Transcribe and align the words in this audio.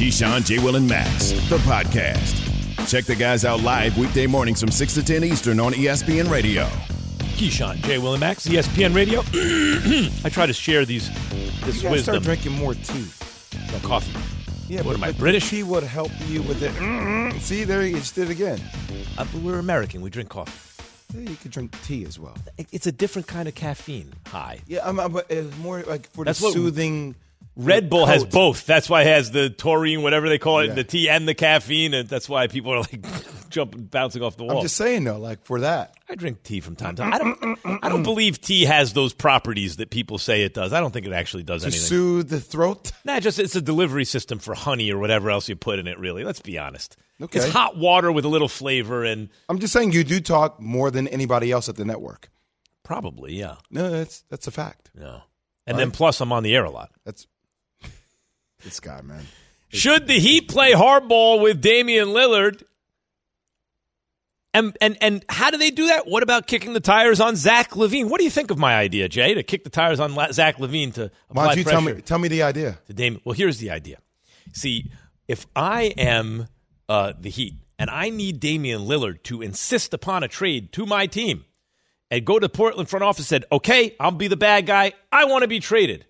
Keyshawn, 0.00 0.46
J. 0.46 0.58
Will, 0.60 0.76
and 0.76 0.88
Max, 0.88 1.30
the 1.50 1.58
podcast. 1.58 2.88
Check 2.88 3.04
the 3.04 3.14
guys 3.14 3.44
out 3.44 3.60
live 3.60 3.98
weekday 3.98 4.26
mornings 4.26 4.58
from 4.58 4.70
6 4.70 4.94
to 4.94 5.02
10 5.04 5.24
Eastern 5.24 5.60
on 5.60 5.74
ESPN 5.74 6.30
Radio. 6.30 6.64
Keyshawn, 7.36 7.76
J. 7.84 7.98
Will, 7.98 8.12
and 8.14 8.20
Max, 8.20 8.46
ESPN 8.46 8.94
Radio. 8.94 9.20
I 10.24 10.30
try 10.30 10.46
to 10.46 10.54
share 10.54 10.86
these 10.86 11.10
this 11.66 11.82
you 11.82 11.90
wisdom. 11.90 12.14
start 12.14 12.22
drinking 12.22 12.52
more 12.52 12.72
tea. 12.72 13.06
No 13.72 13.78
coffee. 13.86 14.18
Yeah, 14.72 14.78
What 14.80 14.92
but 14.92 14.94
am 14.96 15.04
I, 15.04 15.12
the 15.12 15.18
British? 15.18 15.50
Tea 15.50 15.64
would 15.64 15.82
help 15.82 16.12
you 16.28 16.40
with 16.44 16.62
it. 16.62 16.72
Mm-mm. 16.72 17.38
See, 17.40 17.64
there 17.64 17.84
you 17.84 17.96
just 17.98 18.14
did 18.14 18.30
it 18.30 18.32
again. 18.32 18.58
Uh, 19.18 19.26
but 19.30 19.42
we're 19.42 19.58
American. 19.58 20.00
We 20.00 20.08
drink 20.08 20.30
coffee. 20.30 20.82
Yeah, 21.12 21.28
you 21.28 21.36
could 21.36 21.50
drink 21.50 21.76
tea 21.82 22.06
as 22.06 22.18
well. 22.18 22.36
It- 22.56 22.68
It's 22.72 22.86
a 22.86 22.92
different 22.92 23.28
kind 23.28 23.48
of 23.48 23.54
caffeine 23.54 24.14
high. 24.26 24.60
Yeah, 24.66 24.80
I'm, 24.88 24.98
I'm, 24.98 25.12
but 25.12 25.26
it's 25.30 25.54
more 25.58 25.82
like 25.82 26.08
for 26.12 26.24
That's 26.24 26.38
the 26.38 26.46
what- 26.46 26.54
soothing. 26.54 27.16
Red 27.56 27.90
Bull 27.90 28.06
has 28.06 28.24
both. 28.24 28.64
That's 28.64 28.88
why 28.88 29.02
it 29.02 29.08
has 29.08 29.30
the 29.32 29.50
taurine, 29.50 30.02
whatever 30.02 30.28
they 30.28 30.38
call 30.38 30.60
it, 30.60 30.68
Yeah. 30.68 30.74
the 30.74 30.84
tea 30.84 31.08
and 31.08 31.26
the 31.28 31.34
caffeine, 31.34 31.92
and 31.94 32.08
that's 32.08 32.28
why 32.28 32.46
people 32.46 32.72
are 32.72 32.80
like 32.80 33.04
jumping, 33.50 33.84
bouncing 33.84 34.22
off 34.22 34.36
the 34.36 34.44
wall. 34.44 34.58
I'm 34.58 34.62
just 34.62 34.76
saying 34.76 35.04
though, 35.04 35.18
like 35.18 35.44
for 35.44 35.60
that. 35.60 35.94
I 36.08 36.14
drink 36.14 36.42
tea 36.42 36.60
from 36.60 36.76
time 36.76 36.96
to 36.96 37.02
time. 37.02 37.12
I 37.12 37.18
don't. 37.18 37.84
I 37.84 37.88
don't 37.88 38.02
believe 38.02 38.40
tea 38.40 38.64
has 38.64 38.92
those 38.94 39.12
properties 39.12 39.76
that 39.76 39.90
people 39.90 40.16
say 40.18 40.42
it 40.42 40.54
does. 40.54 40.72
I 40.72 40.80
don't 40.80 40.90
think 40.92 41.06
it 41.06 41.12
actually 41.12 41.42
does 41.42 41.62
To 41.62 41.66
anything. 41.68 41.82
soothe 41.82 42.28
the 42.30 42.40
throat. 42.40 42.92
Nah, 43.04 43.20
just 43.20 43.38
it's 43.38 43.56
a 43.56 43.60
delivery 43.62 44.04
system 44.04 44.38
for 44.38 44.54
honey 44.54 44.90
or 44.92 44.98
whatever 44.98 45.30
else 45.30 45.48
you 45.48 45.56
put 45.56 45.78
in 45.78 45.86
it. 45.86 45.98
Really, 45.98 46.24
let's 46.24 46.40
be 46.40 46.56
honest. 46.58 46.96
Okay. 47.20 47.40
It's 47.40 47.48
hot 47.50 47.76
water 47.76 48.10
with 48.10 48.24
a 48.24 48.28
little 48.28 48.48
flavor, 48.48 49.04
and 49.04 49.28
I'm 49.48 49.58
just 49.58 49.72
saying 49.74 49.92
you 49.92 50.04
do 50.04 50.20
talk 50.20 50.60
more 50.60 50.90
than 50.90 51.06
anybody 51.08 51.52
else 51.52 51.68
at 51.68 51.76
the 51.76 51.84
network. 51.84 52.30
probably 52.84 53.34
yeah, 53.34 53.56
No, 53.70 53.90
that's 53.90 54.22
that's 54.30 54.46
a 54.46 54.50
fact. 54.50 54.90
yeah. 54.98 55.20
And 55.66 55.78
then 55.78 55.90
plus, 55.92 56.20
I'm 56.20 56.32
on 56.32 56.42
the 56.42 56.56
air 56.56 56.64
a 56.64 56.70
lot. 56.70 56.90
That's 57.04 57.26
this 58.62 58.80
guy, 58.80 59.00
man. 59.02 59.26
Should 59.68 60.06
the 60.08 60.18
Heat 60.18 60.48
play 60.48 60.72
hardball 60.72 61.40
with 61.40 61.60
Damian 61.60 62.08
Lillard? 62.08 62.62
And 64.52 64.76
and 64.80 64.98
and 65.00 65.24
how 65.28 65.50
do 65.50 65.58
they 65.58 65.70
do 65.70 65.86
that? 65.86 66.08
What 66.08 66.24
about 66.24 66.48
kicking 66.48 66.72
the 66.72 66.80
tires 66.80 67.20
on 67.20 67.36
Zach 67.36 67.70
LaVine? 67.70 68.08
What 68.10 68.18
do 68.18 68.24
you 68.24 68.30
think 68.30 68.50
of 68.50 68.58
my 68.58 68.74
idea, 68.74 69.08
Jay, 69.08 69.32
to 69.34 69.44
kick 69.44 69.62
the 69.62 69.70
tires 69.70 70.00
on 70.00 70.12
Zach 70.32 70.56
LaVine 70.56 70.92
to 70.94 71.04
apply 71.04 71.12
Why 71.30 71.46
don't 71.46 71.58
you 71.58 71.64
pressure 71.64 71.76
tell 71.76 71.94
me 71.94 72.02
tell 72.02 72.18
me 72.18 72.28
the 72.28 72.42
idea? 72.42 72.78
to 72.86 72.92
Damian? 72.92 73.22
Well, 73.24 73.34
here's 73.34 73.58
the 73.58 73.70
idea. 73.70 73.98
See, 74.52 74.90
if 75.28 75.46
I 75.54 75.94
am 75.96 76.48
uh, 76.88 77.12
the 77.18 77.30
Heat 77.30 77.54
and 77.78 77.88
I 77.88 78.10
need 78.10 78.40
Damian 78.40 78.80
Lillard 78.80 79.22
to 79.24 79.40
insist 79.40 79.94
upon 79.94 80.24
a 80.24 80.28
trade 80.28 80.72
to 80.72 80.84
my 80.84 81.06
team 81.06 81.44
and 82.10 82.24
go 82.24 82.40
to 82.40 82.48
Portland 82.48 82.88
front 82.88 83.04
office 83.04 83.20
and 83.20 83.42
said, 83.42 83.44
"Okay, 83.52 83.94
I'll 84.00 84.10
be 84.10 84.26
the 84.26 84.36
bad 84.36 84.66
guy. 84.66 84.94
I 85.12 85.26
want 85.26 85.42
to 85.42 85.48
be 85.48 85.60
traded." 85.60 86.06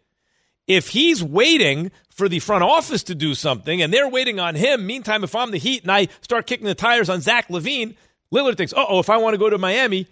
If 0.70 0.88
he's 0.88 1.20
waiting 1.20 1.90
for 2.10 2.28
the 2.28 2.38
front 2.38 2.62
office 2.62 3.02
to 3.04 3.14
do 3.16 3.34
something 3.34 3.82
and 3.82 3.92
they're 3.92 4.08
waiting 4.08 4.38
on 4.38 4.54
him, 4.54 4.86
meantime, 4.86 5.24
if 5.24 5.34
I'm 5.34 5.50
the 5.50 5.58
Heat 5.58 5.82
and 5.82 5.90
I 5.90 6.06
start 6.20 6.46
kicking 6.46 6.66
the 6.66 6.76
tires 6.76 7.10
on 7.10 7.20
Zach 7.20 7.48
LaVine, 7.48 7.96
Lillard 8.32 8.56
thinks, 8.56 8.72
oh, 8.76 9.00
if 9.00 9.10
I 9.10 9.16
want 9.16 9.34
to 9.34 9.38
go 9.38 9.50
to 9.50 9.58
Miami, 9.58 10.06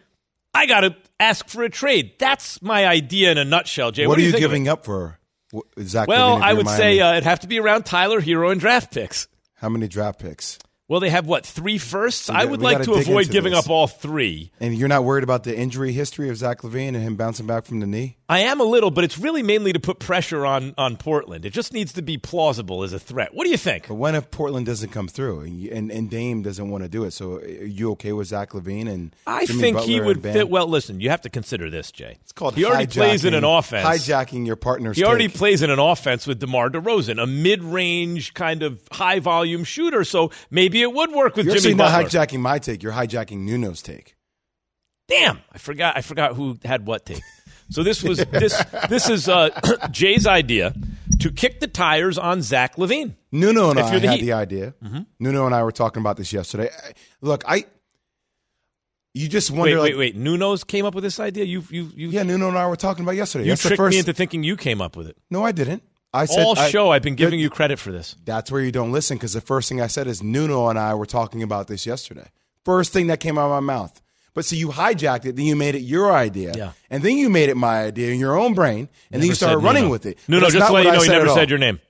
I 0.52 0.66
got 0.66 0.80
to 0.80 0.96
ask 1.20 1.46
for 1.48 1.62
a 1.62 1.70
trade. 1.70 2.14
That's 2.18 2.60
my 2.60 2.86
idea 2.88 3.30
in 3.30 3.38
a 3.38 3.44
nutshell, 3.44 3.92
Jay. 3.92 4.08
what, 4.08 4.16
do 4.16 4.22
are 4.22 4.26
you, 4.26 4.34
of 4.34 4.40
giving 4.40 4.66
up 4.66 4.84
for 4.84 5.20
Zach? 5.80 6.08
Well, 6.08 6.38
LaVine 6.38 6.38
if 6.38 6.42
I 6.42 6.52
would 6.54 6.66
Miami? 6.66 6.82
say 6.82 7.00
uh, 7.00 7.12
it'd 7.12 7.24
have 7.24 7.40
to 7.40 7.46
be 7.46 7.60
around 7.60 7.84
Tyler 7.84 8.20
Herro 8.20 8.50
and 8.50 8.60
draft 8.60 8.92
picks. 8.92 9.28
how 9.54 9.68
many 9.68 9.86
draft 9.86 10.18
picks? 10.18 10.58
Well, 10.88 11.00
they 11.00 11.10
have 11.10 11.26
what 11.26 11.44
three 11.44 11.76
firsts? 11.76 12.30
I 12.30 12.46
would 12.46 12.62
like 12.62 12.78
gotta 12.78 12.92
avoid 12.92 13.30
giving 13.30 13.52
this. 13.52 13.66
up 13.66 13.70
all 13.70 13.86
three. 13.86 14.50
And 14.58 14.74
you're 14.74 14.88
not 14.88 15.04
worried 15.04 15.22
about 15.22 15.44
the 15.44 15.56
injury 15.56 15.92
history 15.92 16.30
of 16.30 16.38
Zach 16.38 16.62
LaVine 16.62 16.88
and 16.88 16.96
him 16.96 17.14
bouncing 17.16 17.46
back 17.46 17.66
from 17.66 17.80
the 17.80 17.86
knee? 17.86 18.16
I 18.30 18.40
am 18.40 18.60
a 18.60 18.64
little, 18.64 18.90
but 18.90 19.04
it's 19.04 19.18
really 19.18 19.42
mainly 19.42 19.72
to 19.74 19.80
put 19.80 19.98
pressure 19.98 20.46
on 20.46 20.74
on 20.78 20.96
Portland. 20.96 21.44
It 21.44 21.50
just 21.50 21.74
needs 21.74 21.92
to 21.94 22.02
be 22.02 22.16
plausible 22.16 22.82
as 22.84 22.94
a 22.94 22.98
threat. 22.98 23.34
What 23.34 23.44
do 23.44 23.50
you 23.50 23.58
think? 23.58 23.88
But 23.88 23.94
when 23.96 24.14
if 24.14 24.30
Portland 24.30 24.64
doesn't 24.66 24.90
come 24.90 25.08
through 25.08 25.40
and, 25.40 25.66
and, 25.66 25.90
and 25.90 26.10
Dame 26.10 26.42
doesn't 26.42 26.70
want 26.70 26.84
to 26.84 26.88
do 26.88 27.04
it? 27.04 27.12
So 27.12 27.36
are 27.36 27.46
you 27.46 27.90
okay 27.92 28.12
with 28.12 28.28
Zach 28.28 28.50
LaVine 28.52 28.88
and 28.88 29.14
I 29.26 29.44
Jimmy 29.44 29.60
think 29.60 29.80
he 29.80 29.98
Butler 29.98 30.06
would 30.06 30.24
and 30.24 30.34
fit 30.34 30.48
well. 30.48 30.66
Listen, 30.66 31.00
you 31.00 31.10
have 31.10 31.20
to 31.22 31.30
consider 31.30 31.68
this, 31.68 31.92
Jay. 31.92 32.16
It's 32.22 32.32
called 32.32 32.54
he 32.54 32.64
already 32.64 32.86
plays 32.86 33.26
in 33.26 33.34
an 33.34 33.44
offense. 33.44 33.86
Hijacking 33.86 34.46
your 34.46 34.56
partner's 34.56 34.96
He 34.96 35.04
already 35.04 35.28
take. 35.28 35.36
plays 35.36 35.62
in 35.62 35.68
an 35.68 35.78
offense 35.78 36.26
with 36.26 36.40
DeMar 36.40 36.70
DeRozan, 36.70 37.22
a 37.22 37.26
mid-range 37.26 38.32
kind 38.32 38.62
of 38.62 38.82
high-volume 38.90 39.64
shooter. 39.64 40.04
So 40.04 40.30
maybe 40.50 40.77
it 40.82 40.92
would 40.92 41.12
work 41.12 41.36
with 41.36 41.46
You're 41.46 41.56
Jimmy 41.56 41.72
actually 41.72 41.74
not 41.74 42.06
hijacking 42.10 42.40
my 42.40 42.58
take. 42.58 42.82
You're 42.82 42.92
hijacking 42.92 43.38
Nuno's 43.38 43.82
take. 43.82 44.16
Damn, 45.08 45.38
I 45.52 45.58
forgot. 45.58 45.96
I 45.96 46.02
forgot 46.02 46.34
who 46.34 46.58
had 46.64 46.86
what 46.86 47.06
take. 47.06 47.22
So 47.70 47.82
this 47.82 48.02
was 48.02 48.16
this 48.16 48.56
this 48.88 49.10
is 49.10 49.28
uh, 49.28 49.50
Jay's 49.90 50.26
idea 50.26 50.74
to 51.20 51.30
kick 51.30 51.60
the 51.60 51.66
tires 51.66 52.16
on 52.16 52.40
Zach 52.40 52.76
LaVine. 52.76 53.14
Nuno 53.30 53.68
and 53.68 53.78
I 53.78 53.82
the 53.98 54.08
had 54.08 54.18
Heat. 54.18 54.22
the 54.24 54.32
idea. 54.32 54.72
Nuno 55.20 55.44
and 55.44 55.54
I 55.54 55.62
were 55.62 55.70
talking 55.70 56.00
about 56.00 56.16
this 56.16 56.32
yesterday. 56.32 56.70
Look, 57.20 57.44
I. 57.46 57.66
You 59.12 59.28
just 59.28 59.50
wonder, 59.50 59.76
Wait, 59.76 59.80
like, 59.80 59.90
wait, 59.90 59.98
wait. 59.98 60.16
Nuno's 60.16 60.64
came 60.64 60.86
up 60.86 60.94
with 60.94 61.04
this 61.04 61.20
idea. 61.20 61.44
You 61.44 61.62
you 61.68 61.90
you 61.94 62.08
yeah, 62.08 62.22
Nuno 62.22 62.48
and 62.48 62.56
I 62.56 62.66
were 62.68 62.76
talking 62.76 63.04
about 63.04 63.16
yesterday. 63.16 63.44
you 63.44 63.50
That's 63.50 63.60
tricked 63.60 63.76
first. 63.76 63.92
me 63.92 63.98
into 63.98 64.14
thinking 64.14 64.42
you 64.44 64.56
came 64.56 64.80
up 64.80 64.96
with 64.96 65.06
it. 65.06 65.18
no, 65.30 65.44
I 65.44 65.52
didn't. 65.52 65.82
I 66.12 66.24
said 66.24 66.44
All 66.44 66.58
I- 66.58 66.70
show, 66.70 66.90
I've 66.90 67.02
been 67.02 67.16
giving 67.16 67.38
you 67.38 67.50
credit 67.50 67.78
for 67.78 67.92
this. 67.92 68.16
That's 68.24 68.50
where 68.50 68.62
you 68.62 68.72
don't 68.72 68.92
listen 68.92 69.16
because 69.16 69.34
the 69.34 69.40
first 69.42 69.68
thing 69.68 69.80
I 69.80 69.88
said 69.88 70.06
is 70.06 70.22
Nuno 70.22 70.68
and 70.68 70.78
I 70.78 70.94
were 70.94 71.06
talking 71.06 71.42
about 71.42 71.68
this 71.68 71.84
yesterday. 71.86 72.28
First 72.64 72.92
thing 72.92 73.08
that 73.08 73.20
came 73.20 73.36
out 73.38 73.46
of 73.46 73.50
my 73.50 73.74
mouth. 73.74 74.00
But 74.34 74.44
see, 74.44 74.56
you 74.56 74.68
hijacked 74.68 75.24
it, 75.26 75.36
then 75.36 75.46
you 75.46 75.56
made 75.56 75.74
it 75.74 75.80
your 75.80 76.12
idea, 76.12 76.52
Yeah. 76.56 76.72
and 76.90 77.02
then 77.02 77.16
you 77.16 77.28
made 77.28 77.48
it 77.48 77.56
my 77.56 77.82
idea 77.84 78.12
in 78.12 78.20
your 78.20 78.36
own 78.38 78.54
brain, 78.54 78.88
and 79.10 79.20
then 79.20 79.28
you 79.28 79.34
started 79.34 79.58
running 79.58 79.82
Nuno. 79.84 79.92
with 79.92 80.06
it. 80.06 80.18
Nuno, 80.28 80.48
just 80.48 80.66
to 80.66 80.72
let 80.72 80.84
you 80.84 80.92
know, 80.92 81.00
he 81.00 81.06
said 81.06 81.12
never 81.18 81.28
said 81.30 81.50
your 81.50 81.58
name. 81.58 81.80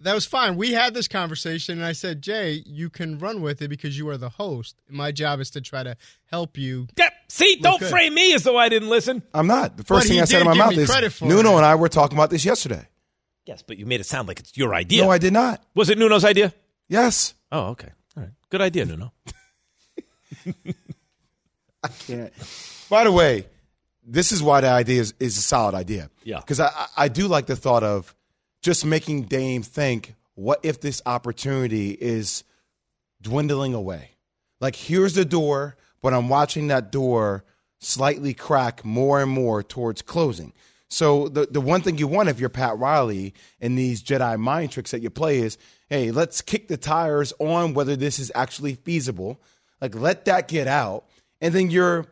That 0.00 0.14
was 0.14 0.24
fine. 0.26 0.56
We 0.56 0.72
had 0.72 0.94
this 0.94 1.08
conversation, 1.08 1.78
and 1.78 1.84
I 1.86 1.92
said, 1.92 2.22
Jay, 2.22 2.62
you 2.66 2.88
can 2.90 3.18
run 3.18 3.42
with 3.42 3.60
it 3.62 3.68
because 3.68 3.96
you 3.98 4.08
are 4.10 4.16
the 4.16 4.28
host. 4.28 4.76
My 4.88 5.10
job 5.12 5.40
is 5.40 5.50
to 5.50 5.60
try 5.60 5.82
to 5.82 5.96
help 6.30 6.56
you. 6.56 6.86
Yep. 6.96 7.12
See, 7.28 7.56
don't 7.56 7.80
good. 7.80 7.90
frame 7.90 8.14
me 8.14 8.32
as 8.34 8.44
though 8.44 8.56
I 8.56 8.68
didn't 8.68 8.90
listen. 8.90 9.22
I'm 9.34 9.46
not. 9.48 9.76
The 9.76 9.84
first 9.84 10.06
But 10.06 10.12
thing 10.12 10.20
I 10.20 10.24
said 10.24 10.40
in 10.42 10.46
my 10.46 10.54
mouth 10.54 10.72
is 10.72 11.20
Nuno 11.20 11.52
it. 11.52 11.56
and 11.56 11.66
I 11.66 11.74
were 11.74 11.88
talking 11.88 12.16
about 12.16 12.30
this 12.30 12.44
yesterday. 12.44 12.86
Yes, 13.48 13.62
but 13.62 13.78
you 13.78 13.86
made 13.86 13.98
it 14.00 14.04
sound 14.04 14.28
like 14.28 14.40
it's 14.40 14.54
your 14.58 14.74
idea. 14.74 15.02
No, 15.04 15.10
I 15.10 15.16
did 15.16 15.32
not. 15.32 15.64
Was 15.74 15.88
it 15.88 15.96
Nuno's 15.96 16.22
idea? 16.22 16.52
Yes. 16.86 17.32
Oh, 17.50 17.68
okay. 17.68 17.88
All 18.14 18.22
right. 18.24 18.32
Good 18.50 18.60
idea, 18.60 18.84
Nuno. 18.84 19.10
I 21.82 21.88
can't. 22.06 22.32
By 22.90 23.04
the 23.04 23.12
way, 23.12 23.46
this 24.04 24.32
is 24.32 24.42
why 24.42 24.60
the 24.60 24.68
idea 24.68 25.00
is, 25.00 25.14
is 25.18 25.38
a 25.38 25.40
solid 25.40 25.74
idea. 25.74 26.10
Yeah. 26.24 26.40
Because 26.40 26.60
I, 26.60 26.66
I- 26.66 26.88
I 27.04 27.08
do 27.08 27.26
like 27.28 27.46
the 27.46 27.56
thought 27.56 27.82
of 27.82 28.14
just 28.62 28.84
making 28.84 29.22
Dame 29.24 29.62
think, 29.62 30.14
what 30.34 30.60
if 30.62 30.80
this 30.80 31.00
opportunity 31.06 31.90
is 31.90 32.44
dwindling 33.22 33.72
away? 33.74 34.10
Like, 34.60 34.76
here's 34.76 35.14
the 35.14 35.24
door, 35.24 35.76
but 36.02 36.12
I'm 36.12 36.28
watching 36.28 36.68
that 36.68 36.92
door 36.92 37.44
slightly 37.80 38.34
crack 38.34 38.84
more 38.84 39.22
and 39.22 39.30
more 39.30 39.62
towards 39.62 40.02
closing. 40.02 40.52
So 40.88 41.28
the 41.28 41.46
the 41.50 41.60
one 41.60 41.82
thing 41.82 41.98
you 41.98 42.06
want 42.06 42.28
if 42.28 42.40
you're 42.40 42.48
Pat 42.48 42.78
Riley 42.78 43.34
and 43.60 43.78
these 43.78 44.02
Jedi 44.02 44.38
mind 44.38 44.72
tricks 44.72 44.90
that 44.92 45.02
you 45.02 45.10
play 45.10 45.38
is, 45.38 45.58
hey, 45.88 46.10
let's 46.10 46.40
kick 46.40 46.68
the 46.68 46.76
tires 46.76 47.32
on 47.38 47.74
whether 47.74 47.94
this 47.94 48.18
is 48.18 48.32
actually 48.34 48.74
feasible. 48.74 49.40
Like 49.80 49.94
let 49.94 50.24
that 50.24 50.48
get 50.48 50.66
out, 50.66 51.04
and 51.40 51.54
then 51.54 51.70
you're 51.70 52.06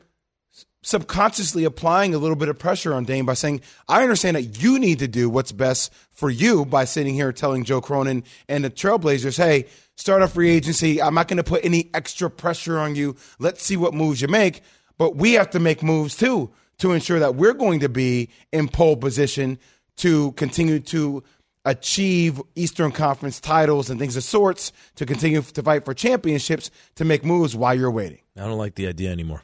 subconsciously 0.87 1.65
applying 1.65 2.15
a 2.15 2.19
little 2.19 2.37
bit 2.37 2.49
of 2.49 2.57
pressure 2.57 2.95
on 2.95 3.05
Dame 3.05 3.27
by 3.27 3.35
saying, 3.35 3.61
I 3.89 4.03
understand 4.03 4.37
that 4.37 4.63
you 4.63 4.79
need 4.79 5.01
to 5.01 5.09
do 5.09 5.29
what's 5.29 5.51
best 5.51 5.93
for 6.13 6.31
you 6.31 6.65
by 6.65 6.85
sitting 6.85 7.15
here 7.15 7.33
telling 7.33 7.65
Joe 7.65 7.81
Cronin 7.81 8.23
and 8.49 8.65
the 8.65 8.71
Trailblazers, 8.71 9.37
hey, 9.37 9.67
start 9.97 10.23
a 10.23 10.29
free 10.29 10.49
agency. 10.49 11.03
I'm 11.03 11.15
not 11.15 11.27
going 11.27 11.39
to 11.39 11.43
put 11.43 11.65
any 11.65 11.91
extra 11.93 12.31
pressure 12.31 12.79
on 12.79 12.95
you. 12.95 13.17
Let's 13.41 13.65
see 13.65 13.77
what 13.77 13.95
moves 13.95 14.23
you 14.23 14.29
make. 14.29 14.63
But 14.97 15.17
we 15.17 15.33
have 15.33 15.51
to 15.51 15.59
make 15.59 15.83
moves 15.83 16.17
too 16.17 16.53
to 16.79 16.93
ensure 16.93 17.19
that 17.19 17.35
we're 17.37 17.55
going 17.55 17.81
to 17.81 17.89
be 17.89 18.29
in 18.53 18.69
pole 18.69 18.97
position 18.97 19.59
to 19.97 20.33
continue 20.33 20.79
to 20.81 21.23
achieve 21.65 22.41
Eastern 22.55 22.93
Conference 22.93 23.41
titles 23.41 23.91
and 23.91 23.99
things 23.99 24.17
of 24.17 24.23
sorts, 24.23 24.73
to 24.95 25.05
continue 25.07 25.43
to 25.43 25.63
fight 25.63 25.85
for 25.85 25.95
championships, 25.95 26.71
to 26.95 27.05
make 27.05 27.25
moves 27.25 27.57
while 27.57 27.75
you're 27.75 27.91
waiting. 27.91 28.19
I 28.37 28.41
don't 28.43 28.59
like 28.59 28.75
the 28.77 28.87
idea 28.87 29.11
anymore. 29.11 29.43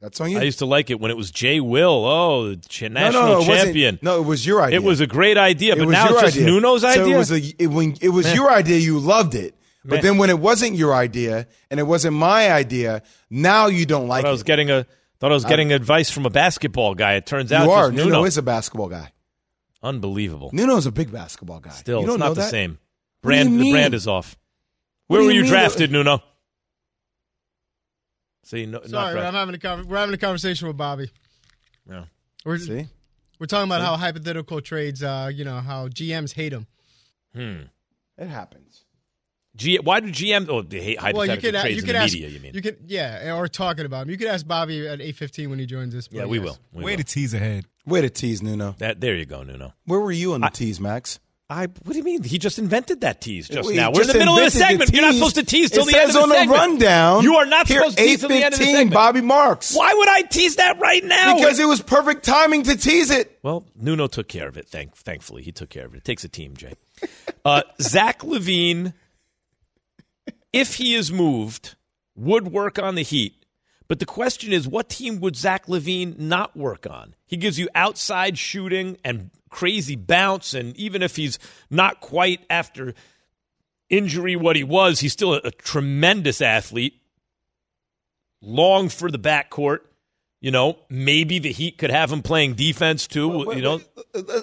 That's 0.00 0.20
on 0.20 0.30
you. 0.32 0.38
I 0.40 0.42
used 0.42 0.58
to 0.58 0.66
like 0.66 0.90
it 0.90 0.98
when 0.98 1.12
it 1.12 1.16
was 1.16 1.30
Jay 1.30 1.60
Will. 1.60 2.04
Oh, 2.04 2.48
the 2.48 2.56
ch- 2.56 2.82
national 2.90 3.22
no, 3.22 3.38
no, 3.40 3.46
champion. 3.46 4.00
No, 4.02 4.18
it 4.20 4.24
was 4.24 4.44
your 4.44 4.60
idea. 4.60 4.80
It 4.80 4.82
was 4.82 4.98
a 5.00 5.06
great 5.06 5.38
idea, 5.38 5.74
It 5.74 5.78
but 5.78 5.86
was 5.86 5.92
now 5.92 6.08
it's 6.08 6.20
just 6.22 6.36
idea. 6.38 6.46
Nuno's 6.48 6.82
So 6.82 7.04
it 7.06 7.16
was 7.16 7.30
a, 7.30 7.40
it, 7.62 7.68
when 7.68 7.96
it 8.00 8.08
was 8.08 8.34
your 8.34 8.50
idea, 8.50 8.78
you 8.78 8.98
loved 8.98 9.36
it. 9.36 9.54
But 9.84 9.96
Man. 9.96 10.02
then 10.02 10.18
when 10.18 10.30
it 10.30 10.38
wasn't 10.40 10.74
your 10.74 10.92
idea 10.94 11.46
and 11.70 11.78
it 11.78 11.84
wasn't 11.84 12.16
my 12.16 12.50
idea, 12.52 13.02
now 13.30 13.66
you 13.66 13.86
don't 13.86 14.08
like 14.08 14.22
thought 14.22 14.28
I 14.28 14.32
was 14.32 14.40
it. 14.40 14.46
getting 14.46 14.70
a 14.70 14.86
thought 15.22 15.30
I 15.30 15.34
was 15.34 15.44
getting 15.44 15.72
advice 15.72 16.10
from 16.10 16.26
a 16.26 16.30
basketball 16.30 16.96
guy. 16.96 17.14
It 17.14 17.26
turns 17.26 17.52
out 17.52 17.64
you 17.66 17.70
are. 17.70 17.92
Nuno 17.92 18.04
Nuno. 18.06 18.24
is 18.24 18.36
a 18.38 18.42
basketball 18.42 18.88
guy. 18.88 19.12
Unbelievable. 19.80 20.50
Nuno's 20.52 20.84
a 20.86 20.90
big 20.90 21.12
basketball 21.12 21.60
guy. 21.60 21.70
Still, 21.70 22.00
you 22.00 22.06
it's 22.06 22.12
don't 22.12 22.18
not 22.18 22.26
know 22.30 22.34
the 22.34 22.40
that? 22.40 22.50
same. 22.50 22.78
What 23.20 23.30
do 23.30 23.36
you 23.36 23.44
Brand 23.44 23.60
the 23.60 23.70
brand 23.70 23.94
is 23.94 24.08
off. 24.08 24.36
Where 25.06 25.20
do 25.20 25.26
were 25.26 25.30
you 25.30 25.36
you 25.38 25.42
mean? 25.44 25.52
drafted, 25.52 25.92
Nuno? 25.92 26.22
See, 28.42 28.66
no, 28.66 28.78
not 28.78 28.88
Sorry, 28.88 29.12
drafted. 29.12 29.24
I'm 29.28 29.34
having 29.34 29.54
a 29.54 29.58
con- 29.58 29.86
we're 29.86 29.96
having 29.96 30.14
a 30.14 30.18
conversation 30.18 30.66
with 30.66 30.76
Bobby. 30.76 31.08
Yeah. 31.88 32.06
We're 32.44 32.58
See, 32.58 32.88
we're 33.38 33.46
talking 33.46 33.70
about 33.70 33.80
how 33.82 33.96
hypothetical 33.96 34.60
trades, 34.60 35.04
uh, 35.04 35.30
you 35.32 35.44
know, 35.44 35.60
how 35.60 35.86
GMs 35.86 36.34
hate 36.34 36.48
them. 36.48 36.66
Hmm, 37.34 37.62
it 38.18 38.26
happens. 38.26 38.84
G- 39.54 39.78
why 39.78 40.00
do 40.00 40.08
GM? 40.08 40.48
Oh, 40.48 40.62
they 40.62 40.80
hate 40.80 40.98
Well, 41.02 41.26
you 41.26 41.32
hypothetical 41.32 41.50
could 41.52 41.60
trades 41.60 41.76
you 41.76 41.82
in 41.82 41.86
the 41.88 41.96
ask 41.96 42.12
media. 42.14 42.28
You 42.28 42.40
mean? 42.40 42.54
you 42.54 42.62
could 42.62 42.78
yeah, 42.86 43.36
or 43.36 43.48
talking 43.48 43.84
about 43.84 44.02
him. 44.02 44.10
You 44.10 44.16
could 44.16 44.28
ask 44.28 44.46
Bobby 44.46 44.86
at 44.88 45.00
8:15 45.00 45.50
when 45.50 45.58
he 45.58 45.66
joins 45.66 45.94
us. 45.94 46.08
yeah, 46.10 46.24
we 46.24 46.38
yes. 46.38 46.44
will. 46.44 46.58
We 46.72 46.84
Way 46.84 46.92
will. 46.92 46.96
to 46.98 47.04
tease 47.04 47.34
ahead. 47.34 47.66
Way 47.84 48.00
to 48.02 48.10
tease 48.10 48.42
Nuno. 48.42 48.76
That, 48.78 49.00
there 49.00 49.14
you 49.14 49.26
go, 49.26 49.42
Nuno. 49.42 49.74
Where 49.84 50.00
were 50.00 50.12
you 50.12 50.32
on 50.34 50.40
the 50.40 50.48
tease, 50.48 50.80
Max? 50.80 51.18
I. 51.50 51.66
What 51.66 51.92
do 51.92 51.96
you 51.98 52.04
mean? 52.04 52.22
He 52.22 52.38
just 52.38 52.58
invented 52.58 53.02
that 53.02 53.20
tease 53.20 53.46
just 53.48 53.68
We 53.68 53.76
now. 53.76 53.90
We're 53.92 54.02
in 54.02 54.06
the 54.08 54.14
middle 54.14 54.34
of 54.34 54.38
the 54.40 54.44
invented 54.46 54.68
segment. 54.68 54.92
You're 54.94 55.02
not 55.02 55.14
supposed 55.14 55.34
to 55.34 55.42
tease 55.44 55.70
till 55.70 55.86
it 55.86 55.92
the 55.92 55.98
end 56.00 56.10
of 56.10 56.14
the 56.14 56.20
segment. 56.20 56.32
on 56.32 56.38
segment. 56.38 56.48
the 56.48 56.86
rundown. 56.86 57.22
You 57.24 57.34
are 57.34 57.44
not 57.44 57.66
here, 57.68 57.78
supposed 57.80 57.98
to 57.98 58.04
tease 58.04 58.20
till 58.20 58.28
the 58.30 58.42
end 58.42 58.54
of 58.54 58.58
the 58.60 58.64
8:15, 58.64 58.70
segment. 58.72 58.94
Bobby 58.94 59.20
Marks. 59.20 59.76
Why 59.76 59.92
would 59.92 60.08
I 60.08 60.22
tease 60.22 60.56
that 60.56 60.78
right 60.80 61.04
now? 61.04 61.36
Because 61.36 61.58
it 61.58 61.66
was 61.66 61.82
perfect 61.82 62.24
timing 62.24 62.62
to 62.62 62.76
tease 62.76 63.10
it. 63.10 63.38
Well, 63.42 63.66
Nuno 63.76 64.06
took 64.06 64.28
care 64.28 64.48
of 64.48 64.56
it. 64.56 64.68
Thank, 64.68 64.96
thankfully, 64.96 65.42
he 65.42 65.52
took 65.52 65.68
care 65.68 65.84
of 65.84 65.92
it. 65.94 65.98
It 65.98 66.04
takes 66.04 66.24
a 66.24 66.28
team, 66.28 66.56
Jay. 66.56 66.72
Uh, 67.44 67.62
Zach 67.82 68.20
LaVine, 68.20 68.94
if 70.52 70.76
he 70.76 70.94
is 70.94 71.12
moved, 71.12 71.76
would 72.14 72.48
work 72.48 72.78
on 72.78 72.94
the 72.94 73.02
Heat. 73.02 73.44
But 73.88 73.98
the 73.98 74.06
question 74.06 74.52
is, 74.52 74.66
what 74.66 74.88
team 74.88 75.20
would 75.20 75.36
Zach 75.36 75.66
LaVine 75.66 76.18
not 76.18 76.56
work 76.56 76.86
on? 76.86 77.14
He 77.26 77.36
gives 77.36 77.58
you 77.58 77.68
outside 77.74 78.38
shooting 78.38 78.96
and 79.04 79.30
crazy 79.50 79.96
bounce, 79.96 80.54
and 80.54 80.74
even 80.76 81.02
if 81.02 81.16
he's 81.16 81.38
not 81.68 82.00
quite 82.00 82.40
after 82.48 82.94
injury 83.90 84.34
what 84.36 84.56
he 84.56 84.64
was, 84.64 85.00
he's 85.00 85.12
still 85.12 85.34
a, 85.34 85.40
a 85.44 85.50
tremendous 85.50 86.40
athlete. 86.40 87.00
Long 88.40 88.88
for 88.88 89.10
the 89.10 89.18
backcourt. 89.18 89.80
You 90.40 90.50
know, 90.50 90.78
maybe 90.90 91.38
the 91.38 91.52
Heat 91.52 91.78
could 91.78 91.90
have 91.90 92.10
him 92.10 92.22
playing 92.22 92.54
defense 92.54 93.06
too. 93.06 93.28
Wait, 93.28 93.58
you 93.58 93.62
know, 93.62 93.80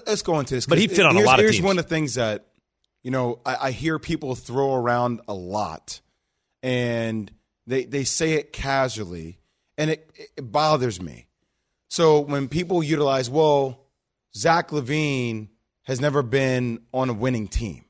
let's 0.08 0.22
go 0.22 0.40
into 0.40 0.56
this. 0.56 0.66
But 0.66 0.78
he 0.78 0.88
fit 0.88 1.06
on 1.06 1.18
a 1.18 1.20
lot 1.20 1.40
of 1.40 1.44
Here's 1.44 1.56
teams. 1.56 1.58
Here's 1.58 1.66
one 1.66 1.78
of 1.80 1.86
the 1.86 1.90
things 1.90 2.14
that 2.16 2.46
you 3.04 3.12
know 3.12 3.40
I, 3.46 3.57
I 3.68 3.72
hear 3.72 4.00
people 4.00 4.36
throw 4.36 4.74
around 4.75 5.22
a 5.28 5.34
lot, 5.34 6.01
and 6.63 7.31
they 7.68 7.86
they 7.86 8.04
say 8.04 8.34
it 8.34 8.54
casually, 8.54 9.40
and 9.78 9.90
it, 9.92 10.12
it 10.38 10.51
bothers 10.51 11.01
me. 11.01 11.28
So 11.90 12.19
when 12.19 12.48
people 12.48 12.84
utilize, 12.84 13.30
well, 13.30 13.86
Zach 14.36 14.69
LaVine 14.69 15.48
has 15.84 16.00
never 16.00 16.22
been 16.22 16.80
on 16.94 17.10
a 17.10 17.13
winning 17.13 17.48
team, 17.48 17.86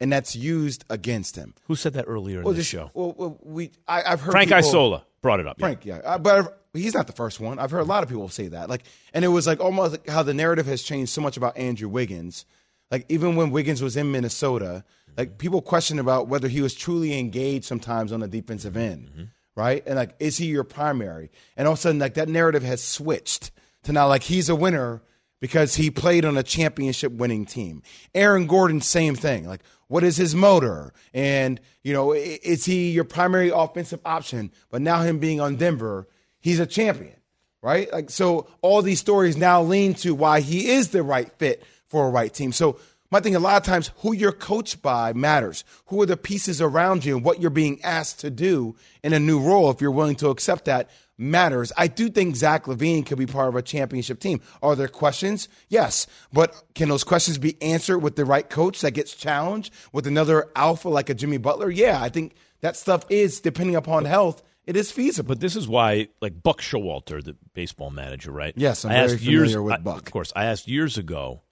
and 0.00 0.12
that's 0.12 0.34
used 0.34 0.84
against 0.90 1.36
him. 1.36 1.54
Who 1.68 1.76
said 1.76 1.92
that 1.94 2.06
earlier 2.08 2.38
in 2.38 2.44
Well, 2.44 2.54
the 2.54 2.64
show? 2.64 2.90
Well, 2.94 3.14
well, 3.16 3.38
we 3.42 3.70
I, 3.86 4.02
I've 4.02 4.20
heard 4.20 4.32
Frank 4.32 4.48
people, 4.48 4.58
Isola 4.58 5.04
brought 5.22 5.40
it 5.40 5.46
up. 5.46 5.58
Frank, 5.60 5.84
yeah, 5.84 5.98
Uh, 6.04 6.18
but 6.18 6.34
I've- 6.38 6.48
he's 6.74 6.94
not 6.94 7.06
the 7.06 7.12
first 7.12 7.38
one. 7.38 7.58
I've 7.60 7.70
heard 7.70 7.80
a 7.80 7.84
lot 7.84 8.02
of 8.02 8.08
people 8.08 8.28
say 8.28 8.48
that. 8.48 8.68
Like, 8.68 8.82
and 9.14 9.24
it 9.24 9.28
was 9.28 9.46
like 9.46 9.60
almost 9.60 9.92
like 9.92 10.08
how 10.08 10.24
the 10.24 10.34
narrative 10.34 10.66
has 10.66 10.82
changed 10.82 11.12
so 11.12 11.20
much 11.20 11.36
about 11.36 11.56
Andrew 11.56 11.88
Wiggins. 11.88 12.44
Like, 12.90 13.06
even 13.08 13.36
when 13.36 13.50
Wiggins 13.50 13.82
was 13.82 13.96
in 13.96 14.12
Minnesota, 14.12 14.84
like 15.16 15.28
mm-hmm. 15.30 15.36
people 15.38 15.62
question 15.62 15.98
about 15.98 16.28
whether 16.28 16.48
he 16.48 16.60
was 16.62 16.74
truly 16.74 17.18
engaged 17.18 17.64
sometimes 17.64 18.12
on 18.12 18.20
the 18.20 18.28
defensive 18.28 18.76
end, 18.76 19.08
mm-hmm. 19.10 19.24
right? 19.56 19.82
And 19.86 19.96
like, 19.96 20.14
is 20.18 20.36
he 20.36 20.46
your 20.46 20.64
primary? 20.64 21.30
And 21.56 21.66
all 21.66 21.72
of 21.74 21.78
a 21.78 21.82
sudden, 21.82 21.98
like 21.98 22.14
that 22.14 22.28
narrative 22.28 22.62
has 22.62 22.82
switched 22.82 23.50
to 23.84 23.92
now 23.92 24.08
like 24.08 24.24
he's 24.24 24.48
a 24.48 24.56
winner 24.56 25.02
because 25.40 25.74
he 25.74 25.90
played 25.90 26.24
on 26.24 26.36
a 26.36 26.42
championship 26.42 27.12
winning 27.12 27.44
team. 27.44 27.82
Aaron 28.14 28.46
Gordon, 28.46 28.80
same 28.80 29.14
thing. 29.14 29.46
Like, 29.46 29.60
what 29.88 30.02
is 30.02 30.16
his 30.16 30.34
motor? 30.34 30.92
And, 31.12 31.60
you 31.82 31.92
know, 31.92 32.12
is 32.12 32.64
he 32.64 32.90
your 32.90 33.04
primary 33.04 33.50
offensive 33.50 34.00
option? 34.04 34.52
But 34.70 34.80
now 34.80 35.02
him 35.02 35.18
being 35.18 35.40
on 35.40 35.56
Denver, 35.56 36.08
he's 36.40 36.60
a 36.60 36.66
champion, 36.66 37.16
right? 37.60 37.92
Like, 37.92 38.08
so 38.08 38.46
all 38.62 38.80
these 38.80 39.00
stories 39.00 39.36
now 39.36 39.62
lean 39.62 39.94
to 39.94 40.14
why 40.14 40.40
he 40.40 40.70
is 40.70 40.88
the 40.88 41.02
right 41.02 41.30
fit 41.32 41.62
for 41.94 42.08
a 42.08 42.10
right 42.10 42.34
team. 42.34 42.50
So 42.50 42.76
my 43.12 43.20
thing, 43.20 43.36
a 43.36 43.38
lot 43.38 43.56
of 43.56 43.62
times, 43.62 43.92
who 43.98 44.12
you're 44.12 44.32
coached 44.32 44.82
by 44.82 45.12
matters. 45.12 45.62
Who 45.86 46.02
are 46.02 46.06
the 46.06 46.16
pieces 46.16 46.60
around 46.60 47.04
you 47.04 47.14
and 47.14 47.24
what 47.24 47.40
you're 47.40 47.50
being 47.50 47.80
asked 47.84 48.18
to 48.20 48.30
do 48.30 48.74
in 49.04 49.12
a 49.12 49.20
new 49.20 49.38
role, 49.38 49.70
if 49.70 49.80
you're 49.80 49.92
willing 49.92 50.16
to 50.16 50.30
accept 50.30 50.64
that, 50.64 50.90
matters. 51.16 51.70
I 51.76 51.86
do 51.86 52.08
think 52.08 52.34
Zach 52.34 52.64
LaVine 52.64 53.06
could 53.06 53.18
be 53.18 53.26
part 53.26 53.48
of 53.48 53.54
a 53.54 53.62
championship 53.62 54.18
team. 54.18 54.40
Are 54.60 54.74
there 54.74 54.88
questions? 54.88 55.48
Yes. 55.68 56.08
But 56.32 56.60
can 56.74 56.88
those 56.88 57.04
questions 57.04 57.38
be 57.38 57.56
answered 57.62 58.00
with 58.00 58.16
the 58.16 58.24
right 58.24 58.50
coach 58.50 58.80
that 58.80 58.90
gets 58.90 59.14
challenged 59.14 59.72
with 59.92 60.08
another 60.08 60.48
alpha 60.56 60.88
like 60.88 61.08
a 61.10 61.14
Jimmy 61.14 61.36
Butler? 61.38 61.70
Yeah, 61.70 62.02
I 62.02 62.08
think 62.08 62.34
that 62.62 62.76
stuff 62.76 63.04
is, 63.10 63.40
depending 63.40 63.76
upon 63.76 64.06
health, 64.06 64.42
it 64.66 64.76
is 64.76 64.90
feasible. 64.90 65.28
But 65.28 65.38
this 65.40 65.54
is 65.54 65.68
why, 65.68 66.08
like 66.20 66.42
Buck 66.42 66.60
Showalter, 66.60 67.22
the 67.22 67.36
baseball 67.52 67.90
manager, 67.90 68.32
right? 68.32 68.54
Yes, 68.56 68.84
I'm 68.84 68.90
I 68.90 68.94
very 68.94 69.12
asked 69.12 69.22
years, 69.22 69.50
familiar 69.52 69.62
with 69.62 69.74
I- 69.74 69.78
Buck. 69.78 70.06
Of 70.06 70.12
course, 70.12 70.32
I 70.34 70.46
asked 70.46 70.66
years 70.66 70.98
ago, 70.98 71.42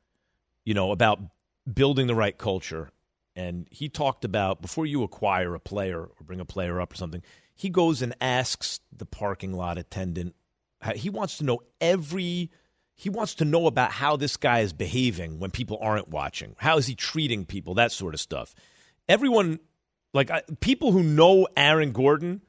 you 0.65 0.75
know, 0.75 0.93
about 0.93 1.21
building 1.73 2.07
the 2.07 2.15
right 2.15 2.37
culture, 2.37 2.91
and 3.35 3.67
he 3.71 3.89
talked 3.89 4.25
about 4.25 4.61
before 4.61 4.87
you 4.87 5.03
acquire 5.03 5.55
a 5.55 5.61
player 5.61 6.01
or 6.01 6.25
bring 6.25 6.41
a 6.41 6.45
player 6.45 6.81
up 6.81 6.93
or 6.93 6.97
something, 6.97 7.23
he 7.55 7.71
goes 7.71 8.03
and 8.03 8.15
asks 8.21 8.81
the 8.97 9.07
parking 9.07 9.53
lot 9.53 9.79
attendant. 9.79 10.35
He 10.95 11.11
wants 11.11 11.39
to 11.39 11.45
know 11.45 11.61
every. 11.81 12.51
He 12.95 13.09
wants 13.09 13.37
to 13.37 13.45
know 13.45 13.67
about 13.67 13.91
how 13.91 14.17
this 14.17 14.37
guy 14.37 14.61
is 14.61 14.73
behaving 14.73 15.39
when 15.39 15.51
people 15.51 15.79
aren't 15.81 16.09
watching. 16.09 16.55
How 16.59 16.77
is 16.77 16.87
he 16.87 16.95
treating 16.95 17.47
people? 17.47 17.75
That 17.75 17.91
sort 17.91 18.15
of 18.15 18.21
stuff. 18.21 18.55
Everyone, 19.09 19.61
like 20.13 20.31
I, 20.31 20.43
people 20.61 20.93
who 20.93 21.03
know 21.03 21.49
Aaron 21.57 21.93
Gordon, 21.93 22.43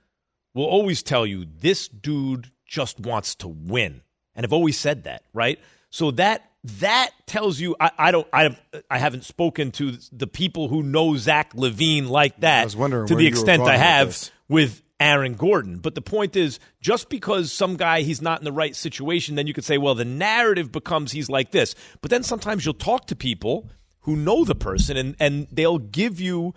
will 0.54 0.66
always 0.66 1.04
tell 1.04 1.26
you 1.26 1.46
this 1.46 1.88
dude 1.88 2.52
just 2.66 3.00
wants 3.00 3.36
to 3.36 3.48
win 3.48 4.02
and 4.36 4.46
i've 4.46 4.54
always 4.54 4.78
said 4.78 5.04
that 5.04 5.24
right 5.34 5.60
so 5.90 6.12
that 6.12 6.50
that 6.64 7.12
tells 7.26 7.60
you 7.60 7.76
i, 7.80 7.92
I 7.98 8.12
don't 8.12 8.28
I, 8.32 8.58
I 8.90 8.98
haven't 8.98 9.24
spoken 9.24 9.72
to 9.74 9.98
the 10.12 10.28
people 10.28 10.68
who 10.68 10.84
know 10.84 11.16
zach 11.18 11.54
lavine 11.54 12.08
like 12.08 12.40
that 12.42 12.66
was 12.66 12.76
wondering 12.76 13.08
to 13.08 13.16
the 13.16 13.28
extent 13.28 13.64
i 13.64 13.78
have 13.78 14.08
this. 14.08 14.32
with 14.48 14.82
aaron 15.00 15.34
gordon 15.34 15.80
but 15.80 15.96
the 15.96 16.02
point 16.02 16.36
is 16.36 16.60
just 16.80 17.10
because 17.10 17.52
some 17.52 17.76
guy 17.76 18.02
he's 18.02 18.22
not 18.22 18.40
in 18.40 18.46
the 18.46 18.52
right 18.52 18.76
situation 18.76 19.36
then 19.36 19.48
you 19.48 19.54
could 19.54 19.66
say 19.66 19.78
well 19.78 19.96
the 19.96 20.06
narrative 20.06 20.72
becomes 20.72 21.12
he's 21.12 21.30
like 21.30 21.52
this 21.52 21.76
but 22.02 22.10
then 22.10 22.24
sometimes 22.24 22.66
you'll 22.66 22.74
talk 22.74 23.08
to 23.08 23.16
people 23.16 23.70
who 24.02 24.16
know 24.16 24.44
the 24.46 24.56
person 24.56 24.98
and, 24.98 25.16
and 25.20 25.48
they'll 25.52 25.80
give 25.80 26.20
you 26.20 26.54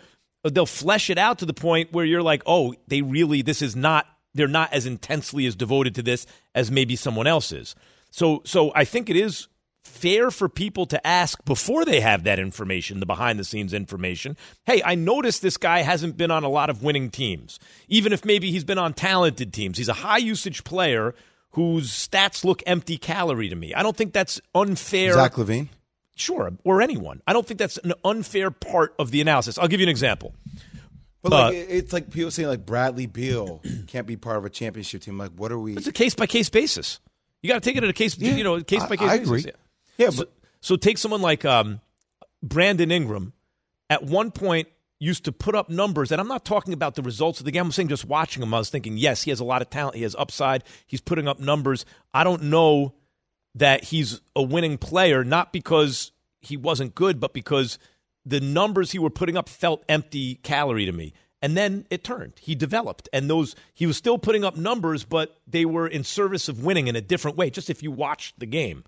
they'll 0.50 0.66
flesh 0.66 1.10
it 1.10 1.18
out 1.18 1.38
to 1.38 1.46
the 1.46 1.54
point 1.54 1.92
where 1.92 2.04
you're 2.04 2.22
like, 2.22 2.42
oh, 2.46 2.74
they 2.86 3.02
really, 3.02 3.42
this 3.42 3.62
is 3.62 3.74
not, 3.74 4.06
they're 4.34 4.48
not 4.48 4.72
as 4.72 4.86
intensely 4.86 5.46
as 5.46 5.56
devoted 5.56 5.94
to 5.96 6.02
this 6.02 6.26
as 6.54 6.70
maybe 6.70 6.96
someone 6.96 7.26
else 7.26 7.52
is. 7.52 7.74
So, 8.10 8.42
so 8.44 8.72
I 8.74 8.84
think 8.84 9.10
it 9.10 9.16
is 9.16 9.48
fair 9.86 10.30
for 10.30 10.48
people 10.48 10.86
to 10.86 11.06
ask 11.06 11.42
before 11.44 11.84
they 11.84 12.00
have 12.00 12.24
that 12.24 12.38
information, 12.38 13.00
the 13.00 13.06
behind 13.06 13.38
the 13.38 13.44
scenes 13.44 13.72
information. 13.72 14.36
Hey, 14.66 14.82
I 14.84 14.94
noticed 14.94 15.42
this 15.42 15.56
guy 15.56 15.80
hasn't 15.82 16.16
been 16.16 16.30
on 16.30 16.44
a 16.44 16.48
lot 16.48 16.68
of 16.70 16.82
winning 16.82 17.10
teams, 17.10 17.58
even 17.88 18.12
if 18.12 18.24
maybe 18.24 18.50
he's 18.50 18.64
been 18.64 18.78
on 18.78 18.92
talented 18.92 19.52
teams. 19.52 19.78
He's 19.78 19.88
a 19.88 19.94
high 19.94 20.18
usage 20.18 20.64
player 20.64 21.14
whose 21.52 21.90
stats 21.90 22.44
look 22.44 22.62
empty 22.66 22.98
calorie 22.98 23.48
to 23.48 23.56
me. 23.56 23.72
I 23.72 23.82
don't 23.82 23.96
think 23.96 24.12
that's 24.12 24.40
unfair. 24.54 25.14
Zach 25.14 25.34
LaVine? 25.34 25.68
Sure, 26.14 26.50
or 26.64 26.80
anyone. 26.82 27.22
I 27.26 27.32
don't 27.32 27.46
think 27.46 27.58
that's 27.58 27.76
an 27.78 27.92
unfair 28.04 28.50
part 28.50 28.94
of 28.98 29.10
the 29.10 29.20
analysis. 29.20 29.58
I'll 29.58 29.68
give 29.68 29.80
you 29.80 29.84
an 29.86 29.90
example. 29.90 30.34
But 31.22 31.32
like, 31.32 31.54
Uh, 31.54 31.58
it's 31.68 31.92
like 31.92 32.10
people 32.10 32.30
saying 32.30 32.48
like 32.48 32.64
Bradley 32.66 33.06
Beal 33.06 33.62
can't 33.86 34.06
be 34.06 34.16
part 34.16 34.36
of 34.38 34.44
a 34.44 34.50
championship 34.50 35.02
team. 35.02 35.18
Like, 35.18 35.32
what 35.32 35.52
are 35.52 35.58
we? 35.58 35.76
It's 35.76 35.86
a 35.86 35.92
case 35.92 36.14
by 36.14 36.26
case 36.26 36.48
basis. 36.48 37.00
You 37.42 37.48
got 37.48 37.62
to 37.62 37.68
take 37.68 37.76
it 37.76 37.84
at 37.84 37.90
a 37.90 37.92
case, 37.92 38.18
you 38.18 38.42
know, 38.42 38.60
case 38.62 38.84
by 38.86 38.96
case 38.96 39.08
I 39.08 39.18
basis. 39.18 39.44
agree. 39.44 39.52
Yeah, 39.98 40.10
so, 40.10 40.24
but 40.24 40.32
so 40.60 40.76
take 40.76 40.98
someone 40.98 41.22
like 41.22 41.44
um, 41.44 41.80
Brandon 42.42 42.90
Ingram. 42.90 43.32
At 43.88 44.02
one 44.02 44.32
point, 44.32 44.68
used 44.98 45.24
to 45.24 45.32
put 45.32 45.54
up 45.54 45.68
numbers, 45.68 46.10
and 46.10 46.20
I'm 46.20 46.28
not 46.28 46.44
talking 46.44 46.72
about 46.72 46.94
the 46.94 47.02
results 47.02 47.38
of 47.38 47.44
the 47.44 47.50
game. 47.50 47.66
I'm 47.66 47.72
saying 47.72 47.88
just 47.88 48.06
watching 48.06 48.42
him. 48.42 48.54
I 48.54 48.58
was 48.58 48.70
thinking, 48.70 48.96
yes, 48.96 49.22
he 49.22 49.30
has 49.30 49.40
a 49.40 49.44
lot 49.44 49.62
of 49.62 49.70
talent. 49.70 49.96
He 49.96 50.02
has 50.02 50.14
upside. 50.14 50.64
He's 50.86 51.00
putting 51.00 51.28
up 51.28 51.38
numbers. 51.38 51.84
I 52.14 52.24
don't 52.24 52.44
know 52.44 52.94
that 53.54 53.84
he's 53.84 54.20
a 54.34 54.42
winning 54.42 54.78
player, 54.78 55.24
not 55.24 55.52
because 55.52 56.12
he 56.40 56.56
wasn't 56.56 56.94
good, 56.94 57.20
but 57.20 57.32
because 57.32 57.78
the 58.24 58.40
numbers 58.40 58.92
he 58.92 58.98
were 58.98 59.10
putting 59.10 59.36
up 59.36 59.48
felt 59.48 59.84
empty 59.88 60.36
calorie 60.36 60.86
to 60.86 60.92
me. 60.92 61.12
And 61.42 61.56
then 61.56 61.86
it 61.90 62.02
turned. 62.02 62.32
He 62.40 62.54
developed, 62.54 63.08
and 63.12 63.28
those 63.28 63.54
he 63.74 63.86
was 63.86 63.96
still 63.96 64.18
putting 64.18 64.44
up 64.44 64.56
numbers, 64.56 65.04
but 65.04 65.36
they 65.46 65.66
were 65.66 65.86
in 65.86 66.02
service 66.02 66.48
of 66.48 66.64
winning 66.64 66.88
in 66.88 66.96
a 66.96 67.00
different 67.02 67.36
way. 67.36 67.50
Just 67.50 67.68
if 67.68 67.82
you 67.82 67.90
watched 67.90 68.38
the 68.38 68.46
game, 68.46 68.84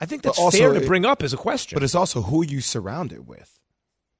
I 0.00 0.06
think 0.06 0.22
that's 0.22 0.38
also 0.38 0.56
fair 0.56 0.72
to 0.72 0.86
bring 0.86 1.04
up 1.04 1.22
as 1.22 1.32
a 1.32 1.36
question. 1.36 1.76
But 1.76 1.82
it's 1.82 1.94
also 1.94 2.22
who 2.22 2.44
you 2.44 2.60
surround 2.60 3.12
it 3.12 3.26
with. 3.26 3.58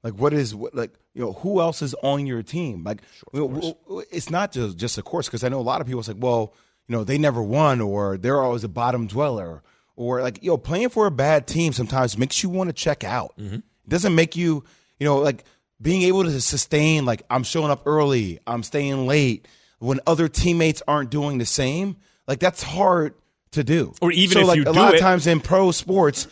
Like 0.02 0.14
what 0.14 0.32
is 0.32 0.54
what, 0.54 0.75
like 0.75 0.92
you 1.14 1.22
know 1.22 1.32
who 1.32 1.60
else 1.60 1.82
is 1.82 1.94
on 2.02 2.26
your 2.26 2.42
team? 2.42 2.84
Like 2.84 3.02
know, 3.32 4.04
it's 4.10 4.30
not 4.30 4.52
just 4.52 4.76
just 4.76 4.99
a 4.99 5.02
course 5.02 5.26
because 5.26 5.44
I 5.44 5.49
know 5.49 5.60
a 5.60 5.62
lot 5.62 5.80
of 5.80 5.87
people 5.87 6.02
say, 6.02 6.14
well, 6.14 6.54
you 6.88 6.96
know, 6.96 7.04
they 7.04 7.18
never 7.18 7.42
won 7.42 7.80
or 7.80 8.16
they're 8.16 8.40
always 8.40 8.64
a 8.64 8.68
bottom 8.68 9.06
dweller 9.06 9.62
or 9.96 10.22
like 10.22 10.42
you 10.42 10.50
know 10.50 10.56
playing 10.56 10.88
for 10.88 11.06
a 11.06 11.10
bad 11.10 11.46
team 11.46 11.72
sometimes 11.72 12.16
makes 12.16 12.42
you 12.42 12.49
want 12.49 12.68
to 12.68 12.72
check 12.72 13.04
out. 13.04 13.34
Mm-hmm. 13.38 13.56
It 13.56 13.88
doesn't 13.88 14.14
make 14.14 14.37
you 14.37 14.64
you 14.99 15.04
know 15.04 15.18
like 15.18 15.44
being 15.80 16.02
able 16.02 16.25
to 16.25 16.40
sustain 16.40 17.04
like 17.04 17.22
I'm 17.28 17.42
showing 17.42 17.70
up 17.70 17.82
early, 17.87 18.38
I'm 18.46 18.62
staying 18.62 19.06
late 19.06 19.49
when 19.78 20.00
other 20.06 20.28
teammates 20.28 20.82
aren't 20.88 21.10
doing 21.10 21.38
the 21.38 21.46
same. 21.46 21.96
Like 22.26 22.40
that's 22.40 22.62
hard 22.62 23.14
to 23.52 23.64
do. 23.64 23.92
Or 24.00 24.12
even 24.12 24.35
so 24.35 24.40
if 24.40 24.47
like 24.47 24.57
you 24.57 24.62
a 24.62 24.73
do 24.73 24.78
lot 24.78 24.95
it- 24.95 24.97
of 24.97 25.00
times 25.00 25.26
in 25.26 25.40
pro 25.40 25.71
sports, 25.73 26.26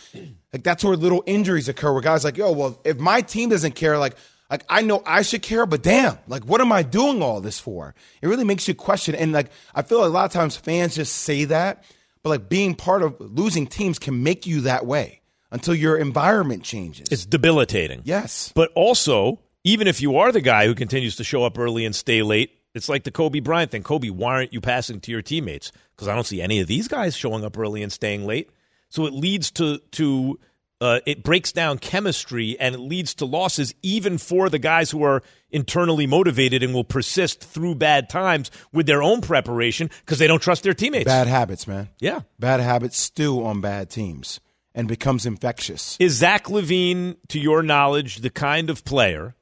like 0.53 0.63
that's 0.63 0.85
where 0.85 0.97
little 0.97 1.23
injuries 1.27 1.69
occur 1.69 1.93
where 1.93 2.03
guys 2.03 2.25
like, 2.25 2.37
yo, 2.37 2.53
well, 2.53 2.81
if 2.85 2.99
my 2.99 3.21
team 3.21 3.49
doesn't 3.51 3.75
care, 3.75 3.99
like 3.99 4.15
like 4.51 4.65
I 4.69 4.81
know 4.83 5.03
I 5.05 5.23
should 5.23 5.43
care, 5.43 5.67
but 5.67 5.83
damn, 5.83 6.17
like 6.27 6.45
what 6.45 6.61
am 6.61 6.73
I 6.73 6.83
doing 6.83 7.23
all 7.23 7.41
this 7.41 7.59
for? 7.61 7.95
It 8.23 8.29
really 8.29 8.45
makes 8.45 8.67
you 8.69 8.75
question. 8.75 9.15
And 9.15 9.33
like 9.33 9.51
I 9.75 9.83
feel 9.83 9.99
like 10.01 10.09
a 10.09 10.13
lot 10.13 10.25
of 10.27 10.33
times 10.33 10.57
fans 10.57 10.95
just 10.95 11.15
say 11.17 11.45
that, 11.47 11.85
but 12.23 12.31
like 12.31 12.49
being 12.49 12.75
part 12.75 13.03
of 13.03 13.17
losing 13.21 13.67
teams 13.67 13.99
can 13.99 14.23
make 14.23 14.47
you 14.47 14.63
that 14.63 14.87
way 14.87 15.21
until 15.51 15.75
your 15.75 15.97
environment 15.99 16.63
changes. 16.63 17.09
it's 17.11 17.25
debilitating. 17.27 18.03
yes. 18.05 18.53
But 18.55 18.71
also, 18.75 19.41
even 19.65 19.87
if 19.87 20.01
you 20.01 20.17
are 20.19 20.31
the 20.31 20.41
guy 20.43 20.67
who 20.67 20.75
continues 20.75 21.17
to 21.17 21.25
show 21.25 21.43
up 21.45 21.59
early 21.59 21.85
and 21.85 21.95
stay 21.97 22.23
late, 22.23 22.51
it's 22.75 22.89
like 22.89 23.05
the 23.05 23.11
Kobe 23.11 23.41
Bryant 23.41 23.71
thing. 23.71 23.83
Kobe, 23.83 24.11
why 24.11 24.35
aren't 24.35 24.53
you 24.53 24.61
passing 24.61 25.01
to 25.01 25.11
your 25.11 25.23
teammates? 25.23 25.73
Because 25.95 26.09
I 26.09 26.15
don't 26.15 26.27
see 26.27 26.41
any 26.43 26.61
of 26.61 26.67
these 26.67 26.89
guys 26.89 27.17
showing 27.17 27.45
up 27.45 27.59
early 27.59 27.83
and 27.83 27.93
staying 27.93 28.27
late. 28.27 28.51
So 28.89 29.07
it 29.07 29.13
leads 29.13 29.51
to 29.53 29.79
to 29.93 30.39
uh, 30.81 31.01
it 31.07 31.23
breaks 31.23 31.53
down 31.53 31.79
chemistry 31.79 32.57
and 32.61 32.75
it 32.75 32.79
leads 32.79 33.15
to 33.17 33.25
losses 33.25 33.75
even 33.83 34.19
for 34.19 34.49
the 34.49 34.59
guys 34.59 34.91
who 34.91 35.03
are 35.03 35.23
internally 35.51 36.07
motivated 36.07 36.63
and 36.63 36.73
will 36.73 36.85
persist 36.85 37.43
through 37.43 37.75
bad 37.75 38.09
times 38.09 38.51
with 38.73 38.87
their 38.87 39.03
own 39.03 39.21
preparation 39.21 39.91
because 40.01 40.19
they 40.19 40.27
don't 40.27 40.43
trust 40.43 40.63
their 40.63 40.75
teammates. 40.75 41.07
Bad 41.07 41.27
habits, 41.27 41.67
man. 41.67 41.89
Yeah. 41.99 42.21
Bad 42.39 42.61
habits 42.61 42.99
stew 42.99 43.45
on 43.45 43.61
bad 43.61 43.91
teams 43.91 44.41
and 44.75 44.87
becomes 44.87 45.27
infectious. 45.27 45.97
Is 45.99 46.15
Zach 46.15 46.45
LaVine, 46.45 47.17
to 47.29 47.41
your 47.41 47.63
knowledge, 47.63 48.19
the 48.19 48.31
kind 48.31 48.71
of 48.71 48.85
player 48.85 49.35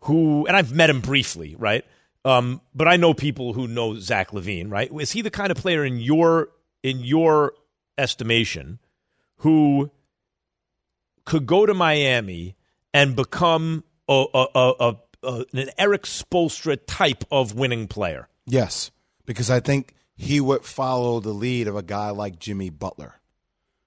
who, 0.00 0.46
and 0.46 0.56
I've 0.56 0.72
met 0.72 0.88
him 0.88 1.00
briefly, 1.00 1.54
right? 1.58 1.84
Um, 2.24 2.60
but 2.74 2.86
I 2.86 2.96
know 2.96 3.14
people 3.14 3.52
who 3.52 3.66
know 3.66 3.98
Zach 3.98 4.30
LaVine, 4.30 4.70
right? 4.70 4.90
Is 5.00 5.12
he 5.12 5.22
the 5.22 5.30
kind 5.30 5.50
of 5.50 5.56
player 5.56 5.84
in 5.84 5.98
your 5.98 6.50
in 6.82 7.00
your 7.00 7.54
estimation 7.98 8.78
who 9.38 9.90
could 11.24 11.46
go 11.46 11.66
to 11.66 11.74
Miami 11.74 12.56
and 12.94 13.16
become 13.16 13.84
a, 14.08 14.24
a, 14.34 14.94
a, 15.24 15.44
an 15.52 15.70
Erik 15.78 16.02
Spoelstra 16.02 16.78
type 16.86 17.24
of 17.30 17.54
winning 17.54 17.88
player? 17.88 18.28
Yes, 18.46 18.90
because 19.26 19.50
I 19.50 19.60
think 19.60 19.94
he 20.16 20.40
would 20.40 20.64
follow 20.64 21.20
the 21.20 21.32
lead 21.32 21.68
of 21.68 21.76
a 21.76 21.82
guy 21.82 22.10
like 22.10 22.38
Jimmy 22.38 22.70
Butler, 22.70 23.14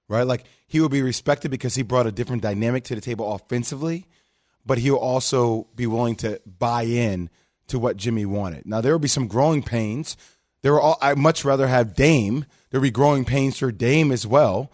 right? 0.08 0.26
Like 0.26 0.44
he 0.66 0.80
would 0.80 0.90
be 0.90 1.02
respected 1.02 1.50
because 1.50 1.74
he 1.74 1.82
brought 1.82 2.06
a 2.06 2.12
different 2.12 2.42
dynamic 2.42 2.84
to 2.84 2.94
the 2.94 3.00
table 3.00 3.32
offensively, 3.32 4.06
but 4.64 4.78
he'll 4.78 4.96
also 4.96 5.68
be 5.74 5.86
willing 5.86 6.16
to 6.16 6.40
buy 6.46 6.82
in 6.82 7.30
to 7.68 7.78
what 7.78 7.96
Jimmy 7.96 8.26
wanted. 8.26 8.66
Now 8.66 8.80
there 8.80 8.92
will 8.92 8.98
be 8.98 9.08
some 9.08 9.26
growing 9.26 9.62
pains. 9.62 10.16
There 10.62 10.74
are 10.74 10.80
all, 10.80 10.98
I'd 11.00 11.18
much 11.18 11.44
rather 11.44 11.66
have 11.66 11.94
Dame. 11.94 12.44
There'll 12.70 12.82
be 12.82 12.90
growing 12.90 13.24
pains 13.24 13.58
for 13.58 13.70
Dame 13.70 14.10
as 14.12 14.26
well. 14.26 14.72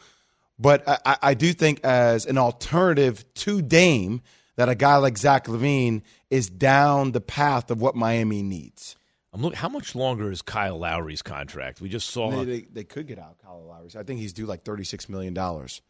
But 0.59 0.87
I, 0.89 0.99
I- 1.05 1.19
I 1.23 1.35
do 1.35 1.53
think 1.53 1.81
as 1.85 2.27
an 2.27 2.39
alternative 2.39 3.25
to 3.35 3.63
Dame, 3.63 4.23
that 4.57 4.69
a 4.69 4.75
guy 4.75 4.97
like 4.97 5.17
Zach 5.19 5.47
LaVine 5.47 6.03
is 6.31 6.49
down 6.51 7.13
the 7.13 7.21
path 7.21 7.71
of 7.71 7.81
what 7.81 7.95
Miami 7.97 8.43
needs. 8.43 8.97
I'm 9.33 9.41
look, 9.41 9.55
how 9.55 9.71
much 9.71 9.95
longer 9.95 10.31
is 10.31 10.43
Kyle 10.43 10.79
Lowry's 10.79 11.23
contract? 11.23 11.81
We 11.81 11.89
just 11.89 12.11
saw. 12.11 12.31
They, 12.31 12.45
they, 12.45 12.61
they 12.71 12.85
could 12.85 13.07
get 13.07 13.19
out 13.19 13.39
Kyle 13.43 13.65
Lowry. 13.67 13.89
I 13.99 14.03
think 14.03 14.21
he's 14.21 14.35
due 14.35 14.45
like 14.45 14.63
thirty 14.63 14.85
six 14.85 15.09
million 15.09 15.33
dollars 15.35 15.81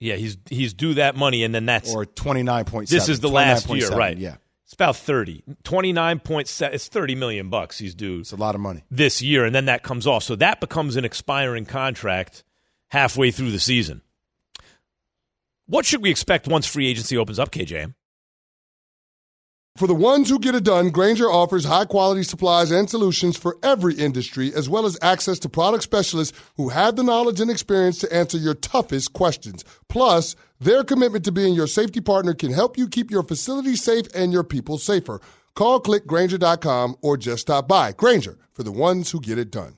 yeah, 0.00 0.14
he's 0.14 0.36
he's 0.48 0.74
due 0.74 0.94
that 0.94 1.16
money, 1.16 1.42
and 1.42 1.52
then 1.54 1.66
that's 1.66 1.92
or 1.92 2.06
twenty 2.06 2.42
nine 2.44 2.64
point. 2.64 2.88
This 2.88 3.08
is 3.08 3.18
the 3.20 3.28
last 3.28 3.66
year, 3.80 3.88
right? 3.98 4.16
Yeah, 4.16 4.36
It's 4.68 4.74
about 4.74 4.96
30. 4.96 5.44
29.7 5.64 6.74
it's 6.74 6.88
30 6.88 7.14
million 7.14 7.48
bucks 7.48 7.78
he's 7.78 7.94
due 7.94 8.20
it's 8.20 8.32
a 8.32 8.36
lot 8.36 8.54
of 8.54 8.60
money. 8.60 8.84
this 8.90 9.22
year 9.22 9.46
and 9.46 9.54
then 9.54 9.64
that 9.64 9.82
comes 9.82 10.06
off. 10.06 10.24
So 10.24 10.36
that 10.36 10.60
becomes 10.60 10.96
an 10.96 11.06
expiring 11.06 11.64
contract 11.64 12.44
halfway 12.88 13.30
through 13.30 13.50
the 13.50 13.60
season. 13.60 14.02
What 15.64 15.86
should 15.86 16.02
we 16.02 16.10
expect 16.10 16.48
once 16.48 16.66
free 16.66 16.86
agency 16.86 17.16
opens 17.16 17.38
up, 17.38 17.50
KJ? 17.50 17.94
For 19.78 19.86
the 19.86 19.94
ones 19.94 20.28
who 20.28 20.38
get 20.38 20.54
it 20.54 20.64
done, 20.64 20.90
Grainger 20.90 21.30
offers 21.30 21.64
high 21.64 21.86
quality 21.86 22.22
supplies 22.22 22.70
and 22.70 22.90
solutions 22.90 23.38
for 23.38 23.56
every 23.62 23.94
industry, 23.94 24.52
as 24.54 24.68
well 24.68 24.84
as 24.84 24.98
access 25.00 25.38
to 25.38 25.48
product 25.48 25.84
specialists 25.84 26.38
who 26.56 26.68
have 26.68 26.96
the 26.96 27.02
knowledge 27.02 27.40
and 27.40 27.50
experience 27.50 27.98
to 28.00 28.12
answer 28.12 28.36
your 28.36 28.54
toughest 28.54 29.14
questions. 29.14 29.64
Plus, 29.88 30.36
their 30.60 30.84
commitment 30.84 31.24
to 31.24 31.32
being 31.32 31.54
your 31.54 31.66
safety 31.66 32.00
partner 32.00 32.34
can 32.34 32.52
help 32.52 32.76
you 32.76 32.88
keep 32.88 33.10
your 33.10 33.22
facility 33.22 33.76
safe 33.76 34.06
and 34.14 34.32
your 34.32 34.44
people 34.44 34.78
safer. 34.78 35.20
Call 35.54 35.80
clickgrainger.com 35.80 36.96
or 37.00 37.16
just 37.16 37.42
stop 37.42 37.66
by. 37.66 37.92
Grainger 37.92 38.38
for 38.52 38.62
the 38.62 38.72
ones 38.72 39.10
who 39.10 39.20
get 39.20 39.38
it 39.38 39.50
done. 39.50 39.77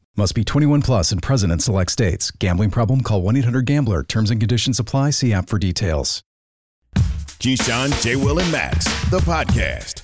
Must 0.17 0.35
be 0.35 0.43
21 0.43 0.81
plus 0.81 1.13
and 1.13 1.23
present 1.23 1.53
in 1.53 1.59
select 1.59 1.89
states. 1.89 2.31
Gambling 2.31 2.69
problem? 2.69 3.01
Call 3.01 3.21
1 3.21 3.37
800 3.37 3.65
Gambler. 3.65 4.03
Terms 4.03 4.29
and 4.29 4.41
conditions 4.41 4.77
apply. 4.77 5.11
See 5.11 5.31
app 5.31 5.47
for 5.47 5.57
details. 5.57 6.21
Keyshawn, 7.39 7.99
J. 8.03 8.17
Will, 8.17 8.37
and 8.37 8.51
Max, 8.51 8.85
the 9.09 9.19
podcast. 9.19 10.03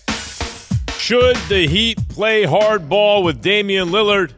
Should 0.98 1.36
the 1.50 1.68
Heat 1.68 2.00
play 2.08 2.44
hardball 2.44 3.24
with 3.24 3.42
Damian 3.42 3.90
Lillard 3.90 4.34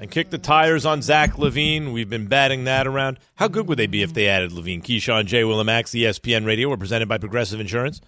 and 0.00 0.10
kick 0.10 0.30
the 0.30 0.38
tires 0.38 0.86
on 0.86 1.02
Zach 1.02 1.34
LaVine? 1.34 1.92
We've 1.92 2.08
been 2.08 2.26
batting 2.26 2.64
that 2.64 2.86
around. 2.86 3.18
How 3.34 3.48
good 3.48 3.68
would 3.68 3.78
they 3.78 3.86
be 3.86 4.02
if 4.02 4.14
they 4.14 4.28
added 4.28 4.50
LaVine? 4.50 4.82
Keyshawn, 4.82 5.26
J. 5.26 5.44
Will, 5.44 5.60
and 5.60 5.66
Max, 5.66 5.90
ESPN 5.90 6.46
Radio. 6.46 6.70
We're 6.70 6.78
presented 6.78 7.06
by 7.06 7.18
Progressive 7.18 7.60
Insurance. 7.60 8.00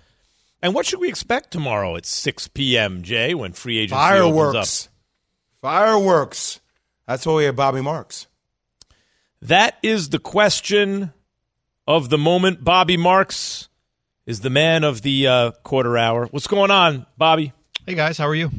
And 0.62 0.75
what 0.75 0.86
should 0.86 1.00
we 1.00 1.10
expect 1.10 1.50
tomorrow 1.50 1.96
at 1.96 2.06
6 2.06 2.48
p.m., 2.48 3.02
Jay, 3.02 3.34
when 3.34 3.52
free 3.52 3.76
agency 3.78 3.94
opens 4.20 4.86
up? 4.86 4.92
Fireworks, 5.66 5.99
fireworks. 5.99 6.61
That's 7.08 7.26
why 7.26 7.35
we 7.35 7.44
have 7.46 7.56
Bobby 7.56 7.80
Marks. 7.80 8.28
That 9.42 9.76
is 9.82 10.11
the 10.11 10.20
question 10.20 11.12
of 11.88 12.08
the 12.08 12.18
moment. 12.18 12.62
Bobby 12.62 12.96
Marks 12.96 13.66
is 14.26 14.42
the 14.42 14.49
man 14.49 14.85
of 14.85 15.02
the 15.02 15.26
uh, 15.26 15.50
quarter 15.64 15.99
hour. 15.99 16.26
What's 16.26 16.46
going 16.46 16.70
on, 16.70 17.04
Bobby? 17.18 17.52
Hey 17.85 17.96
guys, 17.96 18.16
how 18.16 18.28
are 18.28 18.35
you? 18.37 18.52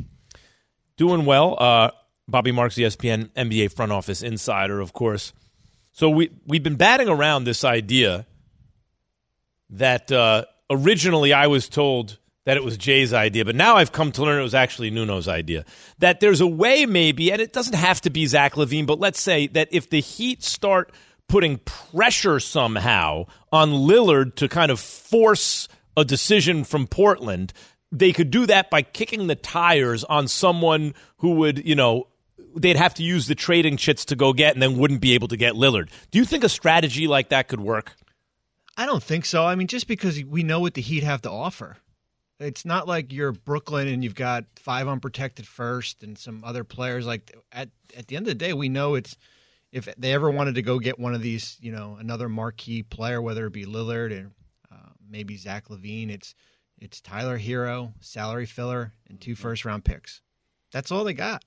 Doing 0.97 1.23
well. 1.23 1.55
Uh, 1.57 1.91
Bobby 2.27 2.51
Marks, 2.51 2.75
ESPN 2.75 3.29
NBA 3.29 3.71
front 3.71 3.93
office 3.93 4.21
insider, 4.21 4.81
of 4.81 4.91
course. 4.91 5.31
So 5.93 6.09
we 6.09 6.31
we've 6.45 6.63
been 6.63 6.75
batting 6.75 7.07
around 7.07 7.45
this 7.45 7.63
idea 7.63 8.25
that 9.69 10.11
uh, 10.11 10.43
originally 10.69 11.31
I 11.31 11.47
was 11.47 11.69
told 11.69 12.17
that 12.47 12.55
it 12.55 12.63
was 12.63 12.77
Jay's 12.77 13.11
idea, 13.11 13.43
but 13.43 13.57
now 13.57 13.75
I've 13.75 13.91
come 13.91 14.13
to 14.13 14.21
learn 14.21 14.39
it 14.39 14.43
was 14.43 14.55
actually 14.55 14.89
Nuno's 14.89 15.27
idea. 15.27 15.65
That 15.99 16.21
there's 16.21 16.39
a 16.39 16.47
way, 16.47 16.85
maybe, 16.85 17.29
and 17.29 17.41
it 17.41 17.51
doesn't 17.51 17.75
have 17.75 17.99
to 18.01 18.09
be 18.09 18.25
Zach 18.25 18.53
LaVine, 18.53 18.85
but 18.85 19.01
let's 19.01 19.19
say 19.19 19.47
that 19.47 19.67
if 19.71 19.89
the 19.89 19.99
Heat 19.99 20.43
start 20.43 20.93
putting 21.27 21.57
pressure 21.57 22.39
somehow 22.39 23.25
on 23.51 23.71
Lillard 23.71 24.35
to 24.35 24.47
kind 24.47 24.71
of 24.71 24.79
force 24.79 25.67
a 25.97 26.05
decision 26.05 26.63
from 26.63 26.87
Portland, 26.87 27.51
they 27.91 28.13
could 28.13 28.31
do 28.31 28.45
that 28.45 28.69
by 28.69 28.81
kicking 28.81 29.27
the 29.27 29.35
tires 29.35 30.05
on 30.05 30.29
someone 30.29 30.93
who 31.17 31.31
would, 31.31 31.67
you 31.67 31.75
know, 31.75 32.07
they'd 32.55 32.77
have 32.77 32.93
to 32.93 33.03
use 33.03 33.27
the 33.27 33.35
trading 33.35 33.75
chits 33.75 34.05
to 34.05 34.15
go 34.15 34.31
get 34.31 34.53
and 34.53 34.61
then 34.61 34.77
wouldn't 34.77 35.01
be 35.01 35.15
able 35.15 35.27
to 35.27 35.35
get 35.35 35.55
Lillard. 35.55 35.89
Do 36.11 36.19
you 36.19 36.23
think 36.23 36.45
a 36.45 36.49
strategy 36.49 37.07
like 37.07 37.27
that 37.27 37.49
could 37.49 37.59
work? 37.59 37.91
I 38.77 38.85
don't 38.85 39.03
think 39.03 39.25
so. 39.25 39.45
I 39.45 39.55
mean, 39.55 39.67
just 39.67 39.89
because 39.89 40.23
we 40.23 40.43
know 40.43 40.61
what 40.61 40.75
the 40.75 40.81
Heat 40.81 41.03
have 41.03 41.23
to 41.23 41.29
offer. 41.29 41.75
It's 42.39 42.65
not 42.65 42.87
like 42.87 43.11
you're 43.11 43.31
Brooklyn 43.31 43.87
and 43.87 44.03
you've 44.03 44.15
got 44.15 44.45
five 44.57 44.87
unprotected 44.87 45.47
first 45.47 46.03
and 46.03 46.17
some 46.17 46.43
other 46.43 46.63
players. 46.63 47.07
Like 47.07 47.35
at 47.51 47.69
at 47.95 48.07
the 48.07 48.15
end 48.15 48.27
of 48.27 48.31
the 48.31 48.35
day, 48.35 48.53
we 48.53 48.69
know 48.69 48.95
it's 48.95 49.17
if 49.71 49.87
they 49.97 50.13
ever 50.13 50.29
wanted 50.29 50.55
to 50.55 50.61
go 50.61 50.79
get 50.79 50.99
one 50.99 51.13
of 51.13 51.21
these, 51.21 51.57
you 51.61 51.71
know, 51.71 51.97
another 51.99 52.29
marquee 52.29 52.83
player, 52.83 53.21
whether 53.21 53.45
it 53.47 53.53
be 53.53 53.65
Lillard 53.65 54.11
or 54.11 54.31
uh, 54.71 54.89
maybe 55.09 55.35
Zach 55.35 55.67
LaVine, 55.69 56.09
it's 56.09 56.35
it's 56.79 57.01
Tyler 57.01 57.39
Herro, 57.39 57.93
salary 58.01 58.45
filler, 58.45 58.93
and 59.09 59.19
two 59.19 59.35
first 59.35 59.65
round 59.65 59.83
picks. 59.83 60.21
That's 60.71 60.91
all 60.91 61.03
they 61.03 61.13
got. 61.13 61.43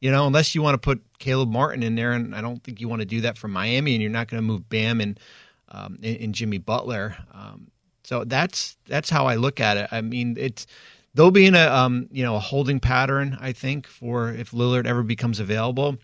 You 0.00 0.10
know, 0.10 0.26
unless 0.26 0.54
you 0.54 0.62
want 0.62 0.74
to 0.74 0.78
put 0.78 1.02
Caleb 1.18 1.50
Martin 1.50 1.82
in 1.82 1.94
there, 1.94 2.12
and 2.12 2.34
I 2.34 2.40
don't 2.40 2.62
think 2.64 2.80
you 2.80 2.88
want 2.88 3.00
to 3.00 3.06
do 3.06 3.20
that 3.20 3.38
from 3.38 3.52
Miami, 3.52 3.94
and 3.94 4.02
you're 4.02 4.10
not 4.10 4.28
going 4.28 4.42
to 4.42 4.46
move 4.46 4.68
Bam 4.68 5.00
and 5.00 5.20
um, 5.68 5.98
and, 6.02 6.16
and 6.16 6.34
Jimmy 6.34 6.58
Butler. 6.58 7.16
Um, 7.32 7.70
so 8.12 8.24
that's 8.24 8.76
that's 8.86 9.08
how 9.08 9.24
I 9.24 9.36
look 9.36 9.58
at 9.58 9.78
it. 9.78 9.88
I 9.90 10.02
mean, 10.02 10.36
it's 10.38 10.66
they'll 11.14 11.30
be 11.30 11.46
in 11.46 11.54
a 11.54 11.66
um, 11.66 12.08
you 12.12 12.22
know 12.22 12.36
a 12.36 12.40
holding 12.40 12.78
pattern. 12.78 13.38
I 13.40 13.52
think 13.52 13.86
for 13.86 14.30
if 14.30 14.50
Lillard 14.50 14.86
ever 14.86 15.02
becomes 15.02 15.40
available. 15.40 15.96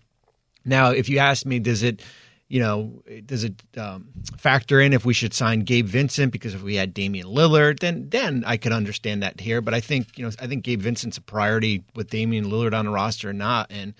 Now, 0.65 0.89
if 0.89 1.07
you 1.07 1.19
ask 1.19 1.45
me, 1.45 1.59
does 1.59 1.83
it 1.83 2.01
you 2.47 2.61
know 2.61 3.03
does 3.27 3.43
it 3.43 3.61
um, 3.77 4.07
factor 4.39 4.81
in 4.81 4.93
if 4.93 5.05
we 5.05 5.13
should 5.13 5.35
sign 5.35 5.59
Gabe 5.59 5.85
Vincent 5.85 6.31
because 6.31 6.55
if 6.55 6.63
we 6.63 6.73
had 6.73 6.95
Damian 6.95 7.27
Lillard, 7.27 7.79
then 7.79 8.09
then 8.09 8.43
I 8.43 8.57
could 8.57 8.71
understand 8.71 9.21
that 9.21 9.39
here. 9.39 9.61
But 9.61 9.75
I 9.75 9.79
think 9.79 10.17
you 10.17 10.25
know 10.25 10.31
I 10.41 10.47
think 10.47 10.63
Gabe 10.63 10.81
Vincent's 10.81 11.19
a 11.19 11.21
priority 11.21 11.83
with 11.93 12.09
Damian 12.09 12.45
Lillard 12.45 12.73
on 12.73 12.85
the 12.85 12.91
roster 12.91 13.29
or 13.29 13.33
not. 13.33 13.67
And 13.69 13.93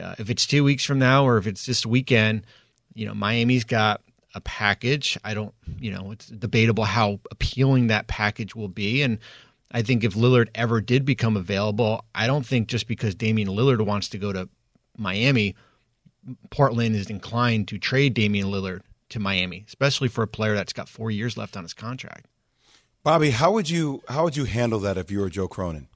uh, 0.00 0.14
if 0.20 0.30
it's 0.30 0.46
two 0.46 0.62
weeks 0.62 0.84
from 0.84 1.00
now 1.00 1.24
or 1.24 1.36
if 1.36 1.48
it's 1.48 1.66
this 1.66 1.84
weekend, 1.84 2.46
you 2.94 3.06
know 3.06 3.14
Miami's 3.14 3.64
got 3.64 4.02
a 4.34 4.40
package. 4.40 5.18
I 5.24 5.34
don't, 5.34 5.54
you 5.78 5.90
know, 5.90 6.12
it's 6.12 6.26
debatable 6.26 6.84
how 6.84 7.20
appealing 7.30 7.88
that 7.88 8.06
package 8.06 8.54
will 8.54 8.68
be. 8.68 9.02
And 9.02 9.18
I 9.72 9.82
think 9.82 10.04
if 10.04 10.14
Lillard 10.14 10.48
ever 10.54 10.80
did 10.80 11.04
become 11.04 11.36
available, 11.36 12.04
I 12.14 12.26
don't 12.26 12.46
think 12.46 12.68
just 12.68 12.86
because 12.86 13.14
Damian 13.14 13.48
Lillard 13.48 13.84
wants 13.84 14.08
to 14.10 14.18
go 14.18 14.32
to 14.32 14.48
Miami, 14.96 15.54
Portland 16.50 16.96
is 16.96 17.08
inclined 17.10 17.68
to 17.68 17.78
trade 17.78 18.14
Damian 18.14 18.48
Lillard 18.48 18.82
to 19.10 19.18
Miami, 19.18 19.64
especially 19.66 20.08
for 20.08 20.22
a 20.22 20.28
player 20.28 20.54
that's 20.54 20.72
got 20.72 20.88
four 20.88 21.10
years 21.10 21.36
left 21.36 21.56
on 21.56 21.64
his 21.64 21.74
contract. 21.74 22.26
Bobby, 23.02 23.30
how 23.30 23.52
would 23.52 23.70
you 23.70 24.02
how 24.08 24.24
would 24.24 24.36
you 24.36 24.44
handle 24.44 24.78
that 24.80 24.98
if 24.98 25.10
you 25.10 25.20
were 25.20 25.30
Joe 25.30 25.48
Cronin? 25.48 25.88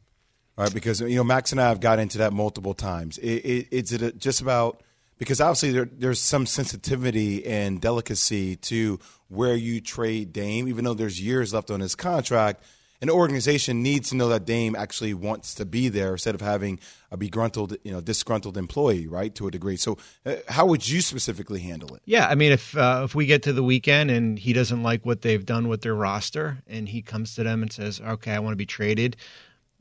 Right, 0.56 0.72
because 0.72 1.00
you 1.00 1.16
know 1.16 1.24
Max 1.24 1.52
and 1.52 1.60
I 1.60 1.68
have 1.68 1.80
got 1.80 1.98
into 1.98 2.18
that 2.18 2.32
multiple 2.32 2.74
times. 2.74 3.18
It, 3.18 3.44
it, 3.44 3.68
is 3.70 3.92
it 3.92 4.18
just 4.18 4.40
about 4.40 4.82
because 5.18 5.40
obviously 5.40 5.72
there, 5.72 5.88
there's 5.90 6.20
some 6.20 6.46
sensitivity 6.46 7.44
and 7.46 7.80
delicacy 7.80 8.56
to 8.56 8.98
where 9.28 9.54
you 9.54 9.80
trade 9.80 10.32
Dame, 10.32 10.68
even 10.68 10.84
though 10.84 10.94
there's 10.94 11.20
years 11.20 11.54
left 11.54 11.70
on 11.70 11.80
his 11.80 11.94
contract. 11.94 12.62
An 13.02 13.10
organization 13.10 13.82
needs 13.82 14.10
to 14.10 14.16
know 14.16 14.28
that 14.28 14.46
Dame 14.46 14.74
actually 14.74 15.12
wants 15.12 15.54
to 15.56 15.66
be 15.66 15.88
there 15.88 16.12
instead 16.12 16.34
of 16.34 16.40
having 16.40 16.80
a 17.10 17.18
begruntled, 17.18 17.76
you 17.84 17.92
know, 17.92 18.00
disgruntled 18.00 18.56
employee, 18.56 19.06
right, 19.06 19.34
to 19.34 19.46
a 19.46 19.50
degree. 19.50 19.76
So, 19.76 19.98
uh, 20.24 20.36
how 20.48 20.64
would 20.66 20.88
you 20.88 21.02
specifically 21.02 21.60
handle 21.60 21.94
it? 21.94 22.02
Yeah, 22.06 22.26
I 22.28 22.34
mean, 22.34 22.52
if 22.52 22.74
uh, 22.76 23.02
if 23.04 23.14
we 23.14 23.26
get 23.26 23.42
to 23.42 23.52
the 23.52 23.62
weekend 23.62 24.10
and 24.10 24.38
he 24.38 24.54
doesn't 24.54 24.82
like 24.82 25.04
what 25.04 25.20
they've 25.20 25.44
done 25.44 25.68
with 25.68 25.82
their 25.82 25.94
roster, 25.94 26.62
and 26.66 26.88
he 26.88 27.02
comes 27.02 27.34
to 27.34 27.42
them 27.42 27.62
and 27.62 27.70
says, 27.70 28.00
"Okay, 28.00 28.32
I 28.32 28.38
want 28.38 28.52
to 28.52 28.56
be 28.56 28.64
traded," 28.64 29.16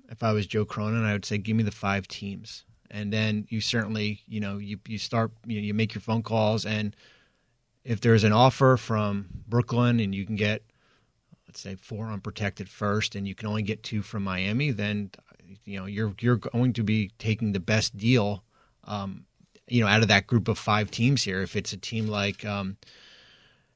if 0.10 0.22
I 0.22 0.34
was 0.34 0.46
Joe 0.46 0.66
Cronin, 0.66 1.06
I 1.06 1.14
would 1.14 1.24
say, 1.24 1.38
"Give 1.38 1.56
me 1.56 1.64
the 1.64 1.72
five 1.72 2.08
teams." 2.10 2.66
And 2.94 3.12
then 3.12 3.46
you 3.50 3.60
certainly 3.60 4.22
you 4.28 4.40
know 4.40 4.58
you 4.60 4.80
you 4.88 4.98
start 4.98 5.32
you, 5.46 5.60
know, 5.60 5.66
you 5.66 5.74
make 5.74 5.94
your 5.94 6.02
phone 6.02 6.24
calls. 6.24 6.66
And 6.66 6.96
if 7.84 8.00
there's 8.00 8.24
an 8.24 8.32
offer 8.32 8.78
from 8.78 9.26
Brooklyn 9.50 10.00
and 10.00 10.16
you 10.16 10.26
can 10.26 10.38
get 10.38 10.64
let's 11.48 11.60
say 11.60 11.76
four 11.76 12.08
unprotected 12.08 12.70
first 12.70 13.16
and 13.16 13.28
you 13.28 13.36
can 13.36 13.48
only 13.50 13.64
get 13.64 13.84
two 13.84 14.02
from 14.02 14.24
Miami 14.24 14.72
then 14.72 15.12
you 15.66 15.80
know 15.80 15.86
you're 15.86 16.14
you're 16.22 16.38
going 16.38 16.72
to 16.74 16.84
be 16.84 17.12
taking 17.20 17.52
the 17.52 17.60
best 17.60 17.98
deal 17.98 18.44
um, 18.86 19.26
you 19.68 19.82
know 19.82 19.88
out 19.88 20.02
of 20.02 20.08
that 20.08 20.28
group 20.28 20.48
of 20.48 20.58
five 20.58 20.92
teams 20.92 21.24
here. 21.24 21.42
If 21.42 21.56
it's 21.56 21.74
a 21.74 21.78
team 21.78 22.08
like 22.08 22.46
um, 22.46 22.78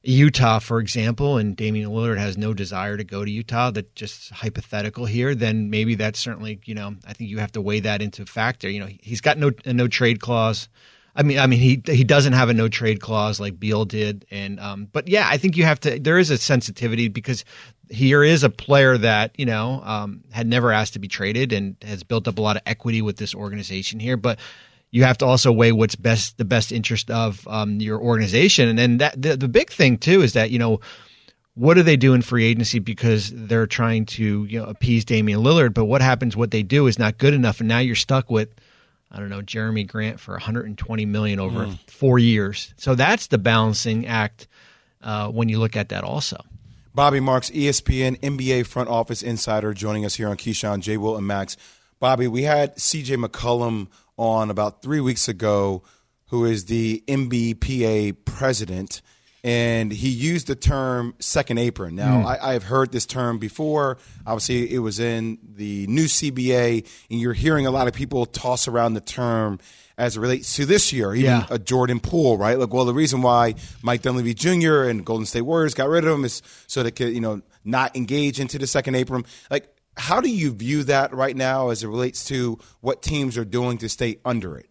Utah, 0.02 0.60
for 0.60 0.78
example, 0.78 1.38
and 1.38 1.56
Damian 1.56 1.90
Lillard 1.90 2.18
has 2.18 2.38
no 2.38 2.54
desire 2.54 2.96
to 2.96 3.04
go 3.04 3.24
to 3.24 3.30
Utah, 3.30 3.70
that 3.72 3.94
just 3.96 4.30
hypothetical 4.30 5.06
here, 5.06 5.34
then 5.34 5.70
maybe 5.70 5.96
that's 5.96 6.20
certainly, 6.20 6.60
you 6.64 6.74
know, 6.74 6.94
I 7.06 7.12
think 7.12 7.30
you 7.30 7.38
have 7.38 7.52
to 7.52 7.60
weigh 7.60 7.80
that 7.80 8.00
into 8.00 8.24
factor. 8.24 8.70
You 8.70 8.80
know, 8.80 8.88
he's 9.00 9.20
got 9.20 9.38
no 9.38 9.50
no 9.66 9.88
trade 9.88 10.20
clause. 10.20 10.68
I 11.16 11.24
mean, 11.24 11.40
I 11.40 11.48
mean, 11.48 11.58
he 11.58 11.82
he 11.84 12.04
doesn't 12.04 12.34
have 12.34 12.48
a 12.48 12.54
no 12.54 12.68
trade 12.68 13.00
clause 13.00 13.40
like 13.40 13.58
Beal 13.58 13.84
did, 13.84 14.24
and 14.30 14.60
um, 14.60 14.88
but 14.92 15.08
yeah, 15.08 15.26
I 15.28 15.36
think 15.36 15.56
you 15.56 15.64
have 15.64 15.80
to. 15.80 15.98
There 15.98 16.18
is 16.18 16.30
a 16.30 16.38
sensitivity 16.38 17.08
because 17.08 17.44
here 17.90 18.22
is 18.22 18.44
a 18.44 18.50
player 18.50 18.96
that 18.98 19.32
you 19.36 19.46
know 19.46 19.82
um, 19.84 20.22
had 20.30 20.46
never 20.46 20.70
asked 20.70 20.92
to 20.92 21.00
be 21.00 21.08
traded 21.08 21.52
and 21.52 21.74
has 21.82 22.04
built 22.04 22.28
up 22.28 22.38
a 22.38 22.40
lot 22.40 22.54
of 22.54 22.62
equity 22.66 23.02
with 23.02 23.16
this 23.16 23.34
organization 23.34 23.98
here, 23.98 24.16
but 24.16 24.38
you 24.90 25.04
have 25.04 25.18
to 25.18 25.26
also 25.26 25.52
weigh 25.52 25.72
what's 25.72 25.94
best 25.94 26.38
the 26.38 26.44
best 26.44 26.72
interest 26.72 27.10
of 27.10 27.46
um, 27.48 27.80
your 27.80 28.00
organization. 28.00 28.68
And 28.68 28.78
then 28.78 28.98
that 28.98 29.20
the, 29.20 29.36
the 29.36 29.48
big 29.48 29.70
thing 29.70 29.98
too 29.98 30.22
is 30.22 30.32
that 30.32 30.50
you 30.50 30.58
know 30.58 30.80
what 31.54 31.74
do 31.74 31.82
they 31.82 31.96
do 31.96 32.14
in 32.14 32.22
free 32.22 32.44
agency 32.44 32.78
because 32.78 33.32
they're 33.34 33.66
trying 33.66 34.06
to 34.06 34.44
you 34.44 34.60
know 34.60 34.66
appease 34.66 35.04
Damian 35.04 35.40
Lillard? 35.40 35.74
But 35.74 35.86
what 35.86 36.00
happens 36.00 36.36
what 36.36 36.50
they 36.50 36.62
do 36.62 36.86
is 36.86 36.98
not 36.98 37.18
good 37.18 37.34
enough. 37.34 37.60
And 37.60 37.68
now 37.68 37.78
you're 37.78 37.96
stuck 37.96 38.30
with 38.30 38.48
I 39.10 39.18
don't 39.18 39.30
know 39.30 39.42
Jerami 39.42 39.86
Grant 39.86 40.20
for 40.20 40.32
120 40.32 41.06
million 41.06 41.40
over 41.40 41.66
mm. 41.66 41.90
4 41.90 42.18
years. 42.18 42.74
So 42.76 42.94
that's 42.94 43.28
the 43.28 43.38
balancing 43.38 44.06
act 44.06 44.46
uh, 45.02 45.28
when 45.28 45.48
you 45.48 45.58
look 45.58 45.76
at 45.76 45.88
that 45.90 46.04
also. 46.04 46.36
Bobby 46.94 47.20
Marks 47.20 47.50
ESPN 47.50 48.18
NBA 48.20 48.66
front 48.66 48.88
office 48.88 49.22
insider 49.22 49.72
joining 49.72 50.04
us 50.04 50.16
here 50.16 50.28
on 50.28 50.36
Keyshawn 50.36 50.80
J. 50.80 50.96
Will 50.96 51.16
and 51.16 51.26
Max. 51.26 51.56
Bobby 52.00 52.28
we 52.28 52.42
had 52.42 52.76
CJ 52.76 53.24
McCollum 53.24 53.88
on 54.18 54.50
about 54.50 54.82
three 54.82 55.00
weeks 55.00 55.28
ago, 55.28 55.82
who 56.26 56.44
is 56.44 56.66
the 56.66 57.02
NBPA 57.06 58.16
president, 58.24 59.00
and 59.44 59.92
he 59.92 60.08
used 60.08 60.48
the 60.48 60.56
term 60.56 61.14
second 61.20 61.58
apron. 61.58 61.94
Now, 61.94 62.22
mm. 62.22 62.38
I, 62.40 62.52
have 62.52 62.64
heard 62.64 62.92
this 62.92 63.06
term 63.06 63.38
before. 63.38 63.96
Obviously, 64.26 64.74
it 64.74 64.80
was 64.80 65.00
in 65.00 65.38
the 65.42 65.86
new 65.86 66.04
CBA, 66.04 66.86
and 67.10 67.20
you're 67.20 67.32
hearing 67.32 67.66
a 67.66 67.70
lot 67.70 67.88
of 67.88 67.94
people 67.94 68.26
toss 68.26 68.68
around 68.68 68.94
the 68.94 69.00
term 69.00 69.58
as 69.96 70.16
it 70.16 70.20
relates 70.20 70.54
to 70.56 70.66
this 70.66 70.92
year, 70.92 71.14
even 71.14 71.24
yeah. 71.30 71.46
a 71.50 71.58
Jordan 71.58 71.98
Poole, 71.98 72.36
right? 72.36 72.58
Like, 72.58 72.72
well, 72.72 72.84
the 72.84 72.94
reason 72.94 73.22
why 73.22 73.54
Mike 73.82 74.02
Dunleavy 74.02 74.34
Jr. 74.34 74.84
and 74.84 75.04
Golden 75.04 75.26
State 75.26 75.42
Warriors 75.42 75.74
got 75.74 75.88
rid 75.88 76.04
of 76.04 76.12
him 76.12 76.24
is 76.24 76.42
so 76.66 76.82
they 76.82 76.92
could, 76.92 77.12
you 77.12 77.20
know, 77.20 77.42
not 77.64 77.96
engage 77.96 78.38
into 78.38 78.58
the 78.58 78.66
second 78.66 78.94
apron. 78.94 79.24
Like, 79.50 79.74
how 79.98 80.20
do 80.20 80.30
you 80.30 80.52
view 80.52 80.84
that 80.84 81.12
right 81.12 81.36
now 81.36 81.68
as 81.70 81.82
it 81.82 81.88
relates 81.88 82.24
to 82.26 82.58
what 82.80 83.02
teams 83.02 83.36
are 83.36 83.44
doing 83.44 83.78
to 83.78 83.88
stay 83.88 84.18
under 84.24 84.56
it? 84.56 84.66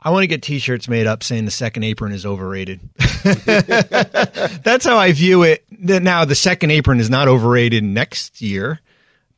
I 0.00 0.10
want 0.10 0.22
to 0.22 0.28
get 0.28 0.42
T-shirts 0.42 0.88
made 0.88 1.06
up 1.06 1.22
saying 1.22 1.46
the 1.46 1.50
second 1.50 1.84
apron 1.84 2.12
is 2.12 2.26
overrated. 2.26 2.80
That's 3.34 4.84
how 4.84 4.98
I 4.98 5.12
view 5.12 5.42
it. 5.42 5.64
Now 5.70 6.24
the 6.24 6.34
second 6.34 6.70
apron 6.70 7.00
is 7.00 7.10
not 7.10 7.28
overrated 7.28 7.82
next 7.82 8.40
year, 8.40 8.80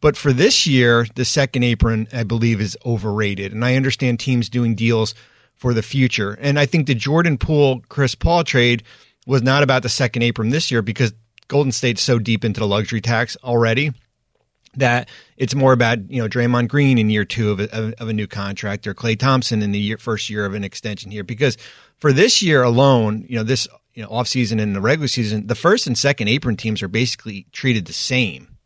but 0.01 0.17
for 0.17 0.33
this 0.33 0.67
year, 0.67 1.07
the 1.15 1.25
second 1.25 1.63
apron 1.63 2.09
I 2.13 2.25
believe 2.25 2.61
is 2.61 2.77
overrated. 2.85 3.53
And 3.53 3.65
I 3.65 3.77
understand 3.77 4.21
teams 4.21 4.49
doing 4.49 4.75
deals 4.75 5.15
for 5.55 5.73
the 5.73 5.83
future. 5.83 6.37
And 6.41 6.59
I 6.59 6.67
think 6.67 6.87
the 6.87 6.95
Jordan 6.95 7.39
Poole 7.39 7.83
Chris 7.89 8.15
Paul 8.15 8.45
trade 8.45 8.83
was 9.27 9.43
not 9.43 9.63
about 9.63 9.83
the 9.83 9.89
second 9.89 10.23
apron 10.23 10.51
this 10.51 10.71
year 10.71 10.83
because 10.83 11.15
Golden 11.49 11.73
State's 11.73 12.03
so 12.03 12.19
deep 12.19 12.45
into 12.45 12.61
the 12.61 12.67
luxury 12.67 13.01
tax 13.01 13.37
already 13.43 13.93
that 14.75 15.09
it's 15.37 15.55
more 15.55 15.73
about 15.73 16.11
you 16.11 16.21
know 16.23 16.29
Draymond 16.29 16.69
Green 16.69 16.99
in 16.99 17.11
year 17.11 17.25
two 17.25 17.51
of 17.51 17.61
a, 17.61 17.95
of 18.01 18.09
a 18.09 18.13
new 18.13 18.27
contract 18.27 18.87
or 18.87 18.95
Klay 18.95 19.19
Thompson 19.19 19.63
in 19.63 19.73
the 19.73 19.79
year, 19.79 19.99
first 19.99 20.31
year 20.31 20.45
of 20.45 20.55
an 20.55 20.65
extension 20.65 21.11
here 21.11 21.25
because 21.25 21.57
for 21.99 22.13
this 22.13 22.43
year 22.43 22.63
alone, 22.63 23.25
you 23.29 23.37
know 23.37 23.45
this 23.45 23.69
you 23.95 24.03
know 24.03 24.09
off 24.11 24.29
season 24.29 24.61
and 24.61 24.75
the 24.75 24.81
regular 24.81 25.09
season, 25.09 25.47
the 25.47 25.55
first 25.55 25.87
and 25.87 25.97
second 25.97 26.29
apron 26.29 26.57
teams 26.57 26.83
are 26.83 26.89
basically 26.89 27.47
treated 27.53 27.87
the 27.87 27.93
same. 27.93 28.57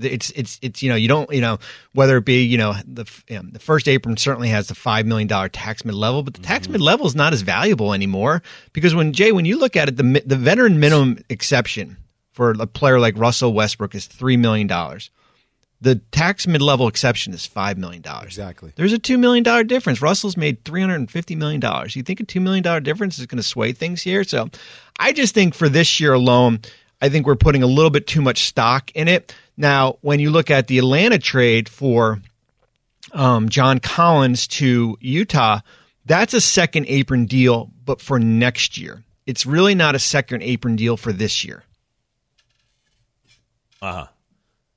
It's 0.00 0.30
it's 0.30 0.58
it's 0.62 0.82
you 0.82 0.88
know 0.88 0.96
you 0.96 1.08
don't 1.08 1.30
you 1.32 1.40
know 1.40 1.58
whether 1.92 2.16
it 2.16 2.24
be 2.24 2.44
you 2.44 2.56
know 2.56 2.74
the 2.86 3.04
you 3.28 3.36
know, 3.36 3.42
the 3.50 3.58
first 3.58 3.88
apron 3.88 4.16
certainly 4.16 4.48
has 4.48 4.68
the 4.68 4.74
five 4.74 5.06
million 5.06 5.28
dollar 5.28 5.48
tax 5.48 5.84
mid 5.84 5.94
level, 5.94 6.22
but 6.22 6.34
the 6.34 6.40
tax 6.40 6.64
mm-hmm. 6.64 6.72
mid 6.72 6.80
level 6.80 7.06
is 7.06 7.14
not 7.14 7.32
as 7.32 7.42
valuable 7.42 7.92
anymore 7.92 8.42
because 8.72 8.94
when 8.94 9.12
Jay 9.12 9.32
when 9.32 9.44
you 9.44 9.58
look 9.58 9.76
at 9.76 9.88
it, 9.88 9.96
the 9.96 10.22
the 10.24 10.36
veteran 10.36 10.80
minimum 10.80 11.18
exception 11.28 11.98
for 12.32 12.52
a 12.52 12.66
player 12.66 12.98
like 12.98 13.18
Russell 13.18 13.52
Westbrook 13.52 13.94
is 13.94 14.06
three 14.06 14.38
million 14.38 14.66
dollars 14.66 15.10
the 15.82 15.96
tax 16.12 16.46
mid 16.46 16.62
level 16.62 16.86
exception 16.86 17.34
is 17.34 17.46
$5 17.46 17.76
million. 17.76 18.02
Exactly. 18.22 18.72
There's 18.76 18.92
a 18.92 18.98
$2 18.98 19.18
million 19.18 19.66
difference. 19.66 20.00
Russell's 20.00 20.36
made 20.36 20.64
$350 20.64 21.36
million. 21.36 21.60
You 21.88 22.02
think 22.04 22.20
a 22.20 22.24
$2 22.24 22.40
million 22.40 22.82
difference 22.84 23.18
is 23.18 23.26
going 23.26 23.38
to 23.38 23.42
sway 23.42 23.72
things 23.72 24.00
here? 24.00 24.22
So 24.22 24.48
I 24.98 25.12
just 25.12 25.34
think 25.34 25.54
for 25.54 25.68
this 25.68 25.98
year 25.98 26.12
alone, 26.12 26.60
I 27.00 27.08
think 27.08 27.26
we're 27.26 27.34
putting 27.34 27.64
a 27.64 27.66
little 27.66 27.90
bit 27.90 28.06
too 28.06 28.22
much 28.22 28.44
stock 28.44 28.92
in 28.92 29.08
it. 29.08 29.34
Now, 29.56 29.98
when 30.02 30.20
you 30.20 30.30
look 30.30 30.52
at 30.52 30.68
the 30.68 30.78
Atlanta 30.78 31.18
trade 31.18 31.68
for 31.68 32.22
um, 33.12 33.48
John 33.48 33.80
Collins 33.80 34.46
to 34.48 34.96
Utah, 35.00 35.60
that's 36.06 36.32
a 36.32 36.40
second 36.40 36.86
apron 36.88 37.26
deal, 37.26 37.70
but 37.84 38.00
for 38.00 38.20
next 38.20 38.78
year. 38.78 39.02
It's 39.26 39.46
really 39.46 39.74
not 39.74 39.96
a 39.96 39.98
second 39.98 40.44
apron 40.44 40.76
deal 40.76 40.96
for 40.96 41.12
this 41.12 41.44
year. 41.44 41.64
Uh 43.80 43.92
huh. 43.92 44.06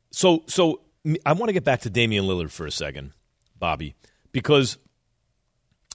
So, 0.10 0.44
so 0.48 0.80
I 1.26 1.34
want 1.34 1.50
to 1.50 1.54
get 1.54 1.64
back 1.64 1.82
to 1.82 1.90
Damian 1.90 2.26
Lillard 2.26 2.52
for 2.52 2.66
a 2.66 2.72
second, 2.72 3.12
Bobby, 3.60 3.96
because 4.32 4.78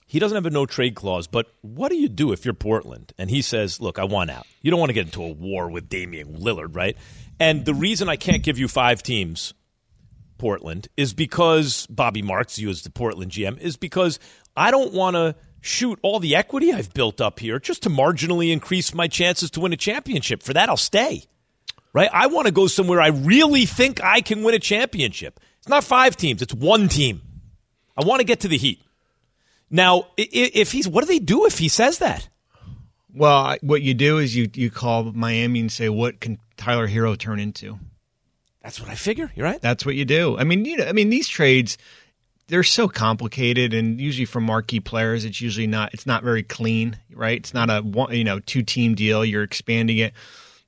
he 0.06 0.18
doesn't 0.18 0.36
have 0.36 0.46
a 0.46 0.50
no 0.50 0.66
trade 0.66 0.94
clause. 0.94 1.26
But 1.26 1.46
what 1.62 1.90
do 1.90 1.96
you 1.96 2.08
do 2.08 2.32
if 2.32 2.44
you're 2.44 2.54
Portland 2.54 3.12
and 3.18 3.30
he 3.30 3.42
says, 3.42 3.80
"Look, 3.80 3.98
I 3.98 4.04
want 4.04 4.30
out." 4.30 4.46
You 4.62 4.70
don't 4.70 4.80
want 4.80 4.90
to 4.90 4.94
get 4.94 5.06
into 5.06 5.22
a 5.22 5.32
war 5.32 5.70
with 5.70 5.88
Damian 5.88 6.38
Lillard, 6.38 6.74
right? 6.74 6.96
And 7.38 7.64
the 7.64 7.74
reason 7.74 8.08
I 8.08 8.16
can't 8.16 8.42
give 8.42 8.58
you 8.58 8.68
five 8.68 9.02
teams, 9.02 9.54
Portland, 10.36 10.88
is 10.96 11.14
because 11.14 11.86
Bobby 11.86 12.22
Marks, 12.22 12.58
you 12.58 12.68
as 12.70 12.82
the 12.82 12.90
Portland 12.90 13.32
GM, 13.32 13.58
is 13.58 13.76
because 13.76 14.18
I 14.56 14.70
don't 14.70 14.92
want 14.92 15.16
to 15.16 15.36
shoot 15.60 15.98
all 16.02 16.20
the 16.20 16.36
equity 16.36 16.72
I've 16.72 16.92
built 16.92 17.20
up 17.20 17.38
here 17.38 17.58
just 17.58 17.82
to 17.82 17.90
marginally 17.90 18.52
increase 18.52 18.94
my 18.94 19.08
chances 19.08 19.50
to 19.52 19.60
win 19.60 19.72
a 19.72 19.76
championship. 19.76 20.42
For 20.42 20.52
that, 20.54 20.68
I'll 20.68 20.76
stay. 20.76 21.24
Right? 21.92 22.10
I 22.12 22.28
want 22.28 22.46
to 22.46 22.52
go 22.52 22.66
somewhere 22.66 23.00
I 23.00 23.08
really 23.08 23.66
think 23.66 24.02
I 24.02 24.20
can 24.20 24.42
win 24.42 24.54
a 24.54 24.60
championship. 24.60 25.40
It's 25.58 25.68
not 25.68 25.84
five 25.84 26.16
teams, 26.16 26.42
it's 26.42 26.54
one 26.54 26.88
team. 26.88 27.22
I 27.96 28.04
want 28.04 28.20
to 28.20 28.24
get 28.24 28.40
to 28.40 28.48
the 28.48 28.56
Heat. 28.56 28.82
Now, 29.70 30.06
if 30.16 30.72
he's, 30.72 30.88
what 30.88 31.02
do 31.02 31.06
they 31.06 31.18
do 31.18 31.46
if 31.46 31.58
he 31.58 31.68
says 31.68 31.98
that? 31.98 32.28
Well, 33.14 33.56
what 33.60 33.82
you 33.82 33.94
do 33.94 34.18
is 34.18 34.34
you 34.34 34.48
you 34.54 34.70
call 34.70 35.04
Miami 35.04 35.60
and 35.60 35.70
say, 35.70 35.88
"What 35.88 36.20
can 36.20 36.38
Tyler 36.56 36.86
Herro 36.86 37.18
turn 37.18 37.40
into?" 37.40 37.78
That's 38.62 38.80
what 38.80 38.88
I 38.88 38.94
figure. 38.94 39.32
You're 39.34 39.46
right. 39.46 39.60
That's 39.60 39.84
what 39.84 39.96
you 39.96 40.04
do. 40.04 40.38
I 40.38 40.44
mean, 40.44 40.64
you 40.64 40.76
know, 40.76 40.84
I 40.86 40.92
mean, 40.92 41.10
these 41.10 41.28
trades 41.28 41.76
they're 42.50 42.62
so 42.64 42.88
complicated 42.88 43.72
and 43.72 44.00
usually 44.00 44.24
for 44.24 44.40
marquee 44.40 44.80
players 44.80 45.24
it's 45.24 45.40
usually 45.40 45.68
not 45.68 45.94
it's 45.94 46.04
not 46.04 46.24
very 46.24 46.42
clean 46.42 46.98
right 47.14 47.38
it's 47.38 47.54
not 47.54 47.70
a 47.70 47.80
one 47.80 48.12
you 48.12 48.24
know 48.24 48.40
two 48.40 48.62
team 48.62 48.94
deal 48.94 49.24
you're 49.24 49.44
expanding 49.44 49.98
it 49.98 50.12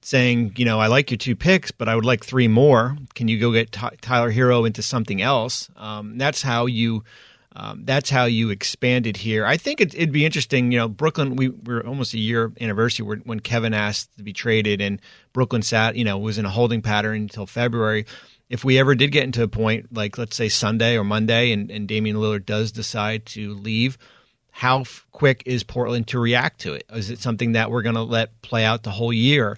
saying 0.04 0.52
you 0.56 0.64
know 0.64 0.80
i 0.80 0.86
like 0.86 1.10
your 1.10 1.18
two 1.18 1.36
picks 1.36 1.70
but 1.70 1.88
i 1.88 1.94
would 1.94 2.04
like 2.04 2.24
three 2.24 2.48
more 2.48 2.96
can 3.14 3.28
you 3.28 3.38
go 3.38 3.52
get 3.52 3.72
T- 3.72 3.96
tyler 4.00 4.32
Herro 4.32 4.66
into 4.66 4.82
something 4.82 5.22
else 5.22 5.70
um, 5.76 6.18
that's 6.18 6.42
how 6.42 6.66
you 6.66 7.04
um, 7.54 7.84
that's 7.84 8.08
how 8.08 8.24
you 8.24 8.48
expand 8.48 9.06
it 9.06 9.18
here. 9.18 9.44
I 9.44 9.58
think 9.58 9.82
it, 9.82 9.94
would 9.98 10.10
be 10.10 10.24
interesting. 10.24 10.72
You 10.72 10.78
know, 10.78 10.88
Brooklyn. 10.88 11.36
We 11.36 11.50
were 11.50 11.86
almost 11.86 12.14
a 12.14 12.18
year 12.18 12.50
anniversary 12.58 13.04
when 13.04 13.40
Kevin 13.40 13.74
asked 13.74 14.16
to 14.16 14.22
be 14.22 14.32
traded, 14.32 14.80
and 14.80 15.02
Brooklyn 15.34 15.60
sat. 15.60 15.94
You 15.94 16.04
know, 16.04 16.16
was 16.16 16.38
in 16.38 16.46
a 16.46 16.48
holding 16.48 16.80
pattern 16.80 17.20
until 17.20 17.44
February 17.44 18.06
if 18.52 18.64
we 18.64 18.78
ever 18.78 18.94
did 18.94 19.10
get 19.10 19.24
into 19.24 19.42
a 19.42 19.48
point 19.48 19.86
like 19.94 20.18
let's 20.18 20.36
say 20.36 20.48
Sunday 20.50 20.98
or 20.98 21.04
Monday 21.04 21.52
and, 21.52 21.70
and 21.70 21.88
Damian 21.88 22.16
Lillard 22.16 22.44
does 22.44 22.70
decide 22.70 23.24
to 23.26 23.54
leave, 23.54 23.96
how 24.50 24.84
quick 25.10 25.42
is 25.46 25.64
Portland 25.64 26.06
to 26.08 26.20
react 26.20 26.60
to 26.60 26.74
it? 26.74 26.84
Is 26.92 27.08
it 27.08 27.18
something 27.18 27.52
that 27.52 27.70
we're 27.70 27.80
going 27.80 27.94
to 27.94 28.02
let 28.02 28.42
play 28.42 28.66
out 28.66 28.82
the 28.82 28.90
whole 28.90 29.12
year? 29.12 29.56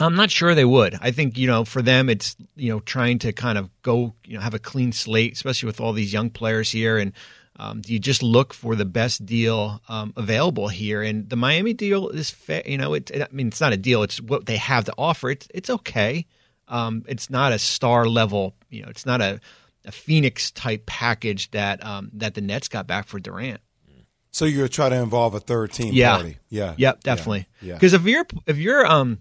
I'm 0.00 0.16
not 0.16 0.30
sure 0.30 0.54
they 0.54 0.64
would. 0.64 0.98
I 1.00 1.10
think 1.10 1.38
you 1.38 1.46
know 1.46 1.64
for 1.64 1.82
them 1.82 2.08
it's 2.08 2.36
you 2.56 2.72
know 2.72 2.80
trying 2.80 3.18
to 3.20 3.32
kind 3.32 3.58
of 3.58 3.70
go 3.82 4.14
you 4.24 4.34
know 4.34 4.40
have 4.40 4.54
a 4.54 4.58
clean 4.58 4.92
slate, 4.92 5.32
especially 5.34 5.66
with 5.66 5.80
all 5.80 5.92
these 5.92 6.12
young 6.12 6.30
players 6.30 6.70
here, 6.70 6.98
and 6.98 7.12
um, 7.56 7.82
you 7.86 7.98
just 7.98 8.22
look 8.22 8.54
for 8.54 8.74
the 8.74 8.86
best 8.86 9.26
deal 9.26 9.82
um, 9.88 10.14
available 10.16 10.68
here. 10.68 11.02
And 11.02 11.28
the 11.28 11.36
Miami 11.36 11.74
deal 11.74 12.08
is 12.08 12.30
fair. 12.30 12.62
You 12.64 12.78
know, 12.78 12.94
it, 12.94 13.10
I 13.14 13.26
mean 13.30 13.48
it's 13.48 13.60
not 13.60 13.72
a 13.72 13.76
deal; 13.76 14.02
it's 14.02 14.20
what 14.20 14.46
they 14.46 14.56
have 14.56 14.84
to 14.86 14.94
offer. 14.96 15.30
It's 15.30 15.46
it's 15.54 15.70
okay. 15.70 16.26
Um, 16.70 17.04
it's 17.08 17.28
not 17.28 17.52
a 17.52 17.58
star 17.58 18.06
level, 18.06 18.54
you 18.70 18.82
know, 18.82 18.88
it's 18.88 19.04
not 19.04 19.20
a, 19.20 19.40
a 19.84 19.90
Phoenix 19.90 20.52
type 20.52 20.86
package 20.86 21.50
that 21.50 21.84
um, 21.84 22.10
that 22.14 22.34
the 22.34 22.40
Nets 22.40 22.68
got 22.68 22.86
back 22.86 23.08
for 23.08 23.18
Durant. 23.18 23.60
So 24.32 24.44
you're 24.44 24.68
trying 24.68 24.92
to 24.92 25.02
involve 25.02 25.34
a 25.34 25.40
third 25.40 25.72
team 25.72 25.92
yeah. 25.92 26.14
party. 26.14 26.36
Yeah. 26.48 26.74
Yep, 26.78 27.02
definitely. 27.02 27.48
Yeah. 27.60 27.74
Because 27.74 27.94
if 27.94 28.04
you're 28.04 28.24
if 28.46 28.58
you're 28.58 28.86
um 28.86 29.18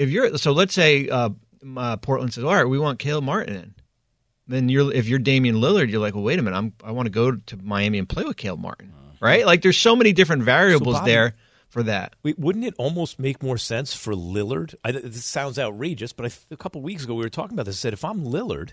if 0.00 0.08
you're 0.08 0.38
so 0.38 0.52
let's 0.52 0.72
say 0.72 1.08
uh, 1.08 1.28
uh, 1.76 1.96
Portland 1.98 2.32
says, 2.32 2.42
all 2.42 2.54
right, 2.54 2.64
we 2.64 2.78
want 2.78 2.98
Caleb 2.98 3.24
Martin 3.24 3.54
in. 3.54 3.74
Then 4.48 4.68
you're 4.68 4.92
if 4.92 5.06
you're 5.06 5.18
Damian 5.18 5.56
Lillard, 5.56 5.90
you're 5.90 6.00
like, 6.00 6.14
well, 6.14 6.24
wait 6.24 6.38
a 6.38 6.42
minute, 6.42 6.56
I'm 6.56 6.72
I 6.82 6.92
want 6.92 7.06
to 7.06 7.10
go 7.10 7.32
to 7.32 7.56
Miami 7.58 7.98
and 7.98 8.08
play 8.08 8.24
with 8.24 8.36
Caleb 8.36 8.60
Martin, 8.60 8.92
uh-huh. 8.96 9.18
right? 9.20 9.46
Like, 9.46 9.62
there's 9.62 9.78
so 9.78 9.94
many 9.94 10.12
different 10.12 10.42
variables 10.42 10.96
so 10.96 11.00
Bobby, 11.00 11.10
there 11.12 11.34
for 11.68 11.82
that. 11.84 12.16
Wait, 12.22 12.38
wouldn't 12.38 12.64
it 12.64 12.74
almost 12.78 13.18
make 13.18 13.42
more 13.42 13.58
sense 13.58 13.94
for 13.94 14.14
Lillard? 14.14 14.74
I, 14.82 14.92
this 14.92 15.24
sounds 15.24 15.58
outrageous, 15.58 16.12
but 16.14 16.26
I, 16.26 16.30
a 16.50 16.56
couple 16.56 16.80
weeks 16.80 17.04
ago 17.04 17.14
we 17.14 17.22
were 17.22 17.28
talking 17.28 17.54
about 17.54 17.66
this. 17.66 17.76
I 17.76 17.80
said 17.80 17.92
if 17.92 18.04
I'm 18.04 18.24
Lillard, 18.24 18.70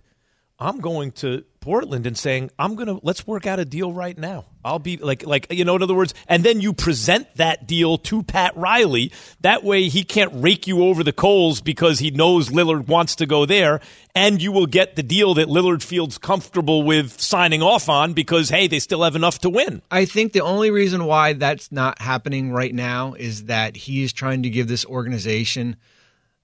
I'm 0.59 0.79
going 0.79 1.11
to 1.13 1.43
Portland 1.59 2.07
and 2.07 2.17
saying 2.17 2.49
I'm 2.57 2.75
going 2.75 2.87
to 2.87 2.99
let's 3.03 3.27
work 3.27 3.45
out 3.45 3.59
a 3.59 3.65
deal 3.65 3.91
right 3.93 4.17
now. 4.17 4.45
I'll 4.65 4.79
be 4.79 4.97
like 4.97 5.25
like 5.25 5.47
you 5.51 5.65
know 5.65 5.75
in 5.75 5.83
other 5.83 5.93
words, 5.93 6.15
and 6.27 6.43
then 6.43 6.61
you 6.61 6.73
present 6.73 7.27
that 7.35 7.67
deal 7.67 7.97
to 7.99 8.23
Pat 8.23 8.57
Riley. 8.57 9.11
That 9.41 9.63
way 9.63 9.87
he 9.87 10.03
can't 10.03 10.31
rake 10.33 10.65
you 10.65 10.83
over 10.83 11.03
the 11.03 11.13
coals 11.13 11.61
because 11.61 11.99
he 11.99 12.09
knows 12.09 12.49
Lillard 12.49 12.87
wants 12.87 13.15
to 13.17 13.25
go 13.25 13.45
there, 13.45 13.81
and 14.15 14.41
you 14.41 14.51
will 14.51 14.65
get 14.65 14.95
the 14.95 15.03
deal 15.03 15.35
that 15.35 15.47
Lillard 15.47 15.83
feels 15.83 16.17
comfortable 16.17 16.81
with 16.83 17.21
signing 17.21 17.61
off 17.61 17.87
on 17.87 18.13
because 18.13 18.49
hey, 18.49 18.67
they 18.67 18.79
still 18.79 19.03
have 19.03 19.15
enough 19.15 19.39
to 19.39 19.49
win. 19.49 19.83
I 19.91 20.05
think 20.05 20.33
the 20.33 20.41
only 20.41 20.71
reason 20.71 21.05
why 21.05 21.33
that's 21.33 21.71
not 21.71 22.01
happening 22.01 22.51
right 22.51 22.73
now 22.73 23.13
is 23.13 23.45
that 23.45 23.75
he 23.75 24.03
is 24.03 24.11
trying 24.11 24.41
to 24.43 24.49
give 24.49 24.67
this 24.67 24.85
organization 24.85 25.75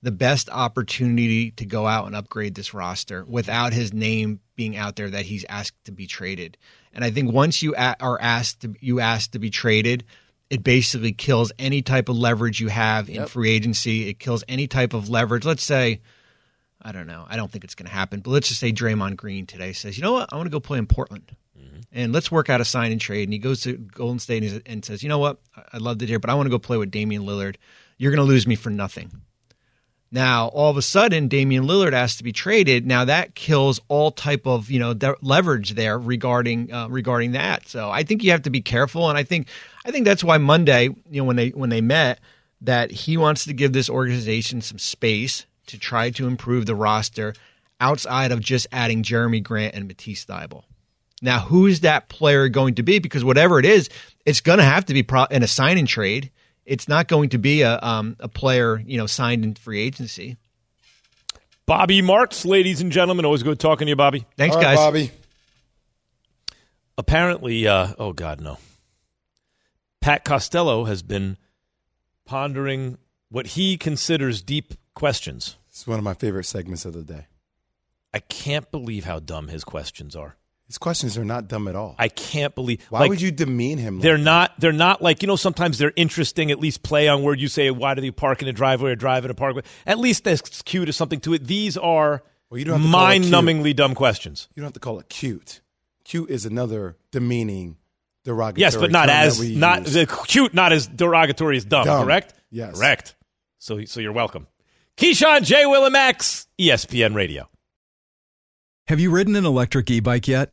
the 0.03 0.11
best 0.11 0.49
opportunity 0.49 1.51
to 1.51 1.65
go 1.65 1.87
out 1.87 2.05
and 2.05 2.15
upgrade 2.15 2.53
this 2.55 2.73
roster 2.73 3.23
without 3.23 3.71
his 3.71 3.93
name 3.93 4.41
being 4.57 4.75
out 4.75 4.97
there 4.97 5.09
that 5.09 5.25
he's 5.25 5.45
asked 5.47 5.81
to 5.85 5.93
be 5.93 6.05
traded. 6.05 6.57
And 6.93 7.05
I 7.05 7.09
think 7.09 7.31
once 7.31 7.63
you 7.63 7.73
are 7.73 8.21
asked 8.21 8.59
to, 8.61 8.75
you 8.81 8.99
asked 8.99 9.31
to 9.31 9.39
be 9.39 9.49
traded, 9.49 10.03
it 10.49 10.61
basically 10.61 11.13
kills 11.13 11.53
any 11.57 11.81
type 11.81 12.09
of 12.09 12.17
leverage 12.17 12.59
you 12.59 12.67
have 12.67 13.07
in 13.07 13.15
yep. 13.15 13.29
free 13.29 13.49
agency. 13.49 14.09
It 14.09 14.19
kills 14.19 14.43
any 14.49 14.67
type 14.67 14.93
of 14.93 15.07
leverage. 15.07 15.45
Let's 15.45 15.63
say, 15.63 16.01
I 16.81 16.91
don't 16.91 17.07
know, 17.07 17.25
I 17.27 17.37
don't 17.37 17.49
think 17.49 17.63
it's 17.63 17.75
going 17.75 17.87
to 17.87 17.95
happen, 17.95 18.19
but 18.19 18.31
let's 18.31 18.49
just 18.49 18.59
say 18.59 18.73
Draymond 18.73 19.15
Green 19.15 19.45
today 19.45 19.71
says, 19.71 19.97
you 19.97 20.03
know 20.03 20.11
what, 20.11 20.33
I 20.33 20.35
want 20.35 20.47
to 20.47 20.51
go 20.51 20.59
play 20.59 20.79
in 20.79 20.85
Portland. 20.85 21.33
Mm-hmm. 21.57 21.79
And 21.93 22.11
let's 22.11 22.29
work 22.29 22.49
out 22.49 22.59
a 22.59 22.65
sign 22.65 22.91
and 22.91 22.99
trade. 22.99 23.23
And 23.23 23.33
he 23.33 23.39
goes 23.39 23.61
to 23.61 23.77
Golden 23.77 24.19
State 24.19 24.43
and, 24.43 24.61
and 24.65 24.83
says, 24.83 25.01
you 25.01 25.07
know 25.07 25.19
what, 25.19 25.39
I 25.71 25.77
loved 25.77 26.01
it 26.01 26.09
here, 26.09 26.19
but 26.19 26.29
I 26.29 26.33
want 26.33 26.47
to 26.47 26.51
go 26.51 26.59
play 26.59 26.75
with 26.75 26.91
Damian 26.91 27.23
Lillard. 27.23 27.55
You're 27.97 28.11
going 28.11 28.25
to 28.25 28.29
lose 28.29 28.45
me 28.45 28.55
for 28.55 28.69
nothing. 28.69 29.09
Now, 30.13 30.49
all 30.49 30.69
of 30.69 30.77
a 30.77 30.83
sudden, 30.83 31.27
Damian 31.27 31.63
Lillard 31.63 31.93
has 31.93 32.17
to 32.17 32.23
be 32.23 32.31
traded. 32.31 32.85
Now 32.85 33.03
that 33.05 33.33
kills 33.33 33.81
all 33.87 34.11
type 34.11 34.45
of 34.45 34.69
you 34.69 34.77
know 34.77 34.93
de- 34.93 35.15
leverage 35.21 35.71
there 35.71 35.97
regarding 35.97 36.71
uh, 36.71 36.87
regarding 36.87 37.31
that. 37.31 37.67
So 37.67 37.89
I 37.89 38.03
think 38.03 38.23
you 38.23 38.29
have 38.29 38.43
to 38.43 38.51
be 38.51 38.61
careful, 38.61 39.09
and 39.09 39.17
I 39.17 39.23
think 39.23 39.47
I 39.83 39.89
think 39.89 40.05
that's 40.05 40.23
why 40.23 40.37
Monday, 40.37 40.89
you 41.09 41.21
know, 41.21 41.23
when 41.23 41.35
they 41.35 41.49
when 41.49 41.71
they 41.71 41.81
met, 41.81 42.19
that 42.61 42.91
he 42.91 43.17
wants 43.17 43.45
to 43.45 43.53
give 43.53 43.73
this 43.73 43.89
organization 43.89 44.61
some 44.61 44.77
space 44.77 45.47
to 45.65 45.79
try 45.79 46.11
to 46.11 46.27
improve 46.27 46.67
the 46.67 46.75
roster 46.75 47.33
outside 47.81 48.31
of 48.31 48.39
just 48.39 48.67
adding 48.71 49.01
Jerami 49.01 49.41
Grant 49.41 49.73
and 49.73 49.87
Matisse 49.87 50.25
Thybulle. 50.25 50.63
Now, 51.23 51.39
who's 51.39 51.79
that 51.79 52.09
player 52.09 52.49
going 52.49 52.75
to 52.75 52.83
be? 52.83 52.99
Because 52.99 53.23
whatever 53.23 53.57
it 53.57 53.65
is, 53.65 53.89
it's 54.27 54.41
going 54.41 54.59
to 54.59 54.63
have 54.63 54.85
to 54.85 54.93
be 54.93 55.01
pro- 55.01 55.25
in 55.25 55.41
a 55.41 55.47
sign 55.47 55.79
and 55.79 55.87
trade 55.87 56.29
it's 56.65 56.87
not 56.87 57.07
going 57.07 57.29
to 57.29 57.37
be 57.37 57.61
a 57.61 57.79
um, 57.81 58.15
a 58.19 58.27
player 58.27 58.81
you 58.85 58.97
know 58.97 59.07
signed 59.07 59.43
in 59.43 59.55
free 59.55 59.81
agency. 59.81 60.37
Bobby 61.65 62.01
Marks, 62.01 62.43
ladies 62.43 62.81
and 62.81 62.91
gentlemen, 62.91 63.25
always 63.25 63.43
good 63.43 63.59
talking 63.59 63.85
to 63.85 63.89
you, 63.89 63.95
Bobby. 63.95 64.25
Thanks, 64.37 64.55
guys. 64.55 64.77
Bobby. 64.77 65.11
Apparently, 66.97 67.67
uh, 67.67 67.93
oh 67.97 68.13
God, 68.13 68.41
no. 68.41 68.57
Pat 70.01 70.25
Costello 70.25 70.83
has 70.83 71.01
been 71.01 71.37
pondering 72.25 72.97
what 73.29 73.47
he 73.47 73.77
considers 73.77 74.41
deep 74.41 74.73
questions. 74.93 75.55
It's 75.69 75.87
one 75.87 75.97
of 75.97 76.03
my 76.03 76.13
favorite 76.13 76.45
segments 76.45 76.85
of 76.85 76.93
the 76.93 77.01
day. 77.01 77.27
I 78.13 78.19
can't 78.19 78.69
believe 78.69 79.05
how 79.05 79.19
dumb 79.19 79.47
his 79.47 79.63
questions 79.63 80.15
are. 80.15 80.35
His 80.73 80.79
questions 80.79 81.19
are 81.19 81.23
not 81.23 81.47
dumb 81.47 81.67
at 81.67 81.75
all. 81.75 81.93
I 81.99 82.07
can't 82.07 82.55
believe. 82.55 82.83
Why 82.89 83.01
like, 83.01 83.09
would 83.09 83.21
you 83.21 83.29
demean 83.29 83.77
him? 83.77 83.99
They're 83.99 84.17
like 84.17 84.23
not. 84.23 84.53
They're 84.57 84.71
not 84.71 85.03
like 85.03 85.21
you 85.21 85.27
know. 85.27 85.35
Sometimes 85.35 85.77
they're 85.77 85.93
interesting. 85.95 86.49
At 86.49 86.59
least 86.59 86.81
play 86.81 87.07
on 87.07 87.21
word. 87.21 87.39
You 87.39 87.47
say, 87.47 87.69
"Why 87.69 87.93
do 87.93 88.01
they 88.01 88.09
park 88.09 88.41
in 88.41 88.47
a 88.47 88.53
driveway 88.53 88.89
or 88.89 88.95
drive 88.95 89.23
in 89.23 89.29
a 89.29 89.35
parkway?" 89.35 89.61
At 89.85 89.99
least 89.99 90.23
that's 90.23 90.63
cute 90.63 90.89
or 90.89 90.91
something 90.91 91.19
to 91.19 91.35
it. 91.35 91.45
These 91.45 91.77
are 91.77 92.23
well, 92.49 92.57
you 92.57 92.65
don't 92.65 92.81
mind-numbingly 92.81 93.75
dumb 93.75 93.93
questions. 93.93 94.49
You 94.55 94.61
don't 94.61 94.65
have 94.65 94.73
to 94.73 94.79
call 94.79 94.99
it 94.99 95.09
cute. 95.09 95.61
Cute 96.05 96.31
is 96.31 96.47
another 96.47 96.97
demeaning, 97.11 97.77
derogatory. 98.23 98.61
Yes, 98.61 98.75
but 98.75 98.89
not 98.89 99.09
as 99.09 99.39
not 99.55 99.85
the 99.85 100.07
cute, 100.27 100.55
not 100.55 100.73
as 100.73 100.87
derogatory 100.87 101.57
as 101.57 101.65
dumb. 101.65 101.85
dumb. 101.85 102.03
Correct. 102.03 102.33
Yes. 102.49 102.79
Correct. 102.79 103.15
So, 103.59 103.85
so 103.85 103.99
you're 103.99 104.11
welcome. 104.11 104.47
Keyshawn 104.97 105.43
J. 105.43 105.67
Will 105.67 105.85
and 105.85 105.93
Max, 105.93 106.47
ESPN 106.59 107.13
Radio. 107.13 107.47
Have 108.87 108.99
you 108.99 109.11
ridden 109.11 109.35
an 109.35 109.45
electric 109.45 109.91
e-bike 109.91 110.27
yet? 110.27 110.52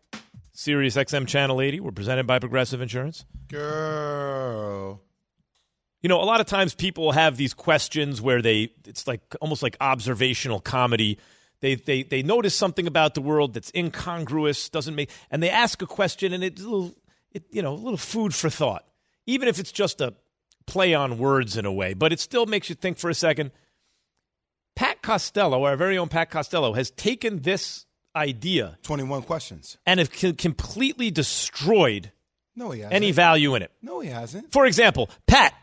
Sirius 0.61 0.95
XM 0.95 1.27
Channel 1.27 1.59
80. 1.59 1.79
We're 1.79 1.91
presented 1.91 2.27
by 2.27 2.37
Progressive 2.37 2.81
Insurance. 2.81 3.25
Girl. 3.47 5.01
You 6.03 6.07
know, 6.07 6.21
a 6.21 6.23
lot 6.23 6.39
of 6.39 6.45
times 6.45 6.75
people 6.75 7.13
have 7.13 7.35
these 7.35 7.55
questions 7.55 8.21
where 8.21 8.43
they 8.43 8.71
it's 8.85 9.07
like 9.07 9.21
almost 9.41 9.63
like 9.63 9.75
observational 9.81 10.59
comedy. 10.59 11.17
They 11.61 11.73
they 11.73 12.03
they 12.03 12.21
notice 12.21 12.53
something 12.53 12.85
about 12.85 13.15
the 13.15 13.21
world 13.21 13.55
that's 13.55 13.71
incongruous, 13.73 14.69
doesn't 14.69 14.93
make 14.93 15.09
and 15.31 15.41
they 15.41 15.49
ask 15.49 15.81
a 15.81 15.87
question 15.87 16.31
and 16.31 16.43
it's 16.43 16.61
a 16.61 16.69
little 16.69 16.93
it, 17.31 17.43
you 17.49 17.63
know, 17.63 17.73
a 17.73 17.81
little 17.81 17.97
food 17.97 18.35
for 18.35 18.51
thought. 18.51 18.85
Even 19.25 19.47
if 19.47 19.57
it's 19.57 19.71
just 19.71 19.99
a 19.99 20.13
play 20.67 20.93
on 20.93 21.17
words 21.17 21.57
in 21.57 21.65
a 21.65 21.73
way, 21.73 21.95
but 21.95 22.13
it 22.13 22.19
still 22.19 22.45
makes 22.45 22.69
you 22.69 22.75
think 22.75 22.99
for 22.99 23.09
a 23.09 23.15
second. 23.15 23.49
Pat 24.75 25.01
Costello, 25.01 25.63
our 25.63 25.75
very 25.75 25.97
own 25.97 26.07
Pat 26.07 26.29
Costello, 26.29 26.73
has 26.73 26.91
taken 26.91 27.41
this 27.41 27.87
idea 28.15 28.77
21 28.83 29.23
questions. 29.23 29.77
and 29.85 29.99
have 29.99 30.13
c- 30.13 30.33
completely 30.33 31.11
destroyed 31.11 32.11
No, 32.55 32.71
he 32.71 32.81
hasn't. 32.81 32.93
any 32.95 33.11
value 33.11 33.55
in 33.55 33.61
it. 33.61 33.71
No, 33.81 33.99
he 33.99 34.09
hasn't. 34.09 34.51
For 34.51 34.65
example, 34.65 35.09
Pat, 35.27 35.53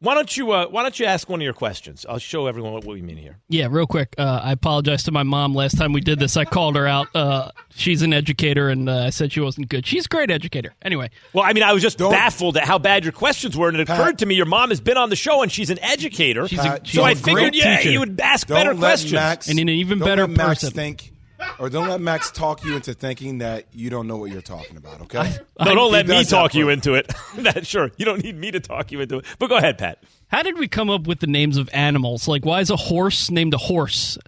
why 0.00 0.14
don't 0.14 0.36
you 0.36 0.52
uh, 0.52 0.66
why 0.66 0.82
don't 0.82 0.98
you 1.00 1.06
ask 1.06 1.30
one 1.30 1.40
of 1.40 1.44
your 1.44 1.54
questions? 1.54 2.04
I'll 2.06 2.18
show 2.18 2.46
everyone 2.46 2.74
what 2.74 2.84
we 2.84 3.00
mean 3.00 3.16
here. 3.16 3.38
Yeah, 3.48 3.68
real 3.70 3.86
quick. 3.86 4.14
Uh, 4.18 4.38
I 4.42 4.52
apologize 4.52 5.02
to 5.04 5.12
my 5.12 5.22
mom. 5.22 5.54
Last 5.54 5.78
time 5.78 5.94
we 5.94 6.02
did 6.02 6.18
this, 6.18 6.36
I 6.36 6.44
called 6.44 6.76
her 6.76 6.86
out. 6.86 7.08
Uh, 7.14 7.50
she's 7.74 8.02
an 8.02 8.12
educator, 8.12 8.68
and 8.68 8.86
uh, 8.90 9.04
I 9.04 9.10
said 9.10 9.32
she 9.32 9.40
wasn't 9.40 9.70
good. 9.70 9.86
She's 9.86 10.04
a 10.04 10.08
great 10.08 10.30
educator. 10.30 10.74
Anyway, 10.82 11.08
Well, 11.32 11.44
I 11.44 11.54
mean, 11.54 11.62
I 11.62 11.72
was 11.72 11.80
just 11.82 11.96
Don't- 11.96 12.10
baffled 12.12 12.58
at 12.58 12.64
how 12.64 12.78
bad 12.78 13.04
your 13.04 13.12
questions 13.14 13.56
were, 13.56 13.68
and 13.70 13.78
it 13.78 13.86
Pat- 13.86 13.98
occurred 13.98 14.18
to 14.18 14.26
me 14.26 14.34
your 14.34 14.44
mom 14.44 14.68
has 14.68 14.80
been 14.80 14.98
on 14.98 15.08
the 15.08 15.16
show 15.16 15.40
and 15.42 15.50
she's 15.50 15.70
an 15.70 15.78
educator. 15.78 16.46
She's 16.48 16.58
a- 16.58 16.62
Pat, 16.62 16.86
she's 16.86 16.96
so 16.96 17.02
a 17.02 17.06
I 17.06 17.14
great 17.14 17.24
figured, 17.24 17.54
yeah, 17.54 17.78
teacher. 17.78 17.90
you 17.90 18.00
would 18.00 18.20
ask 18.20 18.46
Don't 18.46 18.56
better 18.58 18.74
let 18.74 18.80
questions. 18.80 19.12
Max, 19.14 19.48
And 19.48 19.58
an 19.58 19.70
even 19.70 20.00
don't 20.00 20.06
better 20.08 20.26
let 20.26 20.36
Max 20.36 20.48
person. 20.60 20.70
think, 20.72 21.13
or 21.58 21.68
don't 21.70 21.88
let 21.88 22.00
Max 22.00 22.30
talk 22.30 22.64
you 22.64 22.74
into 22.76 22.94
thinking 22.94 23.38
that 23.38 23.66
you 23.72 23.90
don't 23.90 24.06
know 24.06 24.16
what 24.16 24.30
you're 24.30 24.42
talking 24.42 24.76
about. 24.76 25.02
Okay. 25.02 25.34
no, 25.60 25.74
don't 25.74 25.92
let 25.92 26.06
me 26.06 26.24
talk 26.24 26.54
you 26.54 26.68
into 26.68 26.94
it. 26.94 27.12
that 27.38 27.66
sure, 27.66 27.90
you 27.96 28.04
don't 28.04 28.22
need 28.22 28.36
me 28.36 28.50
to 28.50 28.60
talk 28.60 28.92
you 28.92 29.00
into 29.00 29.18
it. 29.18 29.26
But 29.38 29.48
go 29.48 29.56
ahead, 29.56 29.78
Pat. 29.78 30.02
how 30.28 30.42
did 30.42 30.58
we 30.58 30.68
come 30.68 30.90
up 30.90 31.06
with 31.06 31.20
the 31.20 31.26
names 31.26 31.56
of 31.56 31.68
animals? 31.72 32.26
Like, 32.28 32.44
why 32.44 32.60
is 32.60 32.70
a 32.70 32.76
horse 32.76 33.30
named 33.30 33.54
a 33.54 33.58
horse? 33.58 34.18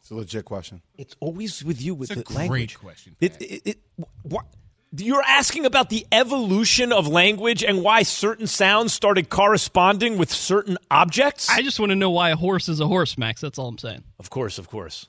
it's 0.00 0.10
a 0.10 0.14
legit 0.14 0.44
question. 0.44 0.82
It's 0.98 1.14
always 1.20 1.64
with 1.64 1.80
you 1.80 1.94
with 1.94 2.10
It's 2.10 2.20
a 2.20 2.22
the 2.22 2.24
great 2.24 2.38
language. 2.50 2.78
question, 2.78 3.16
It, 3.20 3.40
it, 3.40 3.62
it, 3.64 3.78
what, 4.22 4.44
you're 4.96 5.22
asking 5.22 5.64
about 5.64 5.88
the 5.88 6.06
evolution 6.12 6.92
of 6.92 7.06
language 7.08 7.62
and 7.64 7.82
why 7.82 8.02
certain 8.02 8.46
sounds 8.46 8.92
started 8.92 9.28
corresponding 9.30 10.18
with 10.18 10.30
certain 10.30 10.76
objects. 10.90 11.48
I 11.48 11.62
just 11.62 11.80
want 11.80 11.90
to 11.90 11.96
know 11.96 12.10
why 12.10 12.30
a 12.30 12.36
horse 12.36 12.68
is 12.68 12.80
a 12.80 12.86
horse, 12.86 13.16
Max. 13.16 13.40
That's 13.40 13.58
all 13.58 13.68
I'm 13.68 13.78
saying. 13.78 14.02
of 14.18 14.28
course, 14.28 14.58
of 14.58 14.68
course. 14.68 15.08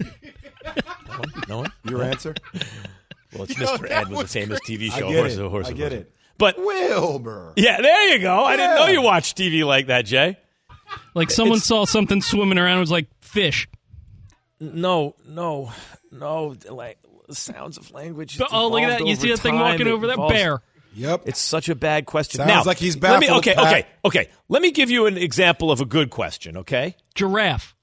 No 0.00 1.18
one? 1.18 1.32
No 1.48 1.58
one? 1.58 1.72
Your 1.88 2.02
answer? 2.02 2.34
Well, 3.32 3.44
it's 3.44 3.54
Mr. 3.54 3.90
Ed 3.90 4.08
was 4.08 4.22
a 4.24 4.28
famous 4.28 4.60
TV 4.60 4.90
I 4.90 4.98
show. 5.00 5.08
get 5.08 5.16
horse 5.16 5.30
it. 5.30 5.34
is 5.34 5.38
a 5.38 5.48
horse. 5.48 5.68
I 5.68 5.72
get 5.72 5.92
horse. 5.92 6.02
it. 6.04 6.12
But 6.38 6.58
Wilbur. 6.58 7.54
yeah, 7.56 7.80
there 7.80 8.12
you 8.12 8.18
go. 8.20 8.44
I 8.44 8.56
didn't 8.56 8.76
know 8.76 8.86
you 8.88 9.00
watched 9.02 9.38
TV 9.38 9.64
like 9.64 9.86
that, 9.86 10.04
Jay. 10.04 10.36
Like 11.14 11.30
someone 11.30 11.56
It's- 11.56 11.66
saw 11.66 11.84
something 11.86 12.20
swimming 12.20 12.58
around 12.58 12.72
and 12.72 12.80
was 12.80 12.90
like, 12.90 13.06
fish. 13.20 13.68
No, 14.60 15.14
no, 15.26 15.72
no. 16.12 16.54
Like 16.70 16.98
sounds 17.30 17.78
of 17.78 17.90
language. 17.92 18.38
it's 18.40 18.52
oh, 18.52 18.68
look 18.68 18.82
at 18.82 19.00
evolved 19.00 19.02
that. 19.04 19.08
You 19.08 19.16
see 19.16 19.28
over 19.28 19.36
that 19.36 19.42
thing 19.42 19.52
time. 19.54 19.60
walking 19.62 19.86
It 19.86 19.90
over 19.90 20.06
that 20.08 20.12
evolves- 20.14 20.34
bear. 20.34 20.62
Yep. 20.94 21.22
It's 21.26 21.40
such 21.40 21.68
a 21.68 21.74
bad 21.74 22.06
question. 22.06 22.38
Sounds 22.38 22.48
now, 22.48 22.62
like 22.64 22.78
he's 22.78 22.96
let 22.96 23.20
me, 23.20 23.26
baffled, 23.26 23.46
okay, 23.46 23.54
Pat. 23.54 23.66
okay, 23.66 23.86
okay. 24.06 24.28
Let 24.48 24.62
me 24.62 24.70
give 24.70 24.90
you 24.90 25.04
an 25.04 25.18
example 25.18 25.70
of 25.70 25.82
a 25.82 25.84
good 25.84 26.08
question. 26.08 26.56
Okay. 26.58 26.96
Giraffe. 27.14 27.75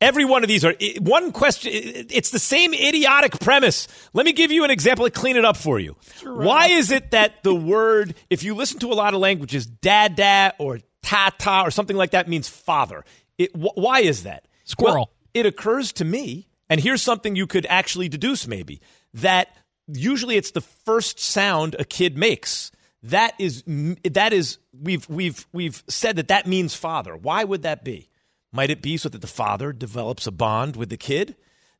Every 0.00 0.24
one 0.24 0.42
of 0.42 0.48
these 0.48 0.64
are 0.64 0.74
one 1.00 1.32
question. 1.32 1.72
It's 1.72 2.30
the 2.30 2.38
same 2.38 2.74
idiotic 2.74 3.38
premise. 3.40 3.88
Let 4.12 4.26
me 4.26 4.32
give 4.32 4.50
you 4.50 4.64
an 4.64 4.70
example 4.70 5.04
and 5.06 5.14
clean 5.14 5.36
it 5.36 5.44
up 5.44 5.56
for 5.56 5.78
you. 5.78 5.96
Why 6.24 6.66
is 6.66 6.90
it 6.90 7.12
that 7.12 7.42
the 7.42 7.54
word, 7.54 8.14
if 8.28 8.42
you 8.42 8.54
listen 8.54 8.80
to 8.80 8.88
a 8.88 8.94
lot 8.94 9.14
of 9.14 9.20
languages, 9.20 9.66
dada 9.66 10.52
or 10.58 10.80
tata 11.02 11.62
or 11.62 11.70
something 11.70 11.96
like 11.96 12.10
that 12.10 12.28
means 12.28 12.48
father? 12.48 13.04
It, 13.38 13.52
wh- 13.52 13.76
why 13.76 14.00
is 14.00 14.24
that? 14.24 14.46
Squirrel. 14.64 14.94
Well, 14.94 15.10
it 15.32 15.46
occurs 15.46 15.92
to 15.94 16.04
me, 16.04 16.48
and 16.68 16.80
here's 16.80 17.02
something 17.02 17.36
you 17.36 17.46
could 17.46 17.66
actually 17.68 18.08
deduce 18.08 18.46
maybe 18.46 18.80
that 19.14 19.56
usually 19.86 20.36
it's 20.36 20.50
the 20.50 20.60
first 20.60 21.18
sound 21.18 21.76
a 21.78 21.84
kid 21.84 22.16
makes. 22.18 22.70
That 23.02 23.34
is 23.38 23.62
that 23.66 24.32
is 24.32 24.58
we've 24.72 25.08
we've 25.08 25.46
we've 25.52 25.84
said 25.88 26.16
that 26.16 26.28
that 26.28 26.46
means 26.46 26.74
father. 26.74 27.16
Why 27.16 27.44
would 27.44 27.62
that 27.62 27.84
be? 27.84 28.08
Might 28.54 28.70
it 28.70 28.80
be 28.80 28.96
so 28.96 29.08
that 29.08 29.20
the 29.20 29.26
father 29.26 29.72
develops 29.72 30.28
a 30.28 30.30
bond 30.30 30.76
with 30.76 30.88
the 30.88 30.96
kid? 30.96 31.34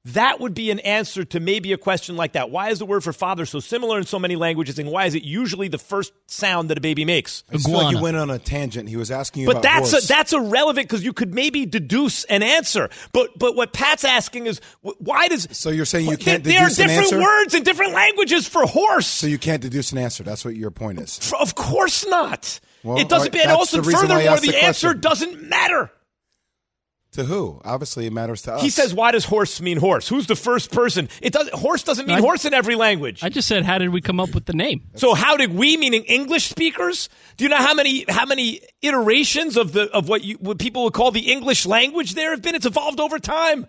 That 0.09 0.39
would 0.39 0.53
be 0.53 0.71
an 0.71 0.81
answer 0.81 1.25
to 1.25 1.41
maybe 1.41 1.73
a 1.73 1.79
question 1.79 2.15
like 2.15 2.33
that. 2.33 2.51
Why 2.51 2.69
is 2.69 2.79
the 2.79 2.85
word 2.85 3.03
for 3.03 3.15
father 3.15 3.47
so 3.47 3.59
similar 3.61 3.97
in 3.97 4.05
so 4.05 4.19
many 4.19 4.37
languages, 4.37 4.79
and 4.79 4.91
why 4.91 5.07
is 5.07 5.15
it 5.15 5.23
usually 5.23 5.69
the 5.69 5.79
first 5.79 6.13
sound 6.27 6.69
that 6.69 6.77
a 6.77 6.81
baby 6.83 7.07
makes? 7.07 7.43
I 7.51 7.57
feel 7.57 7.73
like 7.73 7.97
you 7.97 8.03
went 8.03 8.19
on 8.19 8.29
a 8.29 8.39
tangent. 8.39 8.91
He 8.91 8.97
was 8.97 9.11
asking 9.11 9.43
you 9.43 9.47
But 9.47 9.53
about 9.59 9.63
that's 9.63 9.91
horse. 9.93 10.05
a, 10.05 10.09
that's 10.09 10.33
irrelevant 10.35 10.89
because 10.89 11.03
you 11.03 11.15
could 11.15 11.33
maybe 11.33 11.65
deduce 11.65 12.25
an 12.25 12.43
answer. 12.43 12.91
But 13.13 13.39
but 13.39 13.57
what 13.57 13.73
Pat's 13.73 14.05
asking 14.05 14.47
is 14.47 14.61
why 14.83 15.29
does 15.29 15.49
So 15.53 15.71
you're 15.71 15.87
saying 15.87 16.11
you 16.11 16.19
can't 16.19 16.45
There 16.45 16.59
are 16.59 16.65
deduce 16.69 16.79
an 16.81 16.89
different 16.89 17.13
answer? 17.13 17.23
words 17.23 17.55
in 17.55 17.63
different 17.63 17.93
languages 17.95 18.47
for 18.47 18.67
horse. 18.67 19.07
so 19.07 19.27
you 19.27 19.39
can't 19.39 19.63
deduce 19.63 19.93
an 19.93 19.99
answer. 19.99 20.23
That's 20.23 20.45
what 20.45 20.55
your 20.55 20.71
point 20.73 21.01
is. 21.01 21.19
F- 21.23 21.41
of 21.41 21.55
course 21.55 22.05
not. 22.07 22.61
Well, 22.83 22.99
it 22.99 23.09
doesn't. 23.09 23.35
all 23.35 23.39
right, 23.39 23.47
and 23.49 23.57
also, 23.57 23.79
the 23.81 23.89
reason 23.89 24.11
why 24.11 24.17
I 24.17 24.19
furthermore, 24.25 24.41
the, 24.41 24.49
the 24.51 24.65
answer 24.65 24.93
doesn't 24.93 25.49
matter. 25.49 25.91
To 27.15 27.25
who? 27.25 27.61
Obviously, 27.65 28.07
it 28.07 28.13
matters 28.13 28.43
to 28.43 28.55
us. 28.55 28.63
He 28.63 28.71
says, 28.71 28.93
"Why 28.93 29.13
does 29.13 29.25
horse 29.25 29.61
mean 29.61 29.77
horse? 29.79 30.09
Who's 30.09 30.27
the 30.27 30.35
first 30.37 30.71
person? 30.73 31.09
It 31.23 31.33
does. 31.33 31.49
Horse 31.51 31.83
doesn't 31.85 32.07
mean 32.07 32.17
I- 32.19 32.21
horse 32.21 32.45
in 32.45 32.53
every 32.55 32.75
language. 32.75 33.23
I 33.23 33.29
just 33.29 33.47
said, 33.47 33.65
how 33.65 33.79
did 33.79 33.91
we 33.91 34.01
come 34.01 34.19
up 34.19 34.35
with 34.35 34.47
the 34.47 34.53
name? 34.53 34.83
so 34.97 35.15
how 35.15 35.37
did 35.37 35.55
we, 35.55 35.77
meaning 35.77 36.03
English 36.05 36.45
speakers? 36.49 37.09
Do 37.37 37.45
you 37.45 37.51
know 37.51 37.57
how 37.59 37.73
many 37.75 38.05
how 38.09 38.27
many 38.27 38.61
iterations 38.83 39.57
of 39.57 39.73
the 39.73 39.85
of 39.93 40.09
what 40.09 40.25
you 40.25 40.37
what 40.41 40.59
people 40.59 40.85
would 40.85 40.93
call 40.93 41.11
the 41.13 41.31
English 41.33 41.67
language 41.67 42.15
there 42.15 42.31
have 42.33 42.43
been? 42.43 42.55
It's 42.57 42.67
evolved 42.67 42.99
over 43.01 43.19
time. 43.19 43.69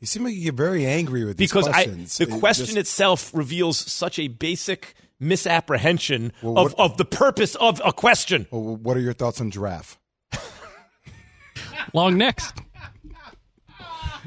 You 0.00 0.06
seem 0.06 0.24
like 0.24 0.34
you 0.34 0.44
get 0.44 0.54
very 0.54 0.86
angry 0.86 1.24
with 1.24 1.36
these 1.36 1.50
because 1.50 1.66
I, 1.68 1.72
questions. 1.84 2.16
the 2.18 2.24
It 2.24 2.40
question 2.40 2.66
just- 2.66 2.76
itself 2.78 3.30
reveals 3.34 3.76
such 3.76 4.18
a 4.18 4.28
basic 4.28 4.94
misapprehension 5.18 6.32
Well, 6.42 6.58
of, 6.58 6.74
of 6.78 6.96
the 6.96 7.04
purpose 7.04 7.54
of 7.56 7.82
a 7.84 7.92
question. 7.92 8.46
Well, 8.50 8.76
what 8.76 8.96
are 8.96 9.00
your 9.00 9.12
thoughts 9.14 9.40
on 9.40 9.50
giraffe? 9.50 9.98
Long 11.92 12.16
necks. 12.16 12.52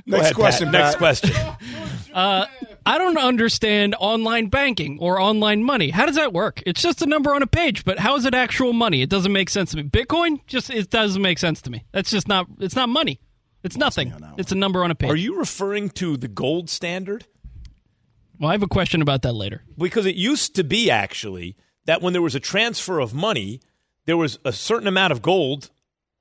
Next 0.06 0.21
ahead, 0.21 0.36
question. 0.36 0.65
Pat. 0.71 0.73
Next 0.73 0.91
Pat. 0.91 0.97
question. 0.97 1.36
Uh, 2.13 2.45
I 2.86 2.99
don't 2.99 3.17
understand 3.17 3.95
online 3.97 4.49
banking 4.49 4.99
or 4.99 5.19
online 5.19 5.63
money. 5.63 5.89
How 5.89 6.06
does 6.06 6.15
that 6.15 6.32
work? 6.32 6.62
It's 6.63 6.80
just 6.80 7.02
a 7.02 7.08
number 7.08 7.34
on 7.34 7.41
a 7.41 7.47
page, 7.47 7.84
but 7.86 7.97
how 7.97 8.15
is 8.17 8.26
it 8.26 8.36
actual 8.36 8.71
money? 8.71 9.02
It 9.02 9.10
doesn't 9.10 9.32
make 9.32 9.49
sense 9.49 9.71
to 9.71 9.78
me. 9.78 9.84
Bitcoin 9.84 10.39
just 10.45 10.69
it 10.69 10.91
doesn't 10.91 11.23
make 11.23 11.39
sense 11.39 11.60
to 11.63 11.71
me. 11.71 11.86
That's 11.91 12.12
just 12.12 12.28
not 12.28 12.45
it's 12.60 12.76
not 12.76 12.89
money. 12.89 13.19
It's 13.63 13.78
nothing. 13.78 14.13
It's 14.38 14.52
a 14.52 14.56
number 14.56 14.84
on 14.84 14.91
a 14.91 14.95
page. 14.95 15.10
Are 15.10 15.15
you 15.15 15.39
referring 15.39 15.89
to 15.91 16.15
the 16.15 16.28
gold 16.28 16.69
standard? 16.69 17.26
Well, 18.39 18.49
I 18.49 18.54
have 18.54 18.63
a 18.63 18.67
question 18.67 19.02
about 19.02 19.21
that 19.23 19.34
later. 19.34 19.63
Because 19.76 20.06
it 20.06 20.15
used 20.15 20.56
to 20.56 20.63
be 20.63 20.91
actually 20.91 21.56
that 21.86 22.02
when 22.02 22.13
there 22.13 22.21
was 22.21 22.36
a 22.36 22.39
transfer 22.39 22.99
of 22.99 23.13
money, 23.13 23.60
there 24.06 24.17
was 24.17 24.38
a 24.45 24.52
certain 24.52 24.88
amount 24.88 25.13
of 25.13 25.21
gold 25.21 25.71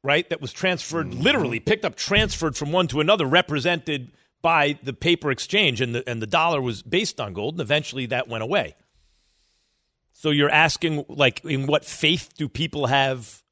right? 0.03 0.29
That 0.31 0.41
was 0.41 0.53
transferred, 0.53 1.11
mm-hmm. 1.11 1.23
literally 1.23 1.61
picked 1.61 1.85
up, 1.85 1.97
transferred 1.97 2.57
from 2.57 2.73
one 2.73 2.89
to 2.89 3.01
another, 3.01 3.27
represented 3.27 4.13
by 4.43 4.79
the 4.83 4.93
paper 4.93 5.31
exchange, 5.31 5.81
and 5.81 5.95
the 5.95 6.09
and 6.09 6.21
the 6.21 6.27
dollar 6.27 6.61
was 6.61 6.83
based 6.83 7.21
on 7.21 7.33
gold, 7.33 7.55
and 7.55 7.61
eventually 7.61 8.07
that 8.07 8.29
went 8.29 8.43
away. 8.43 8.75
So 10.13 10.31
you're 10.31 10.51
asking, 10.51 11.05
like, 11.09 11.45
in 11.45 11.67
what 11.67 11.85
faith 11.85 12.31
do 12.37 12.49
people 12.49 12.87
have? 12.87 13.43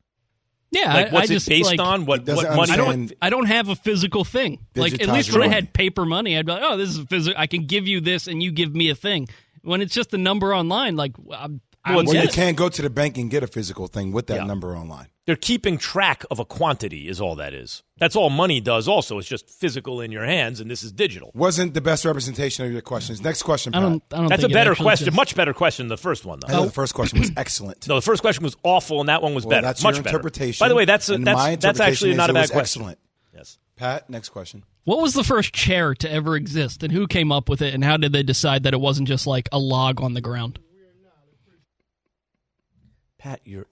Yeah, 0.72 0.94
like, 0.94 1.12
what's 1.12 1.30
I 1.30 1.32
it 1.32 1.36
just, 1.36 1.48
based 1.48 1.70
like- 1.70 1.80
on? 1.80 2.06
What, 2.06 2.26
what 2.26 2.54
money? 2.54 2.72
I 2.72 2.76
don't. 2.76 3.12
I 3.22 3.30
don't 3.30 3.46
have 3.46 3.68
a 3.68 3.76
physical 3.76 4.24
thing. 4.24 4.58
Like 4.76 5.00
at 5.00 5.08
least 5.08 5.32
when 5.32 5.42
I 5.42 5.48
had 5.48 5.72
paper 5.72 6.04
money, 6.04 6.38
I'd 6.38 6.46
be 6.46 6.52
like, 6.52 6.62
"Oh, 6.64 6.76
this 6.76 6.90
is 6.90 7.04
physical. 7.06 7.40
I 7.40 7.46
can 7.46 7.66
give 7.66 7.88
you 7.88 8.00
this, 8.00 8.26
and 8.28 8.42
you 8.42 8.52
give 8.52 8.74
me 8.74 8.90
a 8.90 8.94
thing." 8.94 9.28
When 9.62 9.80
it's 9.80 9.92
just 9.92 10.14
a 10.14 10.18
number 10.18 10.54
online, 10.54 10.96
like 10.96 11.16
I'm, 11.32 11.60
I'm 11.84 11.94
Well, 11.96 12.14
you 12.14 12.28
can't 12.28 12.56
go 12.56 12.68
to 12.68 12.82
the 12.82 12.88
bank 12.88 13.18
and 13.18 13.30
get 13.30 13.42
a 13.42 13.46
physical 13.46 13.88
thing 13.88 14.12
with 14.12 14.28
that 14.28 14.36
Yeah. 14.36 14.44
number 14.44 14.76
online. 14.76 15.08
They're 15.30 15.36
keeping 15.36 15.78
track 15.78 16.24
of 16.28 16.40
a 16.40 16.44
quantity, 16.44 17.06
is 17.06 17.20
all 17.20 17.36
that 17.36 17.54
is. 17.54 17.84
That's 18.00 18.16
all 18.16 18.30
money 18.30 18.60
does. 18.60 18.88
Also, 18.88 19.16
it's 19.16 19.28
just 19.28 19.48
physical 19.48 20.00
in 20.00 20.10
your 20.10 20.24
hands, 20.24 20.58
and 20.58 20.68
this 20.68 20.82
is 20.82 20.90
digital. 20.90 21.30
Wasn't 21.36 21.72
the 21.72 21.80
best 21.80 22.04
representation 22.04 22.66
of 22.66 22.72
your 22.72 22.80
questions. 22.80 23.22
Next 23.22 23.44
question, 23.44 23.72
I 23.72 23.78
Pat. 23.78 23.82
don't. 23.88 24.02
I 24.12 24.16
don't. 24.16 24.28
That's 24.28 24.40
a 24.40 24.42
think 24.48 24.50
it 24.50 24.54
better 24.54 24.74
question, 24.74 25.04
exists. 25.04 25.16
much 25.16 25.36
better 25.36 25.54
question 25.54 25.84
than 25.84 25.90
the 25.90 25.96
first 26.02 26.24
one, 26.24 26.40
I 26.44 26.50
though. 26.50 26.58
know 26.58 26.64
the 26.64 26.72
first 26.72 26.94
question 26.94 27.20
was 27.20 27.30
excellent. 27.36 27.86
No, 27.86 27.94
the 27.94 28.02
first 28.02 28.22
question 28.22 28.42
was 28.42 28.56
awful, 28.64 28.98
and 28.98 29.08
that 29.08 29.22
one 29.22 29.32
was 29.36 29.46
Well, 29.46 29.50
better. 29.58 29.68
that's 29.68 29.84
much 29.84 29.94
your 29.94 30.02
better. 30.02 30.16
interpretation. 30.16 30.64
By 30.64 30.68
the 30.68 30.74
way, 30.74 30.84
that's 30.84 31.08
a, 31.10 31.18
that's 31.18 31.36
my 31.36 31.54
that's 31.54 31.78
actually 31.78 32.10
interpretation 32.10 32.16
not 32.16 32.30
a 32.30 32.32
is 32.32 32.32
it 32.32 32.34
bad 32.34 32.40
was 32.42 32.50
question. 32.50 32.82
Excellent. 32.82 32.98
Yes. 33.32 33.58
Pat, 33.76 34.10
next 34.10 34.30
question. 34.30 34.64
What 34.82 35.00
was 35.00 35.14
the 35.14 35.22
first 35.22 35.52
chair 35.54 35.94
to 35.94 36.10
ever 36.10 36.34
exist, 36.34 36.82
and 36.82 36.90
who 36.92 37.06
came 37.06 37.30
up 37.30 37.48
with 37.48 37.62
it, 37.62 37.72
and 37.72 37.84
how 37.84 37.96
did 37.98 38.12
they 38.12 38.24
decide 38.24 38.64
that 38.64 38.74
it 38.74 38.80
wasn't 38.80 39.06
just 39.06 39.28
like 39.28 39.48
a 39.52 39.58
log 39.60 40.00
on 40.00 40.14
the 40.14 40.20
ground? 40.20 40.58
Pat, 43.18 43.40
you're. 43.44 43.66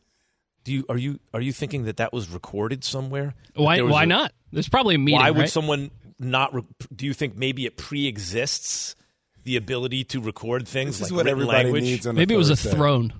Do 0.65 0.73
you 0.73 0.85
are 0.89 0.99
you 0.99 1.19
are 1.33 1.41
you 1.41 1.53
thinking 1.53 1.85
that 1.85 1.97
that 1.99 2.13
was 2.13 2.29
recorded 2.29 2.85
somewhere? 2.85 3.35
Why? 3.55 3.81
Why 3.81 4.03
a- 4.03 4.07
not? 4.07 4.33
There's 4.53 4.69
probably 4.69 4.97
a 4.97 4.99
meeting. 4.99 5.21
Why 5.21 5.31
would 5.31 5.41
right? 5.41 5.51
someone 5.51 5.91
not? 6.19 6.55
Re- 6.55 6.63
do 6.95 7.07
you 7.07 7.15
think 7.15 7.37
maybe 7.37 7.65
it 7.67 7.77
pre-exists 7.77 8.95
the 9.45 9.57
ability 9.57 10.05
to 10.05 10.21
record 10.21 10.69
things 10.69 10.99
This 10.99 11.03
like 11.03 11.07
is 11.09 11.13
what 11.13 11.25
written 11.25 11.31
everybody 11.41 11.65
language? 11.65 11.83
needs 11.85 12.07
on 12.07 12.15
Maybe 12.17 12.35
it 12.35 12.39
was 12.39 12.51
a 12.51 12.57
throne. 12.57 13.13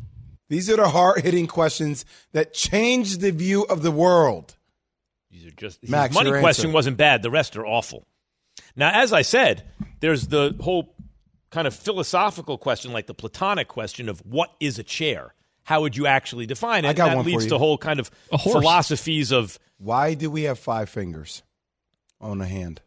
These 0.51 0.71
are 0.71 0.77
the 0.77 0.89
hard 0.89 1.23
hitting 1.23 1.47
questions 1.47 2.05
that 2.33 2.55
change 2.55 3.19
the 3.19 3.31
view 3.31 3.65
of 3.65 3.83
the 3.83 3.91
world. 3.91 4.57
These 5.31 5.47
are 5.47 5.51
just 5.51 5.87
Max, 5.89 6.15
money 6.15 6.31
question 6.41 6.67
answer. 6.67 6.75
wasn't 6.75 6.97
bad. 6.97 7.23
The 7.23 7.31
rest 7.31 7.57
are 7.57 7.67
awful. 7.67 8.07
Now, 8.75 8.91
as 8.93 9.13
I 9.13 9.23
said, 9.23 9.65
there's 10.01 10.29
the 10.29 10.57
whole 10.61 10.95
kind 11.51 11.67
of 11.67 11.75
philosophical 11.75 12.57
question, 12.59 12.93
like 12.93 13.07
the 13.07 13.15
Platonic 13.15 13.69
question 13.69 14.09
of 14.09 14.21
what 14.21 14.51
is 14.61 14.79
a 14.79 14.83
chair. 14.83 15.35
How 15.69 15.83
would 15.83 15.95
you 15.99 16.07
actually 16.07 16.47
define 16.47 16.87
it? 16.87 16.89
I 16.89 16.93
got 16.95 17.09
that 17.09 17.17
one 17.17 17.25
for 17.27 17.31
leads 17.31 17.45
you. 17.45 17.51
to 17.51 17.59
whole 17.59 17.77
kind 17.77 18.01
of 18.01 18.11
philosophies 18.41 19.33
of 19.33 19.59
Why 19.77 20.15
do 20.15 20.31
we 20.31 20.45
have 20.45 20.59
five 20.59 20.89
fingers 20.89 21.43
on 22.23 22.41
a 22.41 22.47
hand? 22.47 22.81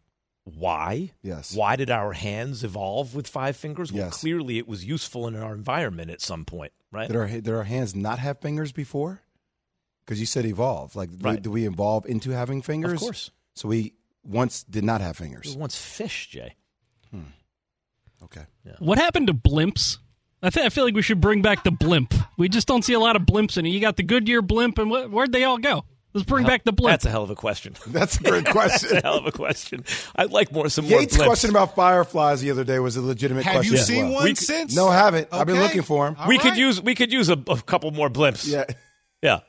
why. 0.43 1.11
Yes. 1.21 1.55
Why 1.55 1.75
did 1.75 1.91
our 1.91 2.13
hands 2.13 2.63
evolve 2.63 3.13
with 3.13 3.27
five 3.27 3.55
fingers? 3.55 3.93
Well, 3.93 4.05
Yes. 4.05 4.19
clearly 4.21 4.57
it 4.57 4.67
was 4.67 4.83
useful 4.83 5.27
in 5.27 5.35
our 5.35 5.53
environment 5.53 6.09
at 6.09 6.19
some 6.21 6.43
point, 6.45 6.71
right? 6.91 7.07
Did 7.07 7.15
our, 7.15 7.27
did 7.27 7.47
our 7.49 7.63
hands 7.63 7.93
not 7.95 8.17
have 8.17 8.39
fingers 8.39 8.71
before? 8.71 9.21
Because 10.03 10.19
you 10.19 10.25
said 10.25 10.45
evolve. 10.47 10.95
Like, 10.95 11.11
do- 11.15 11.23
Right. 11.23 11.39
do 11.41 11.51
we 11.51 11.67
evolve 11.67 12.07
into 12.07 12.31
having 12.31 12.63
fingers? 12.63 12.93
Of 12.93 12.99
course. 12.99 13.29
So 13.53 13.67
we 13.67 13.93
once 14.23 14.63
did 14.63 14.83
not 14.83 14.99
have 15.01 15.19
We 15.19 15.27
fingers. 15.27 15.53
were 15.55 15.61
once 15.61 15.77
fish, 15.77 16.29
Jay. 16.29 16.55
Hmm. 17.11 17.21
Okay. 18.23 18.45
Yeah. 18.65 18.73
What 18.79 18.97
happened 18.97 19.27
to 19.27 19.33
blimps? 19.35 19.99
I, 20.43 20.49
th- 20.49 20.65
I 20.65 20.69
feel 20.69 20.85
like 20.85 20.95
we 20.95 21.01
should 21.03 21.21
bring 21.21 21.41
back 21.41 21.63
the 21.63 21.71
blimp. 21.71 22.13
We 22.37 22.49
just 22.49 22.67
don't 22.67 22.83
see 22.83 22.93
a 22.93 22.99
lot 22.99 23.15
of 23.15 23.23
blimps 23.23 23.57
in 23.57 23.65
it. 23.65 23.69
You 23.69 23.79
got 23.79 23.95
the 23.97 24.03
Goodyear 24.03 24.41
blimp, 24.41 24.77
and 24.79 24.89
wh- 24.89 25.11
where'd 25.13 25.31
they 25.31 25.43
all 25.43 25.57
go? 25.59 25.83
Let's 26.13 26.25
bring 26.25 26.45
back 26.45 26.63
the 26.65 26.73
blimp. 26.73 26.91
That's 26.93 27.05
a 27.05 27.09
hell 27.09 27.23
of 27.23 27.29
a 27.29 27.35
question. 27.35 27.73
That's 27.87 28.17
a 28.17 28.23
great 28.23 28.43
That's 28.45 28.51
question. 28.51 28.97
a 28.97 29.01
hell 29.03 29.17
of 29.17 29.25
a 29.27 29.31
question. 29.31 29.85
I'd 30.15 30.31
like 30.31 30.51
more 30.51 30.67
some 30.67 30.89
more 30.89 30.99
Yates' 30.99 31.15
blimps. 31.15 31.25
question 31.25 31.49
about 31.51 31.75
fireflies 31.75 32.41
the 32.41 32.51
other 32.51 32.63
day 32.65 32.79
was 32.79 32.97
a 32.97 33.01
legitimate 33.01 33.43
Have 33.45 33.53
question. 33.53 33.73
you 33.73 33.79
as 33.79 33.87
seen 33.87 34.05
well. 34.05 34.13
one 34.15 34.23
We 34.25 34.29
could- 34.31 34.37
since? 34.39 34.75
No, 34.75 34.87
I 34.89 34.95
haven't. 34.97 35.27
I've 35.31 35.45
been 35.47 35.55
Okay. 35.57 35.63
looking 35.63 35.81
for 35.83 36.07
him. 36.07 36.15
All 36.19 36.27
we 36.27 36.37
could 36.37 36.49
right. 36.49 36.57
use 36.57 36.81
we 36.81 36.95
could 36.95 37.13
use 37.13 37.29
a, 37.29 37.33
a 37.47 37.61
couple 37.61 37.91
more 37.91 38.09
blimps. 38.09 38.47
Yeah. 38.51 38.65
Yeah. 39.23 39.41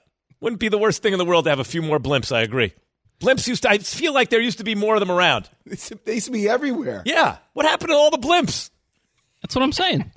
Wouldn't 0.43 0.61
be 0.61 0.69
the 0.69 0.77
worst 0.77 1.03
thing 1.03 1.15
in 1.15 1.19
the 1.19 1.25
world 1.25 1.45
to 1.45 1.51
have 1.51 1.59
a 1.59 1.65
few 1.65 1.81
more 1.81 1.99
blimps, 1.99 2.31
I 2.31 2.43
agree. 2.43 2.75
Blimps 3.23 3.49
used 3.49 3.63
to 3.63 3.71
I 3.71 3.79
feel 3.79 4.13
like 4.13 4.29
there 4.29 4.41
used 4.41 4.59
to 4.59 4.65
be 4.65 4.75
more 4.75 4.95
of 4.95 5.01
them 5.01 5.11
around. 5.11 5.49
They 5.65 5.71
used 5.73 5.89
to- 5.89 5.99
they 6.05 6.15
used 6.15 6.27
to 6.27 6.33
be 6.33 6.47
everywhere. 6.49 7.03
Yeah. 7.07 7.39
What 7.55 7.65
happened 7.65 7.89
to 7.89 7.95
all 7.97 8.11
the 8.11 8.19
blimps? 8.19 8.69
That's 9.41 9.55
what 9.57 9.63
I'm 9.63 9.73
saying. 9.73 10.13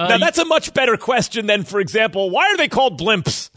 Uh, 0.00 0.08
now 0.08 0.18
that's 0.18 0.38
a 0.38 0.46
much 0.46 0.72
better 0.72 0.96
question 0.96 1.44
than, 1.44 1.62
for 1.62 1.78
example, 1.78 2.30
why 2.30 2.46
are 2.46 2.56
they 2.56 2.68
called 2.68 2.98
blimps? 2.98 3.50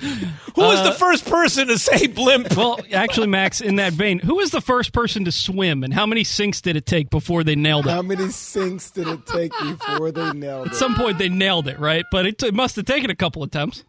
Who 0.00 0.62
was 0.62 0.82
the 0.82 0.92
first 0.92 1.26
person 1.26 1.68
to 1.68 1.78
say 1.78 2.06
blimp? 2.06 2.56
well, 2.56 2.80
actually, 2.94 3.26
Max, 3.26 3.60
in 3.60 3.76
that 3.76 3.92
vein, 3.92 4.18
who 4.18 4.36
was 4.36 4.50
the 4.50 4.62
first 4.62 4.94
person 4.94 5.26
to 5.26 5.32
swim, 5.32 5.84
and 5.84 5.92
how 5.92 6.06
many 6.06 6.24
sinks 6.24 6.62
did 6.62 6.76
it 6.76 6.86
take 6.86 7.10
before 7.10 7.44
they 7.44 7.54
nailed 7.54 7.86
it? 7.86 7.90
How 7.90 8.00
many 8.00 8.30
sinks 8.30 8.90
did 8.90 9.06
it 9.06 9.26
take 9.26 9.52
before 9.60 10.10
they 10.10 10.32
nailed 10.32 10.68
it? 10.68 10.70
At 10.70 10.76
some 10.76 10.94
point, 10.94 11.18
they 11.18 11.28
nailed 11.28 11.68
it, 11.68 11.78
right? 11.78 12.06
But 12.10 12.24
it, 12.24 12.42
it 12.42 12.54
must 12.54 12.76
have 12.76 12.86
taken 12.86 13.10
a 13.10 13.14
couple 13.14 13.42
attempts. 13.42 13.84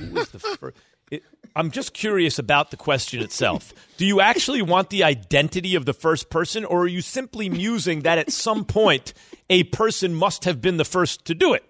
Who 0.00 0.10
was 0.10 0.30
the 0.30 0.40
fir- 0.40 0.72
it, 1.12 1.22
I'm 1.54 1.70
just 1.70 1.94
curious 1.94 2.40
about 2.40 2.72
the 2.72 2.76
question 2.76 3.22
itself. 3.22 3.72
Do 3.96 4.04
you 4.04 4.20
actually 4.20 4.62
want 4.62 4.90
the 4.90 5.04
identity 5.04 5.76
of 5.76 5.84
the 5.84 5.94
first 5.94 6.30
person, 6.30 6.64
or 6.64 6.82
are 6.82 6.88
you 6.88 7.02
simply 7.02 7.48
musing 7.48 8.00
that 8.00 8.18
at 8.18 8.32
some 8.32 8.64
point 8.64 9.14
a 9.50 9.64
person 9.64 10.14
must 10.14 10.44
have 10.44 10.60
been 10.60 10.76
the 10.76 10.84
first 10.84 11.24
to 11.26 11.34
do 11.34 11.54
it? 11.54 11.64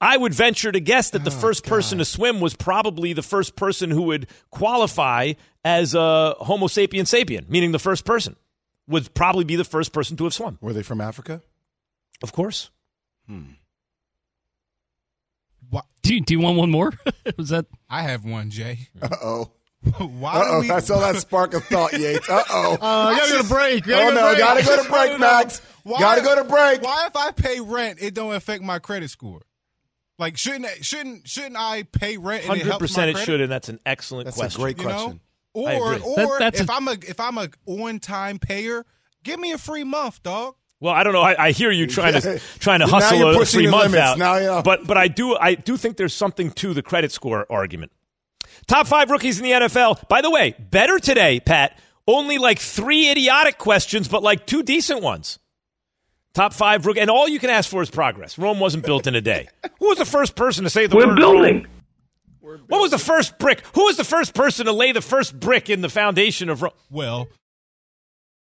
I 0.00 0.16
would 0.16 0.34
venture 0.34 0.72
to 0.72 0.80
guess 0.80 1.10
that 1.10 1.22
the 1.22 1.30
first 1.30 1.64
person 1.64 1.98
to 1.98 2.04
swim 2.04 2.40
was 2.40 2.54
probably 2.54 3.12
the 3.12 3.22
first 3.22 3.54
person 3.54 3.90
who 3.90 4.02
would 4.02 4.26
qualify 4.50 5.34
as 5.64 5.94
a 5.94 6.34
Homo 6.40 6.66
sapien 6.66 7.02
sapien, 7.02 7.48
meaning 7.48 7.70
the 7.70 7.78
first 7.78 8.04
person 8.04 8.34
would 8.88 9.14
probably 9.14 9.44
be 9.44 9.54
the 9.54 9.64
first 9.64 9.92
person 9.92 10.16
to 10.16 10.24
have 10.24 10.34
swum. 10.34 10.58
Were 10.60 10.72
they 10.72 10.82
from 10.82 11.00
Africa? 11.00 11.40
Of 12.20 12.32
course. 12.32 12.70
Do 16.02 16.16
you, 16.16 16.20
do 16.20 16.34
you 16.34 16.40
want 16.40 16.58
one 16.58 16.70
more? 16.70 16.92
was 17.38 17.50
that 17.50 17.66
I 17.88 18.02
have 18.02 18.24
one, 18.24 18.50
Jay. 18.50 18.88
Uh 19.00 19.08
oh. 19.22 19.50
Why 19.98 20.32
Uh 20.34 20.44
do 20.44 20.50
oh. 20.50 20.60
we? 20.60 20.68
That's 20.68 20.90
all 20.90 21.00
that 21.00 21.16
spark 21.20 21.54
of 21.54 21.64
thought, 21.64 21.92
Yates. 21.92 22.28
Uh 22.30 22.42
oh. 22.50 22.74
Uh, 22.74 22.76
I 22.80 23.16
gotta 23.18 23.32
go 23.32 23.42
to 23.42 23.48
break. 23.48 23.84
Gotta 23.84 24.02
Oh 24.04 24.08
go 24.10 24.14
no, 24.14 24.26
break. 24.28 24.38
gotta 24.38 24.64
go 24.64 24.82
to 24.82 24.88
break. 24.90 25.20
Max. 25.20 25.62
Why- 25.84 25.98
Gotta 26.00 26.22
go 26.22 26.36
to 26.36 26.44
break. 26.44 26.82
Why, 26.82 27.06
if 27.08 27.16
I 27.16 27.32
pay 27.32 27.60
rent, 27.60 27.98
it 28.00 28.14
don't 28.14 28.34
affect 28.34 28.62
my 28.62 28.78
credit 28.78 29.10
score? 29.10 29.42
Like, 30.18 30.36
shouldn't 30.36 30.66
shouldn't 30.84 31.26
shouldn't 31.28 31.56
I 31.56 31.82
pay 31.84 32.16
rent? 32.18 32.44
Hundred 32.44 32.78
percent, 32.78 33.10
it 33.10 33.14
credit? 33.14 33.26
should, 33.26 33.40
and 33.40 33.50
that's 33.50 33.68
an 33.68 33.80
excellent 33.84 34.26
That's 34.26 34.36
question. 34.36 34.62
That's 34.62 34.72
a 34.72 34.74
great 34.74 34.78
You 34.78 34.88
know? 34.88 35.02
question. 35.04 35.20
Or 35.54 35.68
I 35.68 35.98
or 35.98 36.26
That- 36.28 36.36
that's 36.38 36.60
if 36.60 36.68
a- 36.68 36.72
i 36.72 36.76
am 36.76 36.88
a 36.88 36.92
if 36.92 37.18
I'm 37.20 37.38
a 37.38 37.48
on 37.66 37.98
time 37.98 38.38
payer, 38.38 38.86
give 39.24 39.40
me 39.40 39.50
a 39.52 39.58
free 39.58 39.84
month, 39.84 40.22
dog. 40.22 40.54
Well, 40.80 40.92
I 40.94 41.04
don't 41.04 41.12
know. 41.12 41.20
I, 41.22 41.46
I 41.46 41.50
hear 41.52 41.70
you 41.70 41.86
trying 41.86 42.20
to 42.20 42.40
trying 42.58 42.80
to 42.80 42.86
hustle 42.86 43.30
a 43.30 43.34
pushing 43.34 43.58
free 43.60 43.70
month 43.70 43.92
limits. 43.92 44.02
out. 44.02 44.18
Now 44.18 44.36
you 44.36 44.46
know. 44.46 44.62
But 44.62 44.86
but 44.86 44.96
I 44.96 45.08
do 45.08 45.36
I 45.36 45.54
do 45.54 45.76
think 45.76 45.96
there's 45.96 46.14
something 46.14 46.50
to 46.52 46.74
the 46.74 46.82
credit 46.82 47.10
score 47.12 47.46
argument. 47.50 47.92
Top 48.66 48.86
five 48.86 49.10
rookies 49.10 49.38
in 49.38 49.44
the 49.44 49.52
NFL. 49.52 50.08
By 50.08 50.20
the 50.22 50.30
way, 50.30 50.54
better 50.58 50.98
today, 50.98 51.40
Pat. 51.40 51.78
Only 52.06 52.38
like 52.38 52.58
three 52.58 53.10
idiotic 53.10 53.58
questions, 53.58 54.08
but 54.08 54.22
like 54.22 54.46
two 54.46 54.62
decent 54.62 55.02
ones. 55.02 55.38
Top 56.34 56.52
five 56.54 56.86
rookie, 56.86 57.00
and 57.00 57.10
all 57.10 57.28
you 57.28 57.38
can 57.38 57.50
ask 57.50 57.68
for 57.70 57.82
is 57.82 57.90
progress. 57.90 58.38
Rome 58.38 58.58
wasn't 58.58 58.84
built 58.84 59.06
in 59.06 59.14
a 59.14 59.20
day. 59.20 59.48
Who 59.78 59.88
was 59.88 59.98
the 59.98 60.04
first 60.06 60.34
person 60.34 60.64
to 60.64 60.70
say 60.70 60.86
the 60.86 60.96
We're 60.96 61.08
word 61.08 61.16
building. 61.16 61.66
Rome? 62.40 62.62
What 62.68 62.80
was 62.80 62.90
the 62.90 62.98
first 62.98 63.38
brick? 63.38 63.62
Who 63.74 63.84
was 63.84 63.96
the 63.96 64.04
first 64.04 64.34
person 64.34 64.66
to 64.66 64.72
lay 64.72 64.92
the 64.92 65.00
first 65.00 65.38
brick 65.38 65.70
in 65.70 65.80
the 65.80 65.88
foundation 65.88 66.48
of 66.48 66.62
Rome? 66.62 66.72
Well, 66.90 67.28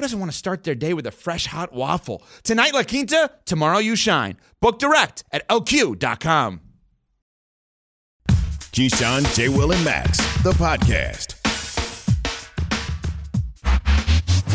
Who 0.00 0.02
doesn't 0.02 0.18
want 0.18 0.32
to 0.32 0.38
start 0.38 0.64
their 0.64 0.74
day 0.74 0.94
with 0.94 1.06
a 1.06 1.10
fresh 1.10 1.44
hot 1.44 1.74
waffle? 1.74 2.22
Tonight, 2.42 2.72
La 2.72 2.84
Quinta, 2.84 3.30
tomorrow, 3.44 3.76
you 3.76 3.96
shine. 3.96 4.38
Book 4.58 4.78
direct 4.78 5.24
at 5.30 5.46
lq.com. 5.48 6.60
Keyshawn, 8.30 9.36
J. 9.36 9.50
Will, 9.50 9.72
and 9.72 9.84
Max, 9.84 10.16
the 10.42 10.52
podcast. 10.52 11.34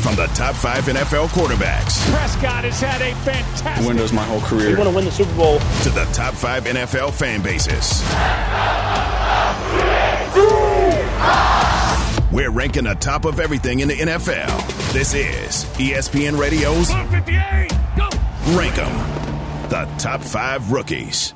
From 0.01 0.15
the 0.15 0.25
top 0.33 0.55
five 0.55 0.85
NFL 0.85 1.27
quarterbacks 1.27 2.09
Prescott 2.09 2.63
has 2.63 2.79
had 2.81 3.03
a 3.03 3.13
fantastic 3.17 3.87
Windows 3.87 4.11
my 4.11 4.23
whole 4.23 4.41
career. 4.41 4.71
You 4.71 4.77
want 4.77 4.89
to 4.89 4.95
win 4.95 5.05
the 5.05 5.11
Super 5.11 5.35
Bowl. 5.35 5.59
to 5.59 5.89
the 5.91 6.05
top 6.11 6.33
five 6.33 6.63
NFL 6.63 7.13
fan 7.13 7.43
bases. 7.43 8.01
We're 12.35 12.51
ranking 12.51 12.83
the 12.83 12.95
top 12.95 13.23
of 13.23 13.39
everything 13.39 13.79
in 13.79 13.87
the 13.87 13.95
NFL. 13.95 14.91
This 14.91 15.13
is 15.13 15.63
ESPN 15.79 16.37
Radio's 16.37 16.91
58, 16.91 17.69
go! 17.95 18.09
Rank 18.57 18.77
'em, 18.77 19.69
the 19.69 19.89
top 19.97 20.21
five 20.21 20.69
rookies. 20.69 21.33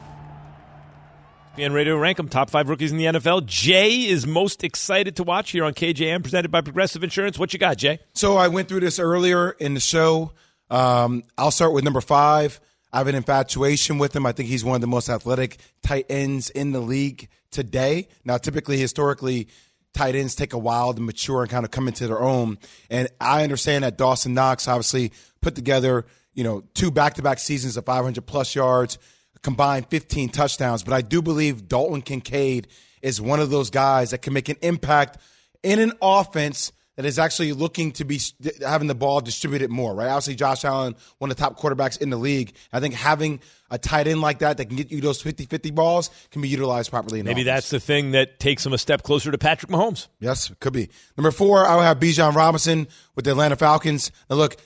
ESPN 1.55 1.71
Radio 1.71 1.97
rank 1.97 2.17
them 2.17 2.27
top 2.27 2.49
five 2.49 2.67
rookies 2.67 2.91
in 2.91 2.97
the 2.97 3.05
NFL. 3.05 3.45
Jay 3.45 4.07
is 4.07 4.27
most 4.27 4.65
excited 4.65 5.15
to 5.15 5.23
watch 5.23 5.51
here 5.51 5.63
on 5.63 5.73
KJM, 5.73 6.21
presented 6.21 6.51
by 6.51 6.59
Progressive 6.59 7.01
Insurance. 7.01 7.39
What 7.39 7.53
you 7.53 7.59
got, 7.59 7.77
Jay? 7.77 7.99
So 8.13 8.35
I 8.35 8.49
went 8.49 8.67
through 8.67 8.81
this 8.81 8.99
earlier 8.99 9.51
in 9.51 9.75
the 9.75 9.79
show. 9.79 10.33
Um, 10.69 11.23
I'll 11.37 11.51
start 11.51 11.71
with 11.71 11.85
number 11.85 12.01
five. 12.01 12.59
I 12.91 12.97
have 12.97 13.07
an 13.07 13.15
infatuation 13.15 13.99
with 13.99 14.13
him. 14.13 14.25
I 14.25 14.33
think 14.33 14.49
he's 14.49 14.65
one 14.65 14.75
of 14.75 14.81
the 14.81 14.87
most 14.87 15.07
athletic 15.07 15.59
tight 15.81 16.07
ends 16.09 16.49
in 16.49 16.73
the 16.73 16.81
league 16.81 17.29
today. 17.51 18.09
Now, 18.25 18.37
typically, 18.37 18.77
historically, 18.77 19.47
tight 19.93 20.15
ends 20.15 20.35
take 20.35 20.53
a 20.53 20.57
while 20.57 20.93
to 20.93 21.01
mature 21.01 21.41
and 21.41 21.49
kind 21.49 21.65
of 21.65 21.71
come 21.71 21.87
into 21.87 22.07
their 22.07 22.21
own. 22.21 22.57
And 22.89 23.09
I 23.19 23.43
understand 23.43 23.83
that 23.83 23.97
Dawson 23.97 24.33
Knox 24.33 24.67
obviously 24.67 25.11
put 25.41 25.55
together, 25.55 26.05
you 26.33 26.43
know, 26.43 26.63
two 26.73 26.91
back-to-back 26.91 27.39
seasons 27.39 27.77
of 27.77 27.85
500 27.85 28.25
plus 28.25 28.55
yards, 28.55 28.97
combined 29.41 29.87
15 29.89 30.29
touchdowns. 30.29 30.83
But 30.83 30.93
I 30.93 31.01
do 31.01 31.21
believe 31.21 31.67
Dalton 31.67 32.01
Kincaid 32.01 32.67
is 33.01 33.21
one 33.21 33.39
of 33.39 33.49
those 33.49 33.69
guys 33.69 34.11
that 34.11 34.21
can 34.21 34.33
make 34.33 34.49
an 34.49 34.57
impact 34.61 35.17
in 35.63 35.79
an 35.79 35.93
offense 36.01 36.71
that 36.99 37.05
is 37.05 37.17
actually 37.17 37.53
looking 37.53 37.93
to 37.93 38.03
be 38.03 38.19
having 38.59 38.89
the 38.89 38.93
ball 38.93 39.21
distributed 39.21 39.69
more, 39.69 39.95
right? 39.95 40.09
Obviously, 40.09 40.35
Josh 40.35 40.65
Allen, 40.65 40.97
one 41.19 41.31
of 41.31 41.37
the 41.37 41.41
top 41.41 41.57
quarterbacks 41.57 42.01
in 42.01 42.09
the 42.09 42.17
league. 42.17 42.51
I 42.73 42.81
think 42.81 42.93
having 42.93 43.39
a 43.71 43.77
tight 43.77 44.05
end 44.05 44.19
like 44.19 44.39
that 44.39 44.57
that 44.57 44.65
can 44.65 44.75
get 44.75 44.91
you 44.91 44.99
those 44.99 45.21
50 45.21 45.45
50 45.45 45.71
balls 45.71 46.09
can 46.29 46.41
be 46.41 46.49
utilized 46.49 46.91
properly. 46.91 47.21
In 47.21 47.25
Maybe 47.25 47.43
offense. 47.43 47.55
that's 47.55 47.69
the 47.69 47.79
thing 47.79 48.11
that 48.11 48.37
takes 48.41 48.65
him 48.65 48.73
a 48.73 48.77
step 48.77 49.03
closer 49.03 49.31
to 49.31 49.37
Patrick 49.37 49.71
Mahomes. 49.71 50.09
Yes, 50.19 50.51
could 50.59 50.73
be. 50.73 50.89
Number 51.15 51.31
four, 51.31 51.65
I 51.65 51.77
would 51.77 51.83
have 51.83 51.99
Bijan 52.01 52.35
Robinson 52.35 52.89
with 53.15 53.23
the 53.23 53.31
Atlanta 53.31 53.55
Falcons. 53.55 54.11
Now, 54.29 54.35
look, 54.35 54.57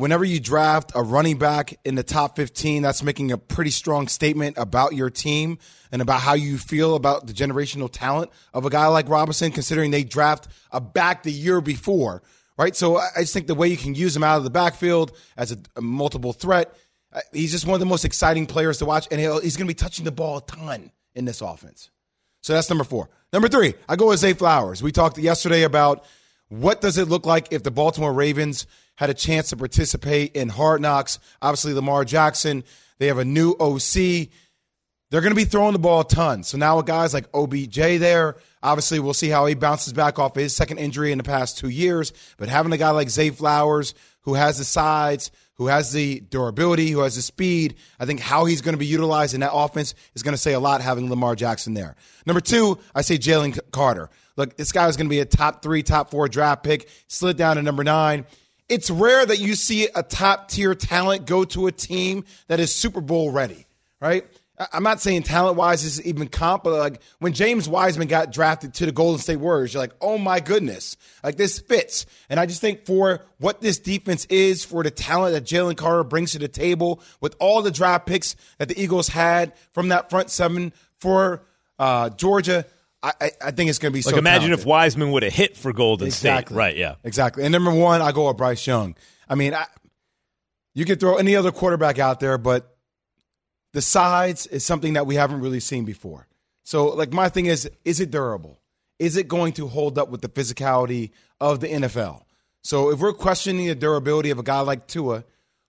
whenever 0.00 0.24
you 0.24 0.40
draft 0.40 0.92
a 0.94 1.02
running 1.02 1.36
back 1.36 1.78
in 1.84 1.94
the 1.94 2.02
top 2.02 2.34
15, 2.36 2.82
that's 2.82 3.02
making 3.02 3.30
a 3.32 3.36
pretty 3.38 3.70
strong 3.70 4.08
statement 4.08 4.56
about 4.56 4.94
your 4.94 5.10
team 5.10 5.58
and 5.92 6.00
about 6.00 6.20
how 6.20 6.32
you 6.32 6.56
feel 6.56 6.94
about 6.94 7.26
the 7.26 7.34
generational 7.34 7.90
talent 7.92 8.30
of 8.54 8.64
a 8.64 8.70
guy 8.70 8.86
like 8.86 9.08
Robinson, 9.10 9.52
considering 9.52 9.90
they 9.90 10.02
draft 10.02 10.48
a 10.70 10.80
back 10.80 11.22
the 11.22 11.30
year 11.30 11.60
before, 11.60 12.22
right? 12.56 12.74
So 12.74 12.96
I 12.96 13.10
just 13.18 13.34
think 13.34 13.46
the 13.46 13.54
way 13.54 13.68
you 13.68 13.76
can 13.76 13.94
use 13.94 14.16
him 14.16 14.24
out 14.24 14.38
of 14.38 14.44
the 14.44 14.50
backfield 14.50 15.12
as 15.36 15.52
a, 15.52 15.58
a 15.76 15.82
multiple 15.82 16.32
threat, 16.32 16.74
uh, 17.12 17.20
he's 17.32 17.52
just 17.52 17.66
one 17.66 17.74
of 17.74 17.80
the 17.80 17.86
most 17.86 18.06
exciting 18.06 18.46
players 18.46 18.78
to 18.78 18.86
watch, 18.86 19.06
and 19.10 19.20
he's 19.20 19.56
going 19.56 19.66
to 19.66 19.70
be 19.70 19.74
touching 19.74 20.06
the 20.06 20.12
ball 20.12 20.38
a 20.38 20.42
ton 20.46 20.92
in 21.14 21.26
this 21.26 21.42
offense. 21.42 21.90
So 22.40 22.54
that's 22.54 22.70
number 22.70 22.84
four. 22.84 23.10
Number 23.34 23.48
three, 23.48 23.74
I 23.86 23.96
go 23.96 24.08
with 24.08 24.20
Zay 24.20 24.32
Flowers. 24.32 24.82
We 24.82 24.92
talked 24.92 25.18
yesterday 25.18 25.64
about 25.64 26.06
what 26.48 26.80
does 26.80 26.98
it 26.98 27.08
look 27.08 27.26
like 27.26 27.52
if 27.52 27.62
the 27.62 27.70
Baltimore 27.70 28.12
Ravens 28.12 28.66
had 29.00 29.08
a 29.08 29.14
chance 29.14 29.48
to 29.48 29.56
participate 29.56 30.36
in 30.36 30.50
Hard 30.50 30.82
Knocks. 30.82 31.18
Obviously, 31.40 31.72
Lamar 31.72 32.04
Jackson. 32.04 32.62
They 32.98 33.06
have 33.06 33.16
a 33.16 33.24
new 33.24 33.52
OC. 33.58 34.28
They're 35.10 35.22
going 35.22 35.30
to 35.30 35.34
be 35.34 35.46
throwing 35.46 35.72
the 35.72 35.78
ball 35.78 36.00
a 36.00 36.04
ton. 36.06 36.42
So 36.42 36.58
now 36.58 36.76
with 36.76 36.84
guys 36.84 37.14
like 37.14 37.24
OBJ 37.32 37.98
there, 37.98 38.36
obviously 38.62 39.00
we'll 39.00 39.14
see 39.14 39.30
how 39.30 39.46
he 39.46 39.54
bounces 39.54 39.94
back 39.94 40.18
off 40.18 40.34
his 40.34 40.54
second 40.54 40.78
injury 40.78 41.12
in 41.12 41.18
the 41.18 41.24
past 41.24 41.56
two 41.56 41.70
years. 41.70 42.12
But 42.36 42.50
having 42.50 42.72
a 42.72 42.76
guy 42.76 42.90
like 42.90 43.08
Zay 43.08 43.30
Flowers 43.30 43.94
who 44.20 44.34
has 44.34 44.58
the 44.58 44.64
sides, 44.64 45.30
who 45.54 45.68
has 45.68 45.92
the 45.92 46.20
durability, 46.20 46.90
who 46.90 47.00
has 47.00 47.16
the 47.16 47.22
speed, 47.22 47.76
I 47.98 48.04
think 48.04 48.20
how 48.20 48.44
he's 48.44 48.60
going 48.60 48.74
to 48.74 48.78
be 48.78 48.86
utilized 48.86 49.32
in 49.32 49.40
that 49.40 49.54
offense 49.54 49.94
is 50.14 50.22
going 50.22 50.34
to 50.34 50.38
say 50.38 50.52
a 50.52 50.60
lot 50.60 50.82
having 50.82 51.08
Lamar 51.08 51.34
Jackson 51.34 51.72
there. 51.72 51.96
Number 52.26 52.42
two, 52.42 52.78
I 52.94 53.00
say 53.00 53.16
Jalen 53.16 53.58
Carter. 53.72 54.10
Look, 54.36 54.58
this 54.58 54.72
guy 54.72 54.88
is 54.88 54.98
going 54.98 55.06
to 55.06 55.10
be 55.10 55.20
a 55.20 55.24
top 55.24 55.62
three, 55.62 55.82
top 55.82 56.10
four 56.10 56.28
draft 56.28 56.64
pick, 56.64 56.90
slid 57.08 57.38
down 57.38 57.56
to 57.56 57.62
number 57.62 57.82
nine. 57.82 58.26
It's 58.70 58.88
rare 58.88 59.26
that 59.26 59.40
you 59.40 59.56
see 59.56 59.88
a 59.94 60.02
top 60.02 60.48
tier 60.48 60.74
talent 60.74 61.26
go 61.26 61.44
to 61.44 61.66
a 61.66 61.72
team 61.72 62.24
that 62.46 62.60
is 62.60 62.72
Super 62.72 63.00
Bowl 63.00 63.30
ready, 63.30 63.66
right? 64.00 64.24
I'm 64.72 64.82
not 64.82 65.00
saying 65.00 65.22
talent 65.22 65.56
wise 65.56 65.84
is 65.84 66.02
even 66.04 66.28
comp, 66.28 66.64
but 66.64 66.78
like 66.78 67.00
when 67.18 67.32
James 67.32 67.68
Wiseman 67.68 68.08
got 68.08 68.30
drafted 68.30 68.74
to 68.74 68.86
the 68.86 68.92
Golden 68.92 69.18
State 69.18 69.36
Warriors, 69.36 69.72
you're 69.72 69.82
like, 69.82 69.94
oh 70.00 70.18
my 70.18 70.38
goodness, 70.38 70.96
like 71.24 71.36
this 71.36 71.58
fits. 71.58 72.06
And 72.28 72.38
I 72.38 72.46
just 72.46 72.60
think 72.60 72.84
for 72.84 73.22
what 73.38 73.60
this 73.60 73.78
defense 73.78 74.26
is, 74.26 74.64
for 74.64 74.82
the 74.82 74.90
talent 74.90 75.34
that 75.34 75.44
Jalen 75.44 75.76
Carter 75.76 76.04
brings 76.04 76.32
to 76.32 76.38
the 76.38 76.48
table, 76.48 77.02
with 77.20 77.34
all 77.40 77.62
the 77.62 77.70
draft 77.70 78.06
picks 78.06 78.36
that 78.58 78.68
the 78.68 78.80
Eagles 78.80 79.08
had 79.08 79.54
from 79.72 79.88
that 79.88 80.10
front 80.10 80.30
seven 80.30 80.72
for 80.98 81.42
uh, 81.78 82.10
Georgia, 82.10 82.66
I, 83.02 83.30
I, 83.42 83.50
think 83.52 83.70
it's 83.70 83.78
going 83.78 83.92
to 83.92 83.98
be 83.98 84.02
Like 84.02 84.12
so. 84.14 84.18
imagine 84.18 84.48
talented. 84.48 84.58
if 84.60 84.66
Wiseman 84.66 85.10
would 85.12 85.22
have 85.22 85.32
hit 85.32 85.56
for 85.56 85.72
Golden 85.72 86.06
Exactly. 86.08 86.52
State. 86.54 86.58
Right, 86.58 86.76
yeah. 86.76 86.96
Exactly. 87.02 87.44
And 87.44 87.52
number 87.52 87.72
one, 87.72 88.02
I 88.02 88.12
go 88.12 88.28
with 88.28 88.36
Bryce 88.36 88.66
Young. 88.66 88.94
I 89.26 89.36
mean, 89.36 89.54
I, 89.54 89.64
you 90.74 90.84
could 90.84 91.00
throw 91.00 91.16
any 91.16 91.34
other 91.34 91.50
quarterback 91.50 91.98
out 91.98 92.20
there, 92.20 92.36
but 92.36 92.76
the 93.72 93.80
sides 93.80 94.46
is 94.46 94.64
something 94.66 94.92
that 94.94 95.06
we 95.06 95.14
haven't 95.14 95.40
really 95.40 95.60
seen 95.60 95.84
before. 95.84 96.26
So, 96.62 96.88
like, 96.88 97.12
my 97.12 97.28
thing 97.28 97.46
is, 97.46 97.70
is 97.84 98.00
it 98.00 98.10
durable? 98.10 98.60
Is 98.98 99.16
it 99.16 99.28
going 99.28 99.54
to 99.54 99.66
hold 99.66 99.98
up 99.98 100.10
with 100.10 100.20
the 100.20 100.28
physicality 100.28 101.10
of 101.40 101.60
the 101.60 101.68
NFL? 101.68 102.22
So, 102.62 102.90
if 102.90 103.00
we're 103.00 103.14
questioning 103.14 103.66
the 103.66 103.74
durability 103.74 104.30
of 104.30 104.38
a 104.38 104.42
guy 104.42 104.60
like 104.60 104.86
Tua, 104.86 105.24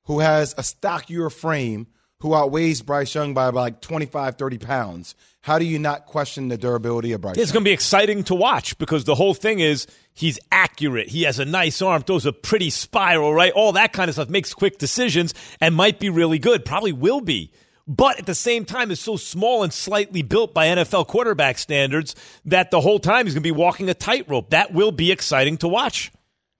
who 0.06 0.20
has 0.20 0.54
a 0.58 0.64
stockier 0.64 1.30
frame, 1.30 1.88
who 2.20 2.36
outweighs 2.36 2.82
Bryce 2.82 3.16
Young 3.16 3.34
by 3.34 3.48
about 3.48 3.62
like 3.62 3.82
25, 3.82 4.36
30 4.36 4.58
pounds, 4.58 5.16
how 5.42 5.58
do 5.58 5.66
you 5.66 5.80
not 5.80 6.06
question 6.06 6.48
the 6.50 6.58
durability 6.58 7.14
of 7.14 7.22
Bryce 7.22 7.38
It's 7.38 7.52
going 7.52 7.64
to 7.64 7.68
be 7.68 7.74
exciting 7.74 8.24
to 8.26 8.36
watch 8.36 8.78
because 8.78 9.06
the 9.06 9.16
whole 9.16 9.34
thing 9.34 9.60
is 9.60 9.88
he's 10.14 10.40
accurate. 10.52 11.10
He 11.10 11.24
has 11.24 11.40
a 11.40 11.46
nice 11.46 11.82
arm, 11.82 12.04
throws 12.04 12.28
a 12.28 12.34
pretty 12.34 12.70
spiral, 12.70 13.34
right? 13.34 13.52
All 13.54 13.72
that 13.74 13.92
kind 13.92 14.08
of 14.08 14.16
stuff 14.16 14.30
makes 14.30 14.54
quick 14.54 14.78
decisions 14.78 15.34
and 15.60 15.76
might 15.76 16.00
be 16.00 16.10
really 16.10 16.38
good. 16.38 16.64
Probably 16.64 16.94
will 16.94 17.22
be. 17.22 17.52
But 17.88 18.20
at 18.20 18.26
the 18.28 18.36
same 18.36 18.66
time, 18.66 18.92
is 18.92 19.00
so 19.00 19.18
small 19.18 19.64
and 19.64 19.74
slightly 19.74 20.22
built 20.22 20.54
by 20.54 20.68
NFL 20.68 21.08
quarterback 21.08 21.58
standards 21.58 22.16
that 22.46 22.70
the 22.70 22.80
whole 22.80 23.00
time 23.00 23.26
he's 23.26 23.34
going 23.34 23.42
to 23.44 23.48
be 23.48 23.52
walking 23.52 23.90
a 23.90 23.96
tightrope. 23.96 24.52
That 24.52 24.74
will 24.74 24.92
be 24.92 25.12
exciting 25.12 25.58
to 25.58 25.68
watch. 25.68 26.12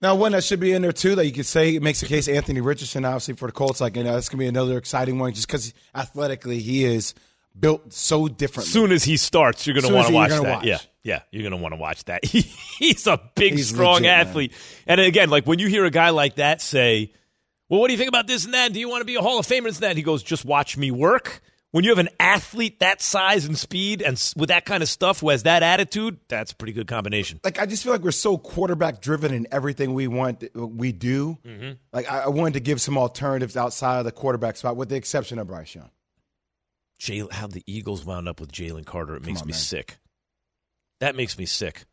Now, 0.02 0.16
one 0.16 0.32
that 0.32 0.42
should 0.42 0.58
be 0.58 0.72
in 0.72 0.82
there 0.82 0.90
too 0.90 1.14
that 1.14 1.24
you 1.24 1.32
could 1.32 1.46
say 1.46 1.76
it 1.76 1.82
makes 1.82 2.00
the 2.00 2.06
case 2.06 2.26
Anthony 2.26 2.60
Richardson, 2.60 3.04
obviously 3.04 3.34
for 3.34 3.46
the 3.46 3.52
Colts, 3.52 3.80
like 3.80 3.96
you 3.96 4.02
know, 4.02 4.14
that's 4.14 4.28
gonna 4.28 4.40
be 4.40 4.48
another 4.48 4.76
exciting 4.76 5.20
one 5.20 5.32
just 5.32 5.46
because 5.46 5.72
athletically 5.94 6.58
he 6.58 6.84
is 6.84 7.14
built 7.58 7.92
so 7.92 8.28
differently. 8.28 8.68
As 8.68 8.72
soon 8.72 8.92
as 8.92 9.04
he 9.04 9.16
starts, 9.16 9.66
you're 9.66 9.74
going 9.74 9.86
to 9.86 9.94
want 9.94 10.08
to 10.08 10.14
watch 10.14 10.30
that. 10.30 10.42
watch. 10.42 10.64
Yeah, 10.64 10.78
yeah, 11.02 11.22
you're 11.30 11.42
going 11.42 11.52
to 11.52 11.62
want 11.62 11.72
to 11.74 11.80
watch 11.80 12.04
that. 12.04 12.24
he's 12.24 13.06
a 13.06 13.20
big, 13.34 13.54
He's 13.54 13.68
strong 13.68 13.94
legit, 13.94 14.02
man. 14.04 14.26
athlete. 14.26 14.52
And 14.86 15.00
again, 15.00 15.30
like 15.30 15.46
when 15.46 15.58
you 15.58 15.68
hear 15.68 15.84
a 15.84 15.90
guy 15.90 16.10
like 16.10 16.36
that 16.36 16.60
say, 16.60 17.12
"Well, 17.68 17.80
what 17.80 17.88
do 17.88 17.92
you 17.92 17.98
think 17.98 18.08
about 18.08 18.26
this 18.26 18.44
and 18.44 18.54
that? 18.54 18.72
Do 18.72 18.80
you 18.80 18.88
want 18.88 19.00
to 19.00 19.06
be 19.06 19.16
a 19.16 19.20
Hall 19.20 19.38
of 19.38 19.46
Famer?" 19.46 19.66
And 19.66 19.76
that 19.76 19.96
he 19.96 20.02
goes, 20.02 20.22
"Just 20.22 20.44
watch 20.44 20.76
me 20.76 20.90
work." 20.90 21.40
When 21.72 21.84
you 21.84 21.90
have 21.90 21.98
an 21.98 22.10
athlete 22.20 22.80
that 22.80 23.00
size 23.00 23.46
and 23.46 23.56
speed 23.56 24.02
and 24.02 24.22
with 24.36 24.50
that 24.50 24.66
kind 24.66 24.82
of 24.82 24.90
stuff 24.90 25.20
who 25.20 25.30
has 25.30 25.44
that 25.44 25.62
attitude, 25.62 26.18
that's 26.28 26.52
a 26.52 26.54
pretty 26.54 26.74
good 26.74 26.86
combination. 26.86 27.40
Like 27.42 27.58
I 27.58 27.64
just 27.64 27.82
feel 27.82 27.94
like 27.94 28.02
we're 28.02 28.10
so 28.10 28.36
quarterback 28.36 29.00
driven 29.00 29.32
in 29.32 29.46
everything 29.50 29.94
we 29.94 30.06
want, 30.06 30.44
we 30.54 30.92
do. 30.92 31.38
Mm-hmm. 31.46 31.70
Like 31.90 32.12
I, 32.12 32.24
I 32.24 32.28
wanted 32.28 32.54
to 32.54 32.60
give 32.60 32.78
some 32.82 32.98
alternatives 32.98 33.56
outside 33.56 34.00
of 34.00 34.04
the 34.04 34.12
quarterback 34.12 34.58
spot, 34.58 34.76
with 34.76 34.90
the 34.90 34.96
exception 34.96 35.38
of 35.38 35.46
Bryce 35.46 35.74
Young. 35.74 35.88
Jay, 37.02 37.20
how 37.32 37.48
the 37.48 37.64
Eagles 37.66 38.04
wound 38.04 38.28
up 38.28 38.38
with 38.38 38.52
Jalen 38.52 38.86
Carter, 38.86 39.16
it 39.16 39.26
makes 39.26 39.40
on, 39.40 39.48
me 39.48 39.52
man. 39.52 39.58
sick. 39.58 39.98
That 41.00 41.16
makes 41.16 41.36
me 41.36 41.46
sick. 41.46 41.84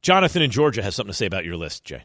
Jonathan 0.00 0.40
in 0.40 0.50
Georgia 0.50 0.82
has 0.82 0.94
something 0.94 1.10
to 1.10 1.16
say 1.16 1.26
about 1.26 1.44
your 1.44 1.56
list, 1.56 1.84
Jay. 1.84 2.04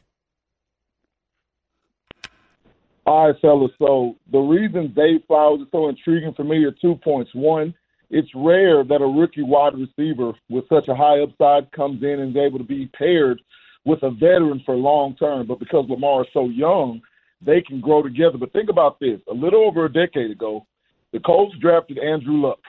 All 3.06 3.28
right, 3.28 3.36
fellas. 3.42 3.72
So 3.80 4.18
the 4.30 4.40
reason 4.40 4.94
Zay 4.94 5.24
Flowers 5.26 5.62
is 5.62 5.68
so 5.72 5.88
intriguing 5.88 6.34
for 6.34 6.44
me 6.44 6.66
are 6.66 6.72
two 6.72 6.96
points. 7.02 7.32
One, 7.34 7.74
it's 8.10 8.30
rare 8.36 8.84
that 8.84 9.02
a 9.02 9.06
rookie 9.06 9.42
wide 9.42 9.76
receiver 9.76 10.34
with 10.50 10.66
such 10.68 10.90
a 10.90 10.96
high 10.96 11.22
upside 11.22 11.72
comes 11.72 12.04
in 12.04 12.20
and 12.20 12.36
is 12.36 12.42
able 12.42 12.58
to 12.58 12.66
be 12.66 12.88
paired 12.88 13.42
with 13.86 14.04
a 14.04 14.12
veteran 14.12 14.62
for 14.66 14.76
long 14.76 15.16
term. 15.16 15.48
But 15.48 15.60
because 15.60 15.86
Lamar 15.88 16.24
is 16.24 16.30
so 16.34 16.50
young, 16.50 17.02
they 17.42 17.62
can 17.62 17.80
grow 17.80 18.04
together. 18.04 18.38
But 18.38 18.52
think 18.52 18.70
about 18.70 19.00
this: 19.00 19.22
a 19.30 19.34
little 19.34 19.64
over 19.64 19.86
a 19.86 19.92
decade 19.92 20.32
ago, 20.32 20.66
the 21.14 21.20
Colts 21.20 21.56
drafted 21.62 22.00
Andrew 22.00 22.42
Luck 22.42 22.60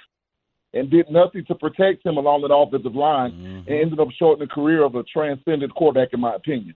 and 0.75 0.91
did 0.91 1.11
nothing 1.11 1.45
to 1.47 1.55
protect 1.55 2.05
him 2.05 2.19
along 2.19 2.43
that 2.43 2.55
offensive 2.55 2.95
line, 2.95 3.33
and 3.33 3.65
mm-hmm. 3.65 3.73
ended 3.73 4.01
up 4.01 4.09
shortening 4.19 4.49
the 4.49 4.55
career 4.55 4.85
of 4.85 4.95
a 4.95 5.03
transcendent 5.05 5.75
quarterback, 5.75 6.13
in 6.13 6.21
my 6.21 6.35
opinion. 6.35 6.75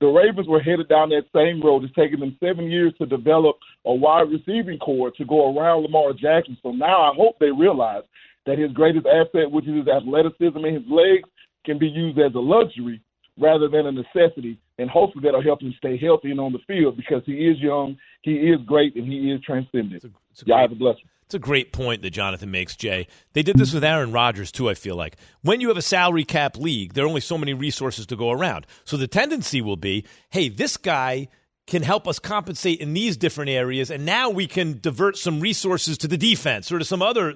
The 0.00 0.06
Ravens 0.06 0.48
were 0.48 0.60
headed 0.60 0.88
down 0.88 1.10
that 1.10 1.26
same 1.34 1.62
road. 1.62 1.84
It's 1.84 1.94
taken 1.94 2.18
them 2.18 2.36
seven 2.42 2.70
years 2.70 2.92
to 2.98 3.06
develop 3.06 3.56
a 3.84 3.94
wide 3.94 4.30
receiving 4.30 4.78
corps 4.78 5.12
to 5.12 5.24
go 5.24 5.56
around 5.56 5.82
Lamar 5.82 6.12
Jackson. 6.12 6.56
So 6.62 6.72
now 6.72 7.02
I 7.02 7.14
hope 7.14 7.36
they 7.38 7.52
realize 7.52 8.02
that 8.46 8.58
his 8.58 8.72
greatest 8.72 9.06
asset, 9.06 9.50
which 9.50 9.68
is 9.68 9.76
his 9.76 9.88
athleticism 9.88 10.56
and 10.56 10.74
his 10.74 10.90
legs, 10.90 11.28
can 11.64 11.78
be 11.78 11.86
used 11.86 12.18
as 12.18 12.34
a 12.34 12.40
luxury 12.40 13.00
rather 13.38 13.68
than 13.68 13.86
a 13.86 13.92
necessity. 13.92 14.58
And 14.78 14.90
hopefully 14.90 15.22
that'll 15.24 15.42
help 15.42 15.62
him 15.62 15.74
stay 15.78 15.96
healthy 15.96 16.32
and 16.32 16.40
on 16.40 16.52
the 16.52 16.58
field 16.66 16.96
because 16.96 17.22
he 17.24 17.46
is 17.46 17.58
young, 17.60 17.96
he 18.22 18.32
is 18.32 18.58
great, 18.66 18.96
and 18.96 19.06
he 19.06 19.30
is 19.30 19.40
transcendent. 19.42 20.04
Y'all 20.44 20.58
have 20.58 20.72
a 20.72 20.74
blessing. 20.74 21.04
It's 21.26 21.34
a 21.34 21.38
great 21.38 21.72
point 21.72 22.02
that 22.02 22.10
Jonathan 22.10 22.50
makes, 22.50 22.76
Jay. 22.76 23.06
They 23.32 23.42
did 23.42 23.56
this 23.56 23.72
with 23.72 23.84
Aaron 23.84 24.12
Rodgers, 24.12 24.52
too, 24.52 24.68
I 24.68 24.74
feel 24.74 24.96
like. 24.96 25.16
When 25.40 25.62
you 25.62 25.68
have 25.68 25.78
a 25.78 25.82
salary 25.82 26.24
cap 26.24 26.58
league, 26.58 26.92
there 26.92 27.04
are 27.04 27.08
only 27.08 27.22
so 27.22 27.38
many 27.38 27.54
resources 27.54 28.04
to 28.06 28.16
go 28.16 28.30
around. 28.30 28.66
So 28.84 28.98
the 28.98 29.06
tendency 29.06 29.62
will 29.62 29.78
be 29.78 30.04
hey, 30.30 30.50
this 30.50 30.76
guy 30.76 31.28
can 31.66 31.82
help 31.82 32.06
us 32.06 32.18
compensate 32.18 32.80
in 32.80 32.92
these 32.92 33.16
different 33.16 33.50
areas, 33.50 33.90
and 33.90 34.04
now 34.04 34.28
we 34.28 34.46
can 34.46 34.78
divert 34.80 35.16
some 35.16 35.40
resources 35.40 35.96
to 35.96 36.08
the 36.08 36.18
defense 36.18 36.70
or 36.70 36.78
to 36.78 36.84
some 36.84 37.00
other. 37.00 37.34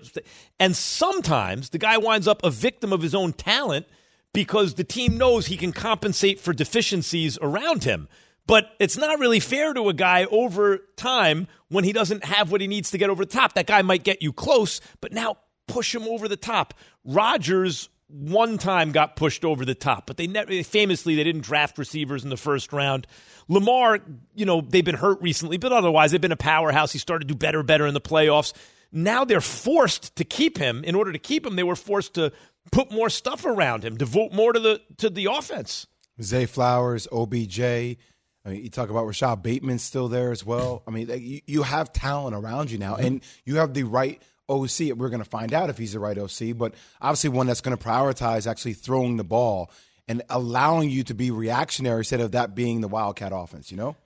And 0.60 0.76
sometimes 0.76 1.70
the 1.70 1.78
guy 1.78 1.96
winds 1.96 2.28
up 2.28 2.44
a 2.44 2.50
victim 2.50 2.92
of 2.92 3.00
his 3.00 3.14
own 3.14 3.32
talent 3.32 3.86
because 4.34 4.74
the 4.74 4.84
team 4.84 5.16
knows 5.16 5.46
he 5.46 5.56
can 5.56 5.72
compensate 5.72 6.38
for 6.38 6.52
deficiencies 6.52 7.38
around 7.40 7.84
him. 7.84 8.08
But 8.46 8.70
it's 8.78 8.96
not 8.96 9.18
really 9.18 9.40
fair 9.40 9.74
to 9.74 9.88
a 9.88 9.92
guy 9.92 10.24
over 10.24 10.78
time 10.96 11.48
when 11.68 11.84
he 11.84 11.92
doesn't 11.92 12.24
have 12.24 12.52
what 12.52 12.60
he 12.60 12.68
needs 12.68 12.92
to 12.92 12.98
get 12.98 13.10
over 13.10 13.24
the 13.24 13.32
top. 13.32 13.54
That 13.54 13.66
guy 13.66 13.82
might 13.82 14.04
get 14.04 14.22
you 14.22 14.32
close, 14.32 14.80
but 15.00 15.12
now 15.12 15.38
push 15.66 15.94
him 15.94 16.04
over 16.04 16.28
the 16.28 16.36
top. 16.36 16.74
Rodgers 17.04 17.88
one 18.08 18.56
time 18.56 18.92
got 18.92 19.16
pushed 19.16 19.44
over 19.44 19.64
the 19.64 19.74
top, 19.74 20.06
but 20.06 20.16
they 20.16 20.62
famously 20.62 21.16
they 21.16 21.24
didn't 21.24 21.42
draft 21.42 21.76
receivers 21.76 22.22
in 22.22 22.30
the 22.30 22.36
first 22.36 22.72
round. 22.72 23.06
Lamar, 23.48 23.98
you 24.34 24.46
know, 24.46 24.60
they've 24.60 24.84
been 24.84 24.94
hurt 24.94 25.20
recently, 25.20 25.56
but 25.56 25.72
otherwise 25.72 26.12
they've 26.12 26.20
been 26.20 26.32
a 26.32 26.36
powerhouse. 26.36 26.92
He 26.92 26.98
started 26.98 27.26
to 27.26 27.34
do 27.34 27.38
better, 27.38 27.62
better 27.64 27.86
in 27.86 27.94
the 27.94 28.00
playoffs. 28.00 28.52
Now 28.92 29.24
they're 29.24 29.40
forced 29.40 30.14
to 30.16 30.24
keep 30.24 30.56
him. 30.56 30.84
In 30.84 30.94
order 30.94 31.12
to 31.12 31.18
keep 31.18 31.44
him, 31.44 31.56
they 31.56 31.64
were 31.64 31.76
forced 31.76 32.14
to 32.14 32.32
put 32.70 32.92
more 32.92 33.10
stuff 33.10 33.44
around 33.44 33.84
him, 33.84 33.96
devote 33.96 34.32
more 34.32 34.52
to 34.52 34.60
the 34.60 34.80
to 34.98 35.10
the 35.10 35.26
offense. 35.26 35.88
Zay 36.22 36.46
Flowers, 36.46 37.08
OBJ. 37.12 37.96
I 38.46 38.50
mean, 38.50 38.62
you 38.62 38.70
talk 38.70 38.90
about 38.90 39.06
Rashod 39.06 39.42
Bateman 39.42 39.78
still 39.80 40.06
there 40.06 40.30
as 40.30 40.46
well. 40.46 40.82
I 40.86 40.92
mean, 40.92 41.10
you, 41.20 41.40
you 41.46 41.62
have 41.64 41.92
talent 41.92 42.36
around 42.36 42.70
you 42.70 42.78
now, 42.78 42.94
mm-hmm. 42.94 43.06
and 43.06 43.24
you 43.44 43.56
have 43.56 43.74
the 43.74 43.82
right 43.82 44.22
OC. 44.48 44.94
We're 44.96 45.08
going 45.08 45.18
to 45.22 45.28
find 45.28 45.52
out 45.52 45.68
if 45.68 45.78
he's 45.78 45.92
the 45.92 45.98
right 45.98 46.16
OC, 46.16 46.56
but 46.56 46.74
obviously 47.00 47.30
one 47.30 47.48
that's 47.48 47.60
going 47.60 47.76
to 47.76 47.82
prioritize 47.82 48.48
actually 48.48 48.74
throwing 48.74 49.16
the 49.16 49.24
ball 49.24 49.70
and 50.06 50.22
allowing 50.30 50.90
you 50.90 51.02
to 51.04 51.14
be 51.14 51.32
reactionary 51.32 51.98
instead 51.98 52.20
of 52.20 52.32
that 52.32 52.54
being 52.54 52.80
the 52.80 52.88
Wildcat 52.88 53.32
offense. 53.34 53.72
You 53.72 53.78
know? 53.78 53.96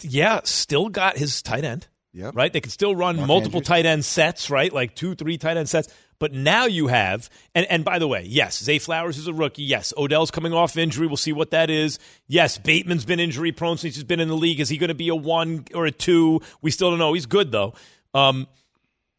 Yeah, 0.00 0.40
still 0.42 0.88
got 0.88 1.16
his 1.16 1.40
tight 1.40 1.64
end. 1.64 1.86
Yeah. 2.12 2.30
Right? 2.32 2.52
They 2.52 2.60
can 2.60 2.70
still 2.70 2.94
run 2.94 3.16
Mark 3.16 3.28
multiple 3.28 3.58
Andrews. 3.58 3.68
tight 3.68 3.86
end 3.86 4.04
sets, 4.04 4.48
right? 4.50 4.72
Like 4.72 4.94
two, 4.94 5.14
three 5.14 5.36
tight 5.36 5.56
end 5.56 5.68
sets. 5.68 5.92
But 6.18 6.32
now 6.32 6.66
you 6.66 6.86
have, 6.86 7.28
and, 7.54 7.66
and 7.68 7.84
by 7.84 7.98
the 7.98 8.08
way, 8.08 8.24
yes, 8.26 8.62
Zay 8.62 8.78
Flowers 8.78 9.18
is 9.18 9.26
a 9.26 9.32
rookie. 9.32 9.62
Yes, 9.62 9.92
Odell's 9.96 10.30
coming 10.30 10.52
off 10.52 10.76
injury. 10.76 11.06
We'll 11.06 11.16
see 11.16 11.32
what 11.32 11.50
that 11.50 11.70
is. 11.70 11.98
Yes, 12.26 12.58
Bateman's 12.58 13.04
been 13.04 13.20
injury 13.20 13.52
prone 13.52 13.78
since 13.78 13.94
he's 13.94 14.04
been 14.04 14.20
in 14.20 14.28
the 14.28 14.36
league. 14.36 14.60
Is 14.60 14.68
he 14.68 14.78
going 14.78 14.88
to 14.88 14.94
be 14.94 15.08
a 15.08 15.16
one 15.16 15.64
or 15.74 15.86
a 15.86 15.90
two? 15.90 16.40
We 16.62 16.70
still 16.70 16.90
don't 16.90 16.98
know. 16.98 17.12
He's 17.12 17.26
good, 17.26 17.50
though. 17.50 17.74
Um, 18.14 18.46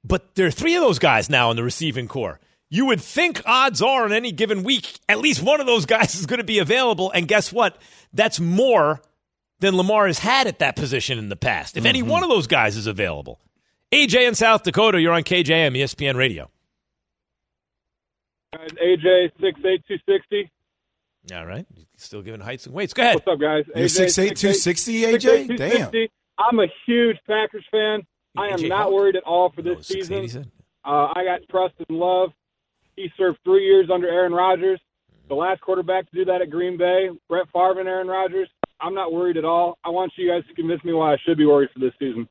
but 0.04 0.36
there 0.36 0.48
are 0.48 0.52
three 0.52 0.76
of 0.76 0.82
those 0.82 1.00
guys 1.00 1.30
now 1.30 1.52
in 1.52 1.58
the 1.58 1.64
receiving 1.64 2.08
corps. 2.08 2.40
You 2.70 2.88
would 2.88 3.02
think 3.02 3.42
odds 3.46 3.82
are 3.82 4.06
on 4.06 4.14
any 4.14 4.32
given 4.32 4.64
week, 4.64 5.00
at 5.08 5.20
least 5.20 5.42
one 5.44 5.60
of 5.60 5.68
those 5.68 5.86
guys 5.96 6.16
is 6.16 6.26
going 6.26 6.40
to 6.40 6.46
be 6.46 6.60
available. 6.60 7.12
And 7.12 7.28
guess 7.28 7.52
what? 7.52 7.78
That's 8.14 8.40
more 8.40 9.02
than 9.60 9.78
Lamar 9.78 10.08
has 10.08 10.20
had 10.20 10.48
at 10.48 10.60
that 10.60 10.76
position 10.76 11.18
in 11.18 11.30
the 11.30 11.36
past. 11.36 11.78
If 11.78 11.86
any 11.86 12.02
one 12.02 12.24
of 12.24 12.30
those 12.30 12.48
guys 12.48 12.76
is 12.76 12.88
available. 12.88 13.40
AJ 13.92 14.28
in 14.28 14.36
South 14.36 14.64
Dakota, 14.64 15.00
you're 15.00 15.14
on 15.14 15.24
KJM, 15.24 15.78
ESPN 15.78 16.16
Radio. 16.16 16.50
AJ 18.60 19.32
six 19.42 19.60
eight 19.66 19.84
two 19.88 19.98
sixty. 20.08 20.50
All 21.34 21.46
right. 21.46 21.66
Still 21.98 22.22
giving 22.22 22.40
heights 22.42 22.66
and 22.66 22.76
weights. 22.76 22.94
Go 22.94 23.02
ahead. 23.02 23.16
What's 23.16 23.28
up, 23.28 23.40
guys? 23.40 23.64
You're 23.76 23.86
AJ, 23.88 24.06
6'8", 24.06 24.36
260, 24.38 25.02
AJ? 25.02 25.48
6'8", 25.48 25.58
Damn. 25.58 26.08
I'm 26.38 26.60
a 26.60 26.68
huge 26.86 27.18
Packers 27.26 27.66
fan. 27.72 28.04
I 28.38 28.50
am 28.50 28.60
AJ 28.60 28.70
not 28.70 28.84
Hawk? 28.84 28.94
worried 28.94 29.16
at 29.16 29.24
all 29.24 29.50
for 29.50 29.64
this 29.64 29.80
6'8", 29.90 29.96
he 29.96 30.02
season. 30.04 30.52
Uh, 30.84 31.08
I 31.16 31.24
got 31.24 31.40
trust 31.50 31.74
and 31.90 31.98
love. 31.98 32.30
He 32.96 33.10
served 33.18 33.40
three 33.44 33.66
years 33.66 33.90
under 33.92 34.08
Aaron 34.08 34.34
Rodgers, 34.34 34.80
the 35.28 35.34
last 35.36 35.62
quarterback 35.62 36.08
to 36.12 36.16
do 36.16 36.26
that 36.26 36.42
at 36.44 36.50
Green 36.52 36.78
Bay. 36.78 37.10
Brett 37.28 37.48
Favre 37.52 37.80
and 37.80 37.90
Aaron 37.90 38.08
Rodgers. 38.08 38.48
I'm 38.80 38.94
not 38.94 39.12
worried 39.12 39.38
at 39.38 39.46
all. 39.46 39.80
I 39.84 39.90
want 39.90 40.12
you 40.18 40.30
guys 40.30 40.44
to 40.48 40.54
convince 40.54 40.84
me 40.84 40.94
why 40.94 41.14
I 41.14 41.18
should 41.26 41.38
be 41.40 41.46
worried 41.48 41.70
for 41.74 41.80
this 41.80 41.94
season. 41.98 42.28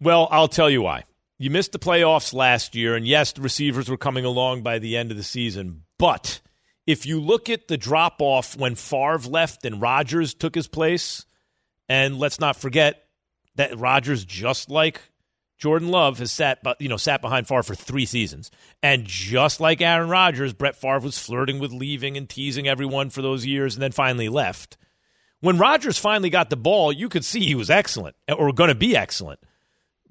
Well, 0.00 0.26
I'll 0.32 0.48
tell 0.48 0.68
you 0.68 0.82
why. 0.82 1.04
You 1.42 1.50
missed 1.50 1.72
the 1.72 1.80
playoffs 1.80 2.32
last 2.32 2.76
year, 2.76 2.94
and 2.94 3.04
yes, 3.04 3.32
the 3.32 3.40
receivers 3.40 3.88
were 3.88 3.96
coming 3.96 4.24
along 4.24 4.62
by 4.62 4.78
the 4.78 4.96
end 4.96 5.10
of 5.10 5.16
the 5.16 5.24
season. 5.24 5.82
But 5.98 6.40
if 6.86 7.04
you 7.04 7.18
look 7.18 7.50
at 7.50 7.66
the 7.66 7.76
drop 7.76 8.22
off 8.22 8.56
when 8.56 8.76
Favre 8.76 9.18
left 9.28 9.64
and 9.64 9.82
Rodgers 9.82 10.34
took 10.34 10.54
his 10.54 10.68
place, 10.68 11.26
and 11.88 12.20
let's 12.20 12.38
not 12.38 12.54
forget 12.54 13.06
that 13.56 13.76
Rodgers, 13.76 14.24
just 14.24 14.70
like 14.70 15.00
Jordan 15.58 15.88
Love, 15.88 16.20
has 16.20 16.30
sat, 16.30 16.60
you 16.78 16.88
know, 16.88 16.96
sat 16.96 17.20
behind 17.20 17.48
Favre 17.48 17.64
for 17.64 17.74
three 17.74 18.06
seasons, 18.06 18.52
and 18.80 19.04
just 19.04 19.58
like 19.58 19.80
Aaron 19.80 20.10
Rodgers, 20.10 20.52
Brett 20.52 20.76
Favre 20.76 21.00
was 21.00 21.18
flirting 21.18 21.58
with 21.58 21.72
leaving 21.72 22.16
and 22.16 22.28
teasing 22.28 22.68
everyone 22.68 23.10
for 23.10 23.20
those 23.20 23.44
years, 23.44 23.74
and 23.74 23.82
then 23.82 23.90
finally 23.90 24.28
left. 24.28 24.76
When 25.40 25.58
Rodgers 25.58 25.98
finally 25.98 26.30
got 26.30 26.50
the 26.50 26.56
ball, 26.56 26.92
you 26.92 27.08
could 27.08 27.24
see 27.24 27.40
he 27.40 27.56
was 27.56 27.68
excellent 27.68 28.14
or 28.28 28.52
going 28.52 28.68
to 28.68 28.76
be 28.76 28.96
excellent. 28.96 29.40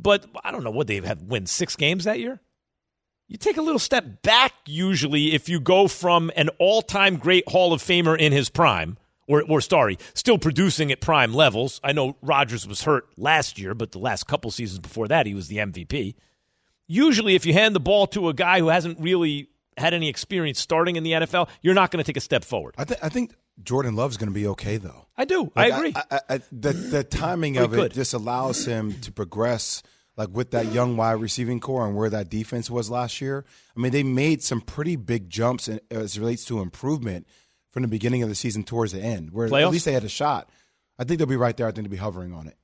But 0.02 0.26
I 0.43 0.52
don't 0.52 0.64
know 0.64 0.72
what 0.72 0.88
they 0.88 0.99
have 1.02 1.22
win 1.22 1.45
six 1.45 1.76
games 1.76 2.06
that 2.06 2.20
year. 2.20 2.39
You 3.28 3.38
take 3.38 3.58
a 3.58 3.62
little 3.62 3.80
step 3.80 4.22
back 4.24 4.54
usually 4.66 5.34
if 5.34 5.47
you 5.47 5.62
go 5.62 5.88
from 5.88 6.32
an 6.36 6.49
all-time 6.60 7.16
great 7.16 7.47
Hall 7.47 7.72
of 7.72 7.82
Famer 7.82 8.18
in 8.18 8.34
his 8.34 8.49
prime, 8.49 8.97
or 9.28 9.43
or 9.47 9.62
sorry, 9.62 9.97
still 10.14 10.38
producing 10.38 10.91
at 10.91 10.99
prime 10.99 11.34
levels. 11.34 11.80
I 11.84 11.93
know 11.93 12.18
Rodgers 12.22 12.68
was 12.68 12.82
hurt 12.84 13.08
last 13.18 13.58
year, 13.58 13.74
but 13.74 13.91
the 13.91 13.99
last 13.99 14.28
couple 14.28 14.52
seasons 14.52 14.80
before 14.80 15.08
that 15.08 15.26
he 15.26 15.34
was 15.34 15.47
the 15.47 15.58
MVP. 15.58 16.16
Usually, 16.88 17.36
if 17.36 17.45
you 17.45 17.54
hand 17.54 17.74
the 17.74 17.80
ball 17.80 18.08
to 18.08 18.28
a 18.28 18.34
guy 18.34 18.60
who 18.60 18.68
hasn't 18.68 18.99
really 18.99 19.47
had 19.78 19.93
any 19.93 20.10
experience 20.10 20.60
starting 20.60 20.97
in 20.97 21.04
the 21.04 21.14
NFL, 21.14 21.47
you're 21.62 21.74
not 21.74 21.91
going 21.91 22.04
to 22.04 22.08
take 22.08 22.18
a 22.18 22.22
step 22.22 22.43
forward. 22.43 22.76
I, 22.78 22.84
th- 22.84 22.99
I 23.02 23.08
think 23.08 23.34
Jordan 23.64 23.95
Love's 23.95 24.18
going 24.18 24.30
to 24.30 24.34
be 24.34 24.47
okay 24.47 24.78
though. 24.78 25.08
I 25.18 25.26
do. 25.26 25.52
Like, 25.56 25.74
I 25.74 25.78
agree. 25.78 25.93
I, 25.95 26.04
I, 26.12 26.20
I, 26.30 26.39
the 26.52 26.74
the 26.74 27.04
timing 27.22 27.58
of 27.58 27.74
it 27.74 27.91
just 27.91 28.14
allows 28.14 28.66
him 28.66 28.99
to 29.02 29.12
progress, 29.12 29.84
like 30.18 30.30
with 30.30 30.52
that 30.52 30.72
young 30.72 30.97
wide 30.97 31.14
receiving 31.14 31.60
corps 31.60 31.86
and 31.88 31.95
where 31.95 32.10
that 32.10 32.30
defense 32.30 32.70
was 32.70 32.89
last 32.89 33.22
year. 33.22 33.45
I 33.76 33.80
mean, 33.80 33.91
they 33.91 34.04
made 34.04 34.41
some 34.43 34.62
pretty 34.62 34.95
big 34.95 35.30
jumps 35.30 35.68
in, 35.68 35.80
as 35.91 36.18
it 36.18 36.20
relates 36.20 36.45
to 36.45 36.60
improvement 36.60 37.28
from 37.72 37.84
the 37.84 37.89
beginning 37.89 38.24
of 38.24 38.30
the 38.30 38.36
season 38.36 38.64
towards 38.64 38.91
the 38.91 39.02
end, 39.02 39.32
where 39.32 39.47
Playoffs? 39.47 39.66
at 39.66 39.72
least 39.72 39.86
they 39.86 39.93
had 39.93 40.04
a 40.04 40.10
shot. 40.10 40.49
I 40.99 41.04
think 41.04 41.18
they'll 41.18 41.28
be 41.28 41.38
right 41.38 41.56
there. 41.56 41.68
I 41.68 41.72
think 41.72 41.88
they'll 41.88 41.91
be 41.91 41.97
hovering 41.97 42.34
on 42.34 42.47
it. 42.47 42.58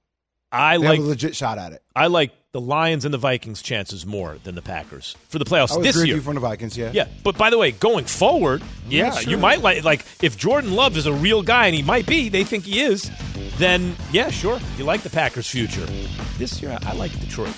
I 0.52 0.78
They 0.78 0.88
like 0.88 0.98
have 0.98 1.06
a 1.06 1.10
legit 1.10 1.36
shot 1.36 1.58
at 1.58 1.74
it. 1.74 1.82
I 1.96 2.08
like 2.08 2.32
the 2.54 2.62
Lions 2.62 3.06
and 3.06 3.14
the 3.14 3.18
Vikings 3.18 3.62
chances 3.62 4.06
more 4.06 4.38
than 4.44 4.56
the 4.56 4.62
Packers 4.62 5.16
for 5.30 5.38
the 5.40 5.46
playoffs 5.46 5.74
I 5.74 5.78
would 5.78 5.86
this 5.86 5.96
agree 5.96 6.04
with 6.04 6.08
year. 6.08 6.16
you 6.18 6.22
from 6.22 6.36
the 6.36 6.42
Vikings, 6.42 6.78
yeah. 6.78 6.92
Yeah, 6.94 7.08
but 7.24 7.38
by 7.38 7.50
the 7.50 7.58
way, 7.58 7.72
going 7.72 8.06
forward, 8.06 8.64
yeah, 8.90 9.14
Yeah, 9.14 9.20
you 9.30 9.38
might 9.38 9.62
like 9.62 9.84
like 9.84 10.06
if 10.22 10.38
Jordan 10.38 10.74
Love 10.74 10.96
is 10.98 11.06
a 11.06 11.14
real 11.14 11.44
guy 11.44 11.68
and 11.68 11.76
he 11.76 11.82
might 11.84 12.08
be, 12.08 12.30
they 12.30 12.44
think 12.44 12.64
he 12.64 12.80
is, 12.82 13.12
then 13.58 13.96
yeah, 14.12 14.30
sure, 14.30 14.60
you 14.78 14.86
like 14.86 15.02
the 15.02 15.10
Packers' 15.10 15.50
future. 15.50 15.86
This 16.38 16.62
year, 16.62 16.78
I 16.84 16.94
like 16.94 17.12
Detroit. 17.20 17.54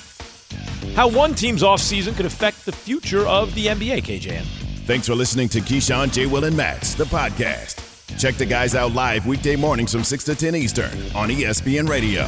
How 0.95 1.07
one 1.07 1.35
team's 1.35 1.61
offseason 1.61 2.15
could 2.15 2.25
affect 2.25 2.65
the 2.65 2.71
future 2.71 3.25
of 3.27 3.53
the 3.55 3.67
NBA, 3.67 4.01
KJM. 4.03 4.43
Thanks 4.85 5.07
for 5.07 5.13
listening 5.15 5.47
to 5.49 5.59
Keyshawn, 5.59 6.11
J. 6.11 6.25
Will, 6.25 6.45
and 6.45 6.57
Max, 6.57 6.95
the 6.95 7.03
podcast. 7.05 7.85
Check 8.17 8.35
the 8.35 8.45
guys 8.45 8.73
out 8.73 8.93
live 8.93 9.27
weekday 9.27 9.55
mornings 9.55 9.91
from 9.93 10.03
6 10.03 10.23
to 10.25 10.35
10 10.35 10.55
Eastern 10.55 10.91
on 11.15 11.29
ESPN 11.29 11.87
Radio. 11.87 12.27